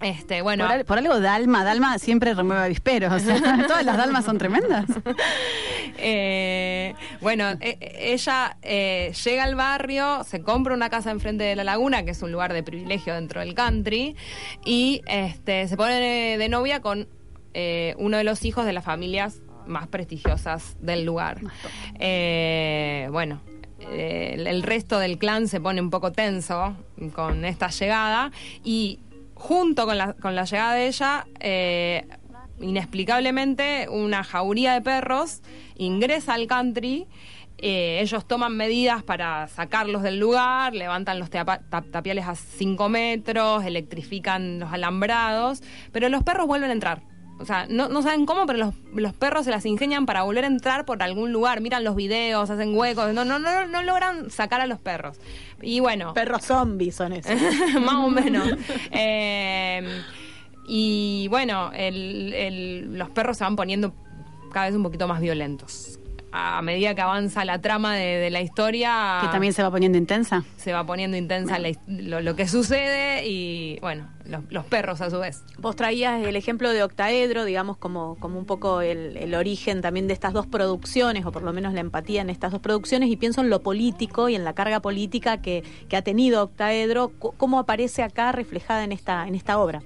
Este, 0.00 0.42
bueno, 0.42 0.64
Por, 0.64 0.72
al- 0.74 0.84
por 0.84 0.98
algo 0.98 1.20
Dalma, 1.20 1.64
Dalma 1.64 1.98
siempre 1.98 2.34
remueve 2.34 2.62
avisperos. 2.64 3.12
O 3.12 3.18
sea, 3.24 3.40
todas 3.66 3.84
las 3.84 3.96
Dalmas 3.96 4.24
son 4.24 4.38
tremendas. 4.38 4.86
Eh, 5.96 6.94
bueno, 7.20 7.50
e- 7.60 7.78
e- 7.80 8.12
ella 8.14 8.56
eh, 8.62 9.12
llega 9.24 9.44
al 9.44 9.54
barrio, 9.54 10.24
se 10.24 10.42
compra 10.42 10.74
una 10.74 10.90
casa 10.90 11.10
enfrente 11.10 11.44
de 11.44 11.54
la 11.56 11.64
laguna, 11.64 12.04
que 12.04 12.10
es 12.10 12.22
un 12.22 12.32
lugar 12.32 12.52
de 12.52 12.62
privilegio 12.62 13.14
dentro 13.14 13.40
del 13.40 13.54
country, 13.54 14.16
y 14.64 15.02
este, 15.06 15.68
se 15.68 15.76
pone 15.76 16.36
de 16.36 16.48
novia 16.48 16.80
con 16.80 17.06
eh, 17.54 17.94
uno 17.98 18.16
de 18.18 18.24
los 18.24 18.44
hijos 18.44 18.66
de 18.66 18.72
las 18.72 18.84
familias 18.84 19.40
más 19.66 19.86
prestigiosas 19.88 20.76
del 20.80 21.04
lugar. 21.04 21.38
Eh, 21.98 23.08
bueno. 23.10 23.40
eh, 23.90 24.34
el- 24.46 24.62
resto 24.62 24.98
del 24.98 25.18
clan 25.18 25.46
se 25.48 25.60
pone 25.60 25.80
un 25.80 25.90
poco 25.90 26.10
tenso 26.12 26.74
con 27.14 27.44
esta 27.44 27.68
llegada 27.68 28.30
y 28.62 29.00
junto 29.34 29.84
con 29.86 29.98
la, 29.98 30.14
con 30.14 30.34
la 30.34 30.44
llegada 30.44 30.74
de 30.74 30.86
ella, 30.86 31.26
eh, 31.40 32.06
inexplicablemente 32.60 33.88
una 33.90 34.24
jauría 34.24 34.72
de 34.74 34.80
perros 34.80 35.42
ingresa 35.76 36.34
al 36.34 36.46
country. 36.46 37.06
eh, 37.58 38.00
ellos 38.00 38.26
toman 38.26 38.56
medidas 38.56 39.02
para 39.02 39.46
sacarlos 39.48 40.02
del 40.02 40.18
lugar, 40.18 40.74
levantan 40.74 41.18
los 41.18 41.30
tapiales 41.30 42.26
a 42.26 42.34
5 42.34 42.88
metros, 42.88 43.64
electrifican 43.64 44.58
los 44.60 44.72
alambrados, 44.72 45.62
pero 45.92 46.08
los 46.08 46.22
perros 46.24 46.46
vuelven 46.46 46.70
a 46.70 46.72
entrar. 46.74 47.02
O 47.40 47.44
sea, 47.44 47.66
no, 47.68 47.88
no 47.88 48.00
saben 48.02 48.26
cómo, 48.26 48.46
pero 48.46 48.58
los, 48.60 48.74
los 48.94 49.12
perros 49.12 49.44
se 49.44 49.50
las 49.50 49.66
ingenian 49.66 50.06
para 50.06 50.22
volver 50.22 50.44
a 50.44 50.46
entrar 50.46 50.84
por 50.84 51.02
algún 51.02 51.32
lugar. 51.32 51.60
Miran 51.60 51.82
los 51.82 51.96
videos, 51.96 52.48
hacen 52.48 52.76
huecos, 52.76 53.12
no, 53.12 53.24
no, 53.24 53.38
no, 53.40 53.66
no 53.66 53.82
logran 53.82 54.30
sacar 54.30 54.60
a 54.60 54.66
los 54.66 54.78
perros. 54.78 55.18
Y 55.60 55.80
bueno. 55.80 56.14
Perros 56.14 56.44
zombies 56.44 56.94
son 56.94 57.12
esos. 57.12 57.32
más 57.80 57.94
o 57.96 58.08
menos. 58.08 58.48
Eh, 58.92 60.02
y 60.66 61.26
bueno, 61.28 61.70
el- 61.74 62.32
el- 62.34 62.98
los 62.98 63.10
perros 63.10 63.36
se 63.36 63.44
van 63.44 63.56
poniendo 63.56 63.92
cada 64.52 64.66
vez 64.66 64.74
un 64.76 64.82
poquito 64.84 65.08
más 65.08 65.20
violentos. 65.20 65.98
A 66.36 66.62
medida 66.62 66.96
que 66.96 67.00
avanza 67.00 67.44
la 67.44 67.60
trama 67.60 67.94
de, 67.94 68.18
de 68.18 68.28
la 68.28 68.40
historia... 68.40 69.20
Que 69.22 69.28
también 69.28 69.52
se 69.52 69.62
va 69.62 69.70
poniendo 69.70 69.96
intensa. 69.96 70.42
Se 70.56 70.72
va 70.72 70.84
poniendo 70.84 71.16
intensa 71.16 71.60
la 71.60 71.70
lo, 71.86 72.20
lo 72.20 72.34
que 72.34 72.48
sucede 72.48 73.24
y, 73.24 73.78
bueno, 73.80 74.08
los, 74.24 74.42
los 74.50 74.64
perros 74.64 75.00
a 75.00 75.10
su 75.10 75.20
vez. 75.20 75.44
Vos 75.58 75.76
traías 75.76 76.20
el 76.26 76.34
ejemplo 76.34 76.70
de 76.70 76.82
Octaedro, 76.82 77.44
digamos, 77.44 77.76
como, 77.76 78.16
como 78.18 78.36
un 78.36 78.46
poco 78.46 78.80
el, 78.80 79.16
el 79.16 79.32
origen 79.36 79.80
también 79.80 80.08
de 80.08 80.12
estas 80.12 80.32
dos 80.32 80.48
producciones, 80.48 81.24
o 81.24 81.30
por 81.30 81.44
lo 81.44 81.52
menos 81.52 81.72
la 81.72 81.78
empatía 81.78 82.22
en 82.22 82.30
estas 82.30 82.50
dos 82.50 82.60
producciones, 82.60 83.10
y 83.10 83.16
pienso 83.16 83.40
en 83.40 83.48
lo 83.48 83.62
político 83.62 84.28
y 84.28 84.34
en 84.34 84.42
la 84.42 84.54
carga 84.54 84.80
política 84.80 85.40
que, 85.40 85.62
que 85.88 85.96
ha 85.96 86.02
tenido 86.02 86.42
Octaedro, 86.42 87.12
cómo 87.36 87.60
aparece 87.60 88.02
acá 88.02 88.32
reflejada 88.32 88.82
en 88.82 88.90
esta, 88.90 89.28
en 89.28 89.36
esta 89.36 89.58
obra. 89.58 89.82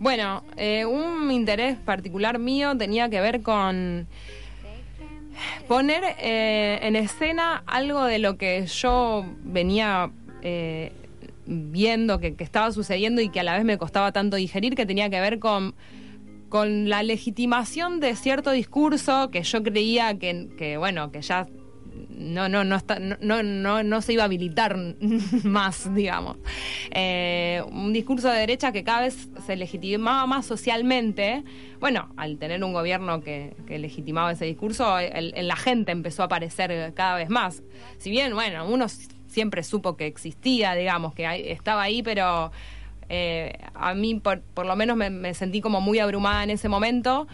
Bueno, 0.00 0.42
eh, 0.56 0.84
un 0.84 1.30
interés 1.30 1.78
particular 1.78 2.40
mío 2.40 2.76
tenía 2.76 3.08
que 3.08 3.20
ver 3.20 3.42
con 3.42 4.08
poner 5.68 6.02
eh, 6.18 6.78
en 6.82 6.96
escena 6.96 7.62
algo 7.66 8.04
de 8.04 8.18
lo 8.18 8.36
que 8.36 8.66
yo 8.66 9.24
venía 9.42 10.10
eh, 10.42 10.92
viendo 11.46 12.18
que, 12.20 12.34
que 12.34 12.44
estaba 12.44 12.72
sucediendo 12.72 13.20
y 13.20 13.28
que 13.28 13.40
a 13.40 13.42
la 13.42 13.54
vez 13.54 13.64
me 13.64 13.78
costaba 13.78 14.12
tanto 14.12 14.36
digerir, 14.36 14.74
que 14.74 14.86
tenía 14.86 15.10
que 15.10 15.20
ver 15.20 15.38
con 15.38 15.74
con 16.48 16.88
la 16.88 17.02
legitimación 17.02 18.00
de 18.00 18.14
cierto 18.14 18.50
discurso 18.50 19.30
que 19.30 19.42
yo 19.42 19.62
creía 19.62 20.18
que, 20.18 20.48
que, 20.56 20.76
bueno, 20.76 21.10
que 21.10 21.22
ya 21.22 21.46
no, 22.10 22.48
no, 22.48 22.64
no, 22.64 22.76
está, 22.76 22.98
no, 22.98 23.42
no, 23.42 23.82
no, 23.82 24.02
se 24.02 24.12
iba 24.12 24.22
a 24.22 24.26
habilitar 24.26 24.76
más, 25.44 25.94
digamos. 25.94 26.36
Eh, 26.92 27.62
un 27.70 27.92
discurso 27.92 28.28
de 28.30 28.38
derecha 28.38 28.72
que 28.72 28.84
cada 28.84 29.02
vez 29.02 29.28
se 29.46 29.56
legitimaba 29.56 30.26
más 30.26 30.46
socialmente. 30.46 31.44
Bueno, 31.80 32.08
al 32.16 32.38
tener 32.38 32.62
un 32.64 32.72
gobierno 32.72 33.20
que, 33.20 33.54
legitimaba 33.68 34.32
ese 34.32 34.44
discurso, 34.44 34.98
el- 34.98 35.32
en 35.36 35.48
la 35.48 35.56
gente 35.56 35.92
empezó 35.92 36.22
a 36.22 36.26
aparecer 36.26 36.92
cada 36.94 37.16
vez 37.16 37.28
más. 37.28 37.62
Si 37.98 38.10
bien, 38.10 38.34
bueno, 38.34 38.66
uno 38.66 38.86
siempre 39.28 39.62
supo 39.62 39.96
que 39.96 40.06
existía, 40.06 40.74
digamos, 40.74 41.14
que 41.14 41.52
estaba 41.52 41.82
ahí, 41.82 42.02
pero 42.02 42.50
eh, 43.08 43.58
a 43.74 43.94
mí 43.94 44.14
por, 44.16 44.40
por 44.40 44.66
lo 44.66 44.74
menos 44.76 44.96
me, 44.96 45.10
me 45.10 45.34
sentí 45.34 45.60
como 45.60 45.80
muy 45.80 45.98
abrumada 45.98 46.42
en 46.44 46.50
ese 46.50 46.68
momento. 46.68 47.26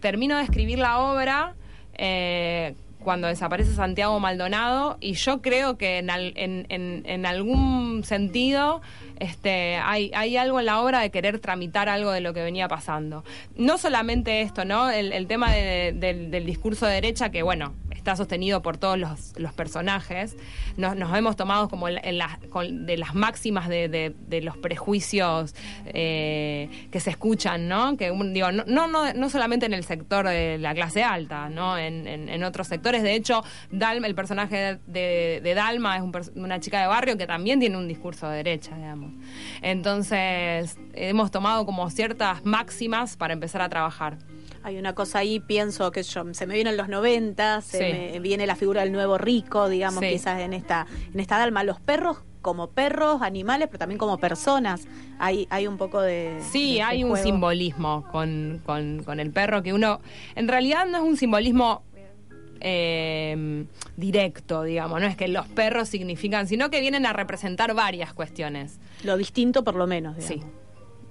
Termino 0.00 0.36
de 0.38 0.44
escribir 0.44 0.78
la 0.78 0.98
obra 1.00 1.54
eh, 1.94 2.74
cuando 3.00 3.28
desaparece 3.28 3.72
Santiago 3.74 4.20
Maldonado 4.20 4.96
y 5.00 5.14
yo 5.14 5.40
creo 5.42 5.76
que 5.78 5.98
en, 5.98 6.10
al- 6.10 6.32
en- 6.36 6.66
en- 6.68 7.02
en 7.06 7.26
algún 7.26 8.04
sentido 8.04 8.82
este, 9.20 9.76
hay, 9.76 10.10
hay 10.14 10.36
algo 10.36 10.58
en 10.60 10.66
la 10.66 10.80
obra 10.80 11.00
de 11.00 11.10
querer 11.10 11.38
tramitar 11.38 11.88
algo 11.88 12.10
de 12.10 12.20
lo 12.20 12.32
que 12.34 12.42
venía 12.42 12.68
pasando. 12.68 13.22
No 13.54 13.78
solamente 13.78 14.40
esto, 14.40 14.64
¿no? 14.64 14.90
El, 14.90 15.26
tema 15.26 15.52
de- 15.52 15.92
del, 15.92 16.46
discurso 16.46 16.86
de 16.86 16.94
derecha 16.94 17.30
que, 17.30 17.42
bueno, 17.42 17.74
está 17.94 18.16
sostenido 18.16 18.62
por 18.62 18.78
todos 18.78 18.98
los, 18.98 19.52
personajes. 19.52 20.36
Nos, 20.78 20.96
hemos 21.16 21.36
tomado 21.36 21.68
como 21.68 21.86
en 21.88 21.96
la- 21.96 22.00
en 22.02 22.18
la- 22.18 22.38
con- 22.48 22.86
de 22.86 22.96
las 22.96 23.14
máximas 23.14 23.68
de, 23.68 23.88
de- 23.88 24.14
de 24.26 24.40
los 24.40 24.56
prejuicios 24.56 25.54
eh, 25.84 26.70
que 26.90 26.98
se 26.98 27.10
escuchan, 27.10 27.68
¿no? 27.68 27.98
Que 27.98 28.10
digo, 28.32 28.52
no, 28.52 28.64
no, 28.66 29.12
no, 29.12 29.30
solamente 29.30 29.66
en 29.66 29.74
el 29.74 29.84
sector 29.84 30.26
de 30.26 30.56
la 30.56 30.74
clase 30.74 31.04
alta, 31.04 31.50
¿no? 31.50 31.76
En, 31.76 32.42
otros 32.42 32.68
sectores. 32.68 33.02
De 33.02 33.14
hecho, 33.14 33.44
Dalma, 33.70 34.06
el 34.06 34.14
personaje 34.14 34.78
de, 34.86 35.52
Dalma 35.54 35.96
es 35.96 36.02
un 36.02 36.10
una 36.36 36.58
chica 36.58 36.80
de 36.80 36.86
barrio 36.86 37.18
que 37.18 37.26
también 37.26 37.60
tiene 37.60 37.76
un 37.76 37.86
discurso 37.86 38.28
de 38.28 38.36
derecha, 38.38 38.74
digamos. 38.76 39.09
Entonces, 39.62 40.76
hemos 40.94 41.30
tomado 41.30 41.64
como 41.64 41.88
ciertas 41.90 42.44
máximas 42.44 43.16
para 43.16 43.32
empezar 43.32 43.62
a 43.62 43.68
trabajar. 43.68 44.18
Hay 44.62 44.76
una 44.78 44.94
cosa 44.94 45.20
ahí, 45.20 45.40
pienso 45.40 45.90
que 45.90 46.02
yo, 46.02 46.24
se 46.34 46.46
me 46.46 46.54
vienen 46.54 46.76
los 46.76 46.88
90, 46.88 47.62
se 47.62 47.78
Sí. 47.78 47.84
me 48.12 48.20
viene 48.20 48.46
la 48.46 48.56
figura 48.56 48.82
del 48.82 48.92
nuevo 48.92 49.16
rico, 49.16 49.68
digamos, 49.70 50.00
Sí. 50.04 50.10
quizás 50.10 50.40
en 50.40 50.52
esta, 50.52 50.86
en 51.14 51.18
esta 51.20 51.38
dalma. 51.38 51.64
Los 51.64 51.80
perros 51.80 52.18
como 52.42 52.68
perros, 52.70 53.20
animales, 53.22 53.68
pero 53.68 53.78
también 53.78 53.98
como 53.98 54.18
personas. 54.18 54.86
Hay, 55.18 55.46
hay 55.50 55.66
un 55.66 55.76
poco 55.76 56.00
de. 56.00 56.40
Sí, 56.50 56.68
de 56.68 56.72
ese 56.76 56.82
hay 56.82 57.04
un 57.04 57.10
juego. 57.10 57.24
simbolismo 57.24 58.04
con, 58.10 58.60
con- 58.64 59.02
con 59.04 59.20
el 59.20 59.30
perro 59.30 59.62
que 59.62 59.72
uno, 59.74 60.00
en 60.34 60.48
realidad 60.48 60.86
no 60.86 60.98
es 60.98 61.04
un 61.04 61.16
simbolismo 61.18 61.82
eh, 62.60 63.64
directo, 63.96 64.62
digamos, 64.62 65.00
no 65.00 65.06
es 65.06 65.16
que 65.16 65.28
los 65.28 65.46
perros 65.48 65.88
significan, 65.88 66.46
sino 66.46 66.70
que 66.70 66.80
vienen 66.80 67.06
a 67.06 67.12
representar 67.12 67.74
varias 67.74 68.12
cuestiones. 68.12 68.78
Lo 69.04 69.16
distinto 69.16 69.64
por 69.64 69.74
lo 69.76 69.86
menos, 69.86 70.16
Sí. 70.22 70.40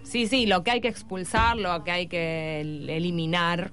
Sí, 0.02 0.28
sí, 0.28 0.45
lo 0.47 0.64
que 0.64 0.72
hay 0.72 0.82
que 0.82 0.88
expulsar, 0.88 1.58
lo 1.58 1.84
que 1.84 1.91
hay 1.91 2.08
que 2.08 2.62
el- 2.62 2.89
eliminar, 2.89 3.72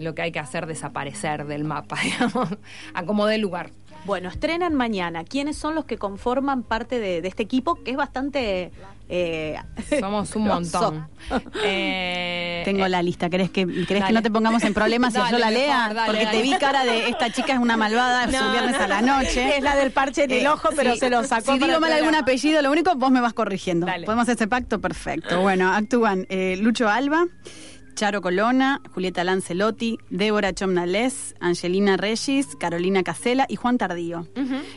lo 0.00 0.14
que 0.14 0.22
hay 0.22 0.32
que 0.32 0.38
hacer 0.40 0.66
desaparecer 0.66 1.46
del 1.46 1.62
mapa, 1.64 1.96
digamos, 2.02 2.48
a 2.94 3.04
como 3.04 3.26
dé 3.26 3.38
lugar. 3.38 3.70
Bueno, 4.06 4.28
estrenan 4.28 4.74
mañana. 4.74 5.24
¿Quiénes 5.24 5.56
son 5.56 5.74
los 5.74 5.84
que 5.84 5.98
conforman 5.98 6.62
parte 6.62 6.98
de, 6.98 7.20
de 7.20 7.28
este 7.28 7.42
equipo 7.42 7.74
que 7.82 7.90
es 7.90 7.96
bastante... 7.96 8.70
eh, 9.08 9.56
Somos 10.00 10.34
un 10.36 10.44
montón. 10.44 11.08
Eh, 11.64 12.62
Tengo 12.64 12.86
la 12.88 13.02
lista. 13.02 13.28
¿Querés 13.28 13.50
que, 13.50 13.66
querés 13.66 13.86
que 13.86 13.94
dale. 13.98 14.12
no 14.12 14.22
te 14.22 14.30
pongamos 14.30 14.62
en 14.64 14.72
problemas 14.74 15.12
si 15.12 15.18
Dale, 15.18 15.32
yo 15.32 15.38
la 15.38 15.46
mejor, 15.50 15.60
lea? 15.62 15.88
dale, 15.94 16.06
Porque 16.06 16.24
dale. 16.24 16.36
te 16.38 16.42
vi 16.42 16.54
cara 16.56 16.84
de 16.84 17.08
esta 17.08 17.30
chica 17.30 17.52
es 17.54 17.58
una 17.58 17.76
malvada, 17.76 18.24
es 18.24 18.32
No, 18.32 18.46
un 18.46 18.52
viernes 18.52 18.78
no, 18.78 18.84
a 18.84 18.88
la 18.88 19.02
noche. 19.02 19.56
Es 19.56 19.62
la 19.62 19.74
del 19.76 19.90
parche 19.90 20.24
en 20.24 20.30
el 20.30 20.42
Eh, 20.42 20.48
ojo, 20.48 20.68
pero 20.76 20.92
sí. 20.94 21.00
se 21.00 21.10
lo 21.10 21.24
sacó. 21.24 21.52
Si 21.54 21.58
para 21.58 21.72
digo 21.74 21.80
mal 21.80 21.92
algún 21.92 22.14
apellido, 22.14 22.62
lo 22.62 22.70
único 22.70 22.94
vos 22.94 23.10
me 23.10 23.20
vas 23.20 23.32
corrigiendo. 23.32 23.86
Dale. 23.86 24.06
¿Podemos 24.06 24.22
hacer 24.22 24.36
ese 24.36 24.46
pacto? 24.46 24.80
Perfecto. 24.80 25.40
Bueno, 25.40 25.72
actúan 25.72 26.26
eh, 26.28 26.56
Lucho 26.60 26.88
Alba, 26.88 27.26
Charo 27.96 28.20
Colona, 28.20 28.80
Julieta 28.94 29.24
Lancelotti, 29.24 29.98
Débora 30.10 30.52
Chomnales, 30.52 31.34
Angelina 31.40 31.96
Regis, 31.96 32.54
Carolina 32.54 33.02
Casela 33.02 33.46
y 33.48 33.56
Juan 33.56 33.78
Tardío. 33.78 34.26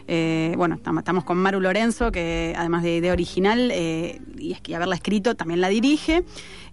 Eh, 0.08 0.54
bueno, 0.56 0.76
estamos, 0.76 1.24
con 1.26 1.38
Maru 1.38 1.60
Lorenzo, 1.60 2.12
que 2.14 2.56
además 2.58 2.82
de 2.82 2.96
idea 2.96 3.12
original 3.12 3.72
eh, 3.74 4.22
y 4.38 4.54
es 4.54 4.62
que 4.62 4.74
haberla 4.76 4.96
escrito, 4.96 5.36
también 5.36 5.60
la 5.60 5.68
dirige. 5.68 6.24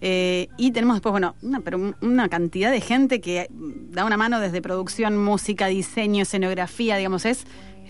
Eh, 0.01 0.49
y 0.57 0.71
tenemos 0.71 0.95
después, 0.97 1.11
bueno, 1.11 1.35
una, 1.43 1.61
pero 1.61 1.79
un- 1.79 1.97
una 2.01 2.29
cantidad 2.29 2.71
de 2.71 2.81
gente 2.81 3.21
que 3.21 3.49
da 3.51 4.05
una 4.05 4.17
mano 4.17 4.39
desde 4.39 4.63
producción, 4.63 5.23
música, 5.23 5.67
diseño, 5.67 6.23
escenografía, 6.23 6.97
digamos, 6.97 7.25
es. 7.27 7.45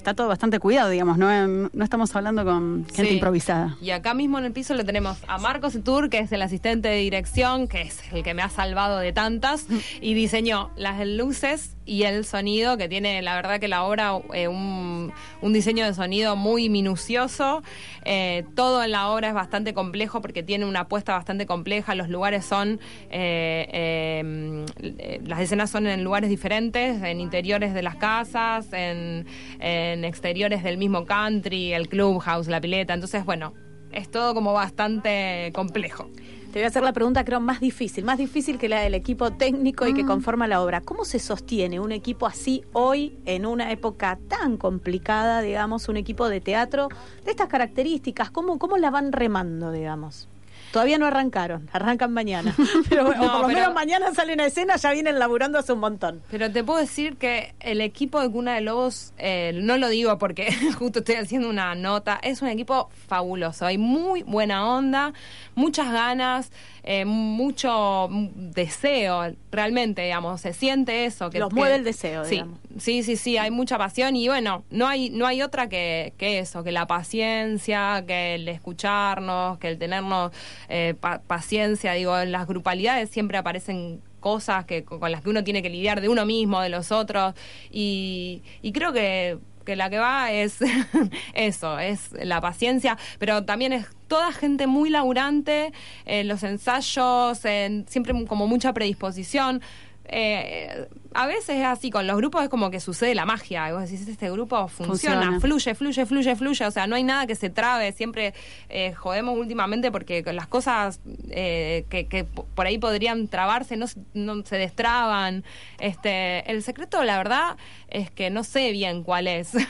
Está 0.06 0.14
todo 0.14 0.28
bastante 0.28 0.60
cuidado, 0.60 0.88
digamos, 0.90 1.18
no, 1.18 1.48
no 1.48 1.82
estamos 1.84 2.14
hablando 2.14 2.44
con 2.44 2.86
gente 2.94 3.08
Sí. 3.08 3.14
improvisada. 3.14 3.76
Y 3.82 3.90
acá 3.90 4.14
mismo 4.14 4.38
en 4.38 4.44
el 4.44 4.52
piso 4.52 4.72
le 4.74 4.84
tenemos 4.84 5.18
a 5.26 5.36
Marcos 5.38 5.76
Tour, 5.82 6.10
que 6.10 6.20
es 6.20 6.30
el 6.30 6.42
asistente 6.42 6.86
de 6.86 6.98
dirección, 6.98 7.66
que 7.66 7.82
es 7.82 8.00
el 8.12 8.22
que 8.22 8.32
me 8.32 8.42
ha 8.42 8.48
salvado 8.48 9.00
de 9.00 9.12
tantas, 9.12 9.66
y 10.00 10.14
diseñó 10.14 10.70
las 10.76 11.04
luces 11.04 11.75
y 11.86 12.02
el 12.02 12.24
sonido, 12.24 12.76
que 12.76 12.88
tiene 12.88 13.22
la 13.22 13.36
verdad 13.36 13.60
que 13.60 13.68
la 13.68 13.84
obra 13.84 14.18
eh, 14.34 14.48
un, 14.48 15.12
un 15.40 15.52
diseño 15.52 15.86
de 15.86 15.94
sonido 15.94 16.36
muy 16.36 16.68
minucioso. 16.68 17.62
Eh, 18.04 18.44
todo 18.54 18.82
en 18.82 18.90
la 18.90 19.08
obra 19.08 19.28
es 19.28 19.34
bastante 19.34 19.72
complejo 19.72 20.20
porque 20.20 20.42
tiene 20.42 20.64
una 20.66 20.80
apuesta 20.80 21.12
bastante 21.14 21.46
compleja. 21.46 21.94
Los 21.94 22.08
lugares 22.08 22.44
son, 22.44 22.80
eh, 23.10 23.68
eh, 23.72 24.66
eh, 24.82 25.20
las 25.24 25.40
escenas 25.40 25.70
son 25.70 25.86
en 25.86 26.02
lugares 26.02 26.28
diferentes, 26.28 27.02
en 27.02 27.20
interiores 27.20 27.72
de 27.72 27.82
las 27.82 27.96
casas, 27.96 28.72
en, 28.72 29.26
en 29.60 30.04
exteriores 30.04 30.62
del 30.62 30.76
mismo 30.78 31.06
country, 31.06 31.72
el 31.72 31.88
clubhouse, 31.88 32.48
la 32.48 32.60
pileta. 32.60 32.94
Entonces, 32.94 33.24
bueno, 33.24 33.54
es 33.92 34.10
todo 34.10 34.34
como 34.34 34.52
bastante 34.52 35.52
complejo. 35.54 36.10
Te 36.56 36.60
voy 36.60 36.64
a 36.64 36.68
hacer 36.68 36.84
la 36.84 36.94
pregunta 36.94 37.22
creo 37.22 37.38
más 37.38 37.60
difícil, 37.60 38.06
más 38.06 38.16
difícil 38.16 38.56
que 38.56 38.66
la 38.66 38.80
del 38.80 38.94
equipo 38.94 39.30
técnico 39.30 39.86
y 39.86 39.92
que 39.92 40.06
conforma 40.06 40.48
la 40.48 40.62
obra. 40.62 40.80
¿Cómo 40.80 41.04
se 41.04 41.18
sostiene 41.18 41.80
un 41.80 41.92
equipo 41.92 42.26
así 42.26 42.64
hoy 42.72 43.18
en 43.26 43.44
una 43.44 43.70
época 43.72 44.18
tan 44.26 44.56
complicada, 44.56 45.42
digamos, 45.42 45.90
un 45.90 45.98
equipo 45.98 46.30
de 46.30 46.40
teatro 46.40 46.88
de 47.26 47.30
estas 47.30 47.48
características? 47.48 48.30
¿Cómo, 48.30 48.58
cómo 48.58 48.78
la 48.78 48.90
van 48.90 49.12
remando, 49.12 49.70
digamos? 49.70 50.30
Todavía 50.72 50.98
no 50.98 51.06
arrancaron, 51.06 51.68
arrancan 51.72 52.12
mañana. 52.12 52.54
Pero, 52.88 53.04
bueno, 53.06 53.22
No, 53.24 53.32
por 53.32 53.40
lo 53.42 53.46
pero- 53.48 53.58
menos 53.60 53.74
mañana 53.74 54.12
salen 54.14 54.40
a 54.40 54.46
escena, 54.46 54.76
ya 54.76 54.92
vienen 54.92 55.18
laburando 55.18 55.58
hace 55.58 55.72
un 55.72 55.80
montón. 55.80 56.22
Pero 56.30 56.50
te 56.50 56.62
puedo 56.64 56.78
decir 56.80 57.16
que 57.16 57.54
el 57.60 57.80
equipo 57.80 58.20
de 58.20 58.30
Cuna 58.30 58.54
de 58.54 58.60
Lobos, 58.60 59.12
eh, 59.18 59.52
no 59.54 59.76
lo 59.78 59.88
digo 59.88 60.18
porque 60.18 60.48
justo 60.78 60.98
estoy 61.00 61.14
haciendo 61.16 61.48
una 61.48 61.74
nota, 61.74 62.18
es 62.22 62.42
un 62.42 62.48
equipo 62.48 62.90
fabuloso. 63.08 63.64
Hay 63.66 63.78
muy 63.78 64.22
buena 64.22 64.66
onda, 64.68 65.12
muchas 65.54 65.90
ganas, 65.92 66.50
eh, 66.82 67.04
mucho 67.04 68.08
deseo, 68.10 69.32
realmente, 69.50 70.02
digamos, 70.02 70.40
se 70.40 70.52
siente 70.52 71.04
eso. 71.06 71.30
Que, 71.30 71.38
Los 71.38 71.48
que- 71.50 71.54
mueve 71.56 71.76
el 71.76 71.84
deseo, 71.84 72.24
sí, 72.24 72.32
digamos. 72.32 72.58
Sí, 72.78 73.02
sí, 73.02 73.16
sí, 73.16 73.38
hay 73.38 73.50
mucha 73.50 73.78
pasión 73.78 74.16
y 74.16 74.28
bueno, 74.28 74.64
no 74.70 74.86
hay, 74.86 75.08
no 75.10 75.26
hay 75.26 75.40
otra 75.42 75.68
que, 75.68 76.12
que 76.18 76.38
eso, 76.40 76.62
que 76.62 76.72
la 76.72 76.86
paciencia, 76.86 78.04
que 78.06 78.34
el 78.34 78.48
escucharnos, 78.48 79.58
que 79.58 79.68
el 79.68 79.78
tenernos 79.78 80.32
eh, 80.68 80.94
pa- 80.98 81.20
paciencia. 81.26 81.92
Digo, 81.92 82.18
en 82.18 82.32
las 82.32 82.46
grupalidades 82.46 83.10
siempre 83.10 83.38
aparecen 83.38 84.00
cosas 84.20 84.64
que 84.64 84.82
con 84.84 85.10
las 85.12 85.22
que 85.22 85.30
uno 85.30 85.44
tiene 85.44 85.62
que 85.62 85.70
lidiar 85.70 86.00
de 86.00 86.08
uno 86.08 86.26
mismo, 86.26 86.60
de 86.60 86.68
los 86.68 86.90
otros 86.90 87.34
y, 87.70 88.42
y 88.62 88.72
creo 88.72 88.92
que 88.92 89.38
que 89.64 89.74
la 89.74 89.90
que 89.90 89.98
va 89.98 90.30
es 90.30 90.58
eso, 91.34 91.80
es 91.80 92.12
la 92.12 92.40
paciencia, 92.40 92.96
pero 93.18 93.44
también 93.44 93.72
es 93.72 93.86
toda 94.06 94.30
gente 94.32 94.68
muy 94.68 94.90
laburante, 94.90 95.72
en 96.04 96.28
los 96.28 96.44
ensayos, 96.44 97.44
en, 97.44 97.84
siempre 97.88 98.14
como 98.26 98.46
mucha 98.46 98.72
predisposición 98.72 99.60
eh, 100.08 100.88
a 101.14 101.26
veces 101.26 101.56
es 101.56 101.64
así, 101.64 101.90
con 101.90 102.06
los 102.06 102.16
grupos 102.16 102.42
es 102.42 102.48
como 102.48 102.70
que 102.70 102.78
sucede 102.78 103.14
la 103.14 103.24
magia. 103.24 103.72
Vos 103.72 103.82
decís, 103.82 104.06
este 104.06 104.30
grupo 104.30 104.68
funciona, 104.68 105.40
fluye, 105.40 105.74
fluye, 105.74 106.04
fluye, 106.04 106.36
fluye. 106.36 106.66
O 106.66 106.70
sea, 106.70 106.86
no 106.86 106.94
hay 106.94 107.04
nada 107.04 107.26
que 107.26 107.34
se 107.34 107.48
trabe. 107.48 107.92
Siempre 107.92 108.34
eh, 108.68 108.92
jodemos 108.92 109.38
últimamente 109.38 109.90
porque 109.90 110.22
las 110.32 110.46
cosas 110.46 111.00
eh, 111.30 111.86
que, 111.88 112.24
por 112.24 112.66
ahí 112.66 112.78
podrían 112.78 113.28
trabarse 113.28 113.76
no, 113.76 113.86
no, 114.12 114.44
se 114.44 114.56
destraban. 114.58 115.44
Este, 115.80 116.50
el 116.50 116.62
secreto, 116.62 117.02
la 117.02 117.16
verdad, 117.16 117.56
es 117.88 118.10
que 118.10 118.28
no 118.28 118.44
sé 118.44 118.72
bien 118.72 119.02
cuál 119.02 119.26
es. 119.26 119.52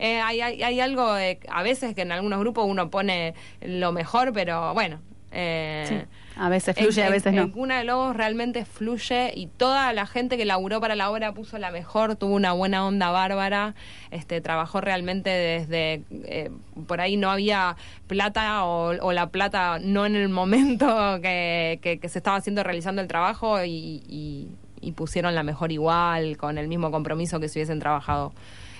Eh, 0.00 0.20
hay, 0.20 0.40
hay, 0.40 0.62
hay, 0.62 0.80
algo, 0.80 1.12
de, 1.14 1.40
a 1.48 1.62
veces 1.62 1.94
que 1.94 2.02
en 2.02 2.12
algunos 2.12 2.38
grupos 2.38 2.66
uno 2.68 2.88
pone 2.88 3.34
lo 3.60 3.90
mejor, 3.90 4.32
pero 4.32 4.72
bueno. 4.72 5.00
Eh, 5.32 5.84
sí 5.88 5.96
a 6.38 6.48
veces 6.48 6.76
fluye, 6.76 7.00
en, 7.00 7.08
a 7.08 7.10
veces 7.10 7.32
no. 7.34 7.42
En 7.42 7.50
Cuna 7.50 7.78
de 7.78 7.84
Lobos 7.84 8.16
realmente 8.16 8.64
fluye 8.64 9.32
y 9.34 9.46
toda 9.46 9.92
la 9.92 10.06
gente 10.06 10.36
que 10.36 10.44
laburó 10.44 10.80
para 10.80 10.94
la 10.94 11.10
obra 11.10 11.32
puso 11.32 11.58
la 11.58 11.70
mejor, 11.70 12.16
tuvo 12.16 12.34
una 12.34 12.52
buena 12.52 12.86
onda 12.86 13.10
bárbara, 13.10 13.74
este, 14.10 14.40
trabajó 14.40 14.80
realmente 14.80 15.30
desde, 15.30 16.02
eh, 16.10 16.50
por 16.86 17.00
ahí 17.00 17.16
no 17.16 17.30
había 17.30 17.76
plata 18.06 18.64
o, 18.64 19.12
la 19.12 19.30
plata 19.30 19.78
no 19.80 20.06
en 20.06 20.16
el 20.16 20.28
momento 20.28 20.86
que, 21.22 22.00
se 22.08 22.18
estaba 22.18 22.36
haciendo, 22.36 22.62
realizando 22.62 23.02
el 23.02 23.08
trabajo 23.08 23.64
y, 23.64 24.48
y 24.80 24.92
pusieron 24.92 25.34
la 25.34 25.42
mejor 25.42 25.72
igual, 25.72 26.36
con 26.36 26.58
el 26.58 26.68
mismo 26.68 26.90
compromiso 26.90 27.40
que 27.40 27.48
si 27.48 27.58
hubiesen 27.58 27.78
trabajado 27.78 28.32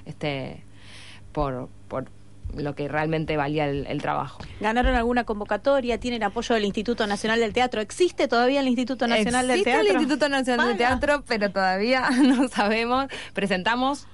este, 0.07 0.63
por, 1.33 1.69
por, 1.89 2.07
lo 2.57 2.75
que 2.75 2.89
realmente 2.89 3.37
valía 3.37 3.67
el, 3.67 3.87
el, 3.87 4.01
trabajo. 4.01 4.43
¿Ganaron 4.61 4.95
alguna 4.95 5.25
convocatoria? 5.25 5.99
¿Tienen 5.99 6.23
apoyo 6.23 6.55
del 6.55 6.65
Instituto 6.65 7.07
Nacional 7.07 7.41
del 7.41 7.53
Teatro? 7.53 7.81
¿Existe 7.81 8.29
todavía 8.29 8.61
el 8.61 8.69
Instituto 8.69 9.07
Nacional 9.07 9.47
del 9.47 9.63
Teatro? 9.63 9.81
Existe 9.81 9.97
el 9.97 10.03
Instituto 10.03 10.29
Nacional 10.29 10.69
del 10.69 10.77
Teatro, 10.77 11.25
pero 11.27 11.51
todavía 11.51 12.09
no 12.23 12.49
sabemos. 12.49 13.07
Presentamos 13.33 14.07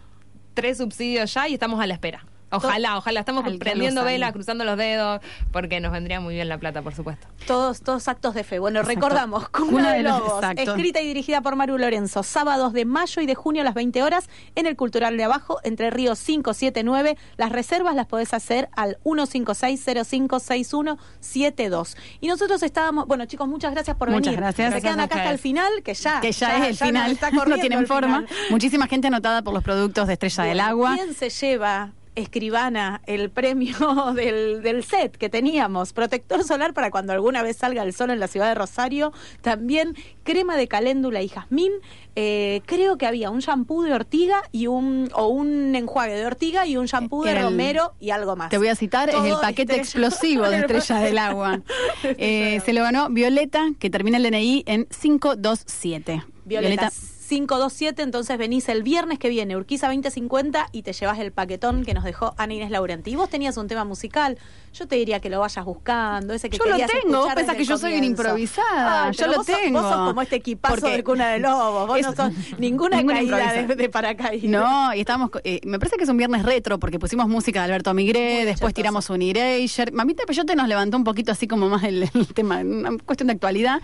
tres 0.55 0.78
subsidios 0.78 1.32
ya 1.32 1.49
y 1.49 1.55
estamos 1.55 1.80
a 1.80 1.87
la 1.87 1.95
espera. 1.95 2.24
Ojalá, 2.51 2.99
ojalá. 2.99 3.20
Estamos 3.20 3.45
prendiendo 3.59 4.05
vela, 4.05 4.32
cruzando 4.32 4.64
los 4.64 4.76
dedos, 4.76 5.20
porque 5.53 5.80
nos 5.80 5.92
vendría 5.92 6.20
muy 6.20 6.34
bien 6.34 6.49
la 6.49 6.59
plata, 6.59 6.82
por 6.82 6.95
supuesto. 6.95 7.26
Todos, 7.47 7.80
todos 7.80 8.09
actos 8.09 8.34
de 8.34 8.45
fe. 8.45 8.59
Bueno, 8.59 8.82
recordamos, 8.82 9.49
Cuna, 9.49 9.92
de, 9.92 9.99
de 9.99 10.05
Lobos, 10.05 10.45
escrita 10.57 11.01
y 11.01 11.07
dirigida 11.07 11.40
por 11.40 11.57
Maru 11.57 11.78
Lorenzo, 11.78 12.22
sábados 12.22 12.72
de 12.72 12.84
mayo 12.84 13.22
y 13.22 13.26
de 13.26 13.34
junio 13.34 13.62
a 13.62 13.64
las 13.64 13.74
20 13.74 14.03
horas 14.03 14.28
en 14.55 14.66
el 14.66 14.76
Cultural 14.76 15.16
de 15.16 15.24
Abajo, 15.24 15.59
entre 15.64 15.90
Ríos 15.90 16.20
579. 16.20 17.16
Las 17.36 17.51
reservas 17.51 17.95
las 17.95 18.07
podés 18.07 18.34
hacer 18.34 18.68
al 18.76 18.99
156056172. 19.05 21.97
Y 22.20 22.28
nosotros 22.28 22.62
estábamos, 22.62 23.07
bueno 23.07 23.24
chicos, 23.26 23.49
muchas 23.49 23.72
gracias 23.72 23.97
por 23.97 24.11
muchas 24.11 24.26
venir. 24.26 24.40
Gracias. 24.40 24.74
Se 24.74 24.82
quedan 24.82 25.01
acá 25.01 25.16
hasta 25.16 25.30
el 25.30 25.38
final, 25.38 25.82
que 25.82 25.95
ya. 25.95 26.20
Que 26.20 26.32
ya, 26.32 26.59
es 26.59 26.80
el 26.80 26.86
final. 26.86 27.12
Está 27.12 27.30
no 27.47 27.57
tienen 27.59 27.86
forma. 27.86 28.24
Muchísima 28.51 28.86
gente 28.86 29.09
anotada 29.09 29.42
por 29.42 29.55
los 29.55 29.62
productos 29.62 30.07
de 30.07 30.12
Estrella 30.14 30.45
del 30.45 30.61
Agua. 30.61 30.95
¿Quién 30.95 31.14
se 31.14 31.30
lleva? 31.30 31.92
escribana 32.15 33.03
el 33.07 33.31
premio 33.31 33.75
del, 34.15 34.62
del, 34.62 34.85
set 34.85 35.17
que 35.17 35.29
teníamos, 35.29 35.93
protector 35.93 36.45
solar 36.45 36.75
para 36.75 36.91
cuando 36.91 37.12
alguna 37.12 37.43
vez 37.43 37.57
salga 37.57 37.83
el 37.83 37.93
sol 37.93 38.11
en 38.11 38.21
la 38.21 38.29
ciudad 38.29 38.49
de 38.49 38.55
Rosario, 38.55 39.12
también 39.41 39.97
crema 40.23 40.57
de 40.57 40.69
caléndula 40.69 41.23
y 41.23 41.29
jazmín, 41.29 41.73
eh, 42.17 42.62
creo 42.67 42.97
que 42.97 43.07
había 43.07 43.31
un 43.31 43.41
shampoo 43.41 43.83
de 43.83 43.93
ortiga 43.93 44.43
y 44.53 44.69
un, 44.69 45.11
o 45.15 45.29
un 45.29 45.75
enjuague 45.75 46.15
de 46.15 46.27
ortiga 46.27 46.67
y 46.67 46.77
un 46.77 46.87
shampoo 46.87 47.25
de 47.25 47.41
romero 47.41 47.95
y 47.99 48.11
algo 48.11 48.37
más. 48.37 48.51
Te 48.51 48.59
voy 48.59 48.69
a 48.69 48.77
citar, 48.77 49.11
es 49.11 49.17
el 49.17 49.35
paquete 49.41 49.77
explosivo 49.77 50.49
de 50.49 50.59
Estrellas 50.59 51.03
del 51.03 51.19
Agua. 51.19 51.61
eh, 52.05 52.61
se 52.65 52.73
lo 52.73 52.83
ganó 52.83 53.11
Violeta, 53.11 53.71
que 53.79 53.91
termina 53.91 54.19
el 54.19 54.23
DNI 54.23 54.65
en 54.67 54.87
527. 54.87 56.25
Violeta, 56.45 56.91
Violeta 56.91 56.93
527, 57.27 58.03
entonces 58.03 58.37
venís 58.39 58.68
el 58.68 58.83
viernes 58.83 59.18
que 59.18 59.29
viene, 59.29 59.57
Urquiza 59.57 59.87
2050, 59.87 60.68
y 60.72 60.83
te 60.83 60.93
llevas 60.93 61.18
el 61.18 61.33
paquetón 61.33 61.85
que 61.85 61.95
nos 61.95 62.05
dejó 62.05 62.35
Ana 62.37 62.55
Inés 62.55 62.70
Laurenti. 62.70 63.12
Y 63.12 63.16
vos 63.16 63.29
tenías 63.29 63.57
un 63.57 63.66
tema 63.66 63.85
musical, 63.85 64.39
yo 64.72 64.87
te 64.87 64.97
diría 64.97 65.20
que 65.20 65.31
lo 65.31 65.41
vayas 65.41 65.64
buscando, 65.64 66.35
ese 66.35 66.51
que 66.51 66.59
Yo 66.59 66.64
lo 66.66 66.77
tengo, 66.77 67.25
vos 67.25 67.35
pensás 67.35 67.57
que 67.57 67.64
yo 67.64 67.79
soy 67.79 67.95
una 67.95 68.07
improvisada, 68.07 69.07
ah, 69.07 69.11
yo 69.11 69.27
lo 69.27 69.43
tengo. 69.43 69.81
Sos, 69.81 69.89
vos 69.89 69.93
sos 69.93 70.09
como 70.09 70.22
este 70.22 70.37
equipazo 70.37 70.87
de 70.87 71.03
Cuna 71.03 71.29
de 71.31 71.39
Lobos, 71.39 71.87
vos 71.87 72.01
no 72.03 72.14
sos 72.14 72.33
ninguna, 72.59 73.05
caída 73.05 73.53
de, 73.53 73.75
de, 73.75 73.89
paracaídas. 73.89 74.51
No, 74.51 74.95
y 74.95 75.01
estamos, 75.01 75.31
eh, 75.45 75.61
me 75.64 75.79
parece 75.79 75.97
que 75.97 76.05
es 76.05 76.11
un 76.11 76.16
viernes 76.16 76.43
retro, 76.43 76.79
porque 76.79 76.99
pusimos 76.99 77.29
música 77.29 77.61
de 77.61 77.66
Alberto 77.66 77.95
Migré, 77.95 78.45
después 78.45 78.75
tiramos 78.75 79.09
un 79.11 79.22
Erasure. 79.22 79.93
Mamita 79.93 80.25
Peyote 80.27 80.57
nos 80.57 80.68
levantó 80.68 80.97
un 80.97 81.05
poquito 81.05 81.33
así 81.33 81.49
como 81.49 81.68
más 81.68 81.85
el, 81.85 82.03
el 82.14 82.27
tema, 82.35 82.59
una 82.61 82.99
cuestión 83.05 83.29
de 83.29 83.35
actualidad, 83.35 83.81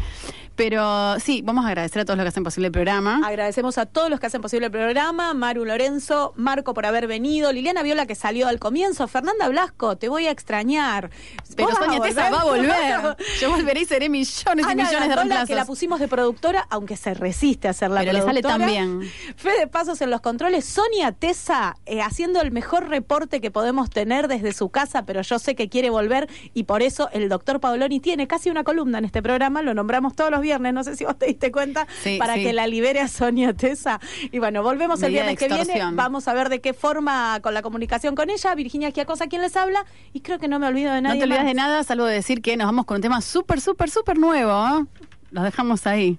pero 0.60 1.18
sí, 1.20 1.40
vamos 1.42 1.64
a 1.64 1.68
agradecer 1.68 2.02
a 2.02 2.04
todos 2.04 2.18
los 2.18 2.24
que 2.24 2.28
hacen 2.28 2.44
posible 2.44 2.66
el 2.66 2.72
programa. 2.72 3.22
Agradecemos 3.24 3.78
a 3.78 3.86
todos 3.86 4.10
los 4.10 4.20
que 4.20 4.26
hacen 4.26 4.42
posible 4.42 4.66
el 4.66 4.72
programa, 4.72 5.32
Maru 5.32 5.64
Lorenzo, 5.64 6.34
Marco 6.36 6.74
por 6.74 6.84
haber 6.84 7.06
venido, 7.06 7.50
Liliana 7.50 7.82
Viola 7.82 8.04
que 8.04 8.14
salió 8.14 8.46
al 8.46 8.58
comienzo, 8.58 9.08
Fernanda 9.08 9.48
Blasco, 9.48 9.96
te 9.96 10.10
voy 10.10 10.26
a 10.26 10.30
extrañar. 10.30 11.08
Pero 11.56 11.74
Sonia 11.74 11.98
Tesa 12.00 12.28
va 12.28 12.42
a 12.42 12.44
volver. 12.44 13.16
Yo 13.40 13.50
volveré 13.50 13.80
y 13.80 13.84
seré 13.86 14.10
millones 14.10 14.66
y 14.70 14.76
millones 14.76 15.08
de 15.08 15.16
reemplazos. 15.16 15.48
que 15.48 15.54
la 15.54 15.64
pusimos 15.64 15.98
de 15.98 16.08
productora, 16.08 16.66
aunque 16.68 16.98
se 16.98 17.14
resiste 17.14 17.66
a 17.66 17.72
ser 17.72 17.88
la 17.90 18.00
Pero 18.00 18.12
productora. 18.12 18.34
le 18.34 18.42
sale 18.42 18.58
tan 18.58 18.70
bien. 18.70 19.10
Fede 19.36 19.66
Pasos 19.66 20.02
en 20.02 20.10
los 20.10 20.20
controles, 20.20 20.66
Sonia 20.66 21.12
Tesa 21.12 21.78
eh, 21.86 22.02
haciendo 22.02 22.42
el 22.42 22.50
mejor 22.50 22.90
reporte 22.90 23.40
que 23.40 23.50
podemos 23.50 23.88
tener 23.88 24.28
desde 24.28 24.52
su 24.52 24.68
casa, 24.68 25.06
pero 25.06 25.22
yo 25.22 25.38
sé 25.38 25.54
que 25.54 25.70
quiere 25.70 25.88
volver 25.88 26.28
y 26.52 26.64
por 26.64 26.82
eso 26.82 27.08
el 27.14 27.30
doctor 27.30 27.60
Paoloni 27.60 27.98
tiene 27.98 28.26
casi 28.26 28.50
una 28.50 28.62
columna 28.62 28.98
en 28.98 29.06
este 29.06 29.22
programa, 29.22 29.62
lo 29.62 29.72
nombramos 29.72 30.14
todos 30.14 30.30
los 30.30 30.42
viernes 30.42 30.49
viernes, 30.50 30.74
no 30.74 30.82
sé 30.82 30.96
si 30.96 31.04
vos 31.04 31.16
te 31.16 31.26
diste 31.26 31.52
cuenta, 31.52 31.86
sí, 32.02 32.16
para 32.18 32.34
que 32.34 32.52
la 32.52 32.66
libere 32.66 33.00
a 33.00 33.06
Sonia 33.08 33.52
Tesa. 33.52 34.00
Y 34.32 34.38
bueno, 34.40 34.62
volvemos 34.62 35.00
el 35.02 35.12
viernes 35.12 35.38
que 35.38 35.48
viene, 35.48 35.80
vamos 35.92 36.26
a 36.26 36.34
ver 36.34 36.48
de 36.48 36.60
qué 36.60 36.74
forma 36.74 37.38
con 37.40 37.54
la 37.54 37.62
comunicación 37.62 38.16
con 38.16 38.30
ella, 38.30 38.54
Virginia 38.56 38.90
Giacosa 38.90 39.28
quien 39.28 39.42
les 39.42 39.56
habla, 39.56 39.84
y 40.12 40.20
creo 40.20 40.38
que 40.38 40.48
no 40.48 40.58
me 40.58 40.66
olvido 40.66 40.92
de 40.92 41.02
nada. 41.02 41.14
No 41.14 41.20
te 41.20 41.24
olvidas 41.24 41.44
de 41.44 41.54
nada, 41.54 41.84
salvo 41.84 42.04
de 42.04 42.14
decir 42.14 42.42
que 42.42 42.56
nos 42.56 42.66
vamos 42.66 42.84
con 42.84 42.96
un 42.96 43.02
tema 43.02 43.20
súper, 43.20 43.60
súper, 43.60 43.90
súper 43.90 44.18
nuevo. 44.18 44.50
¿eh? 44.66 44.86
Los 45.30 45.44
dejamos 45.44 45.86
ahí. 45.86 46.18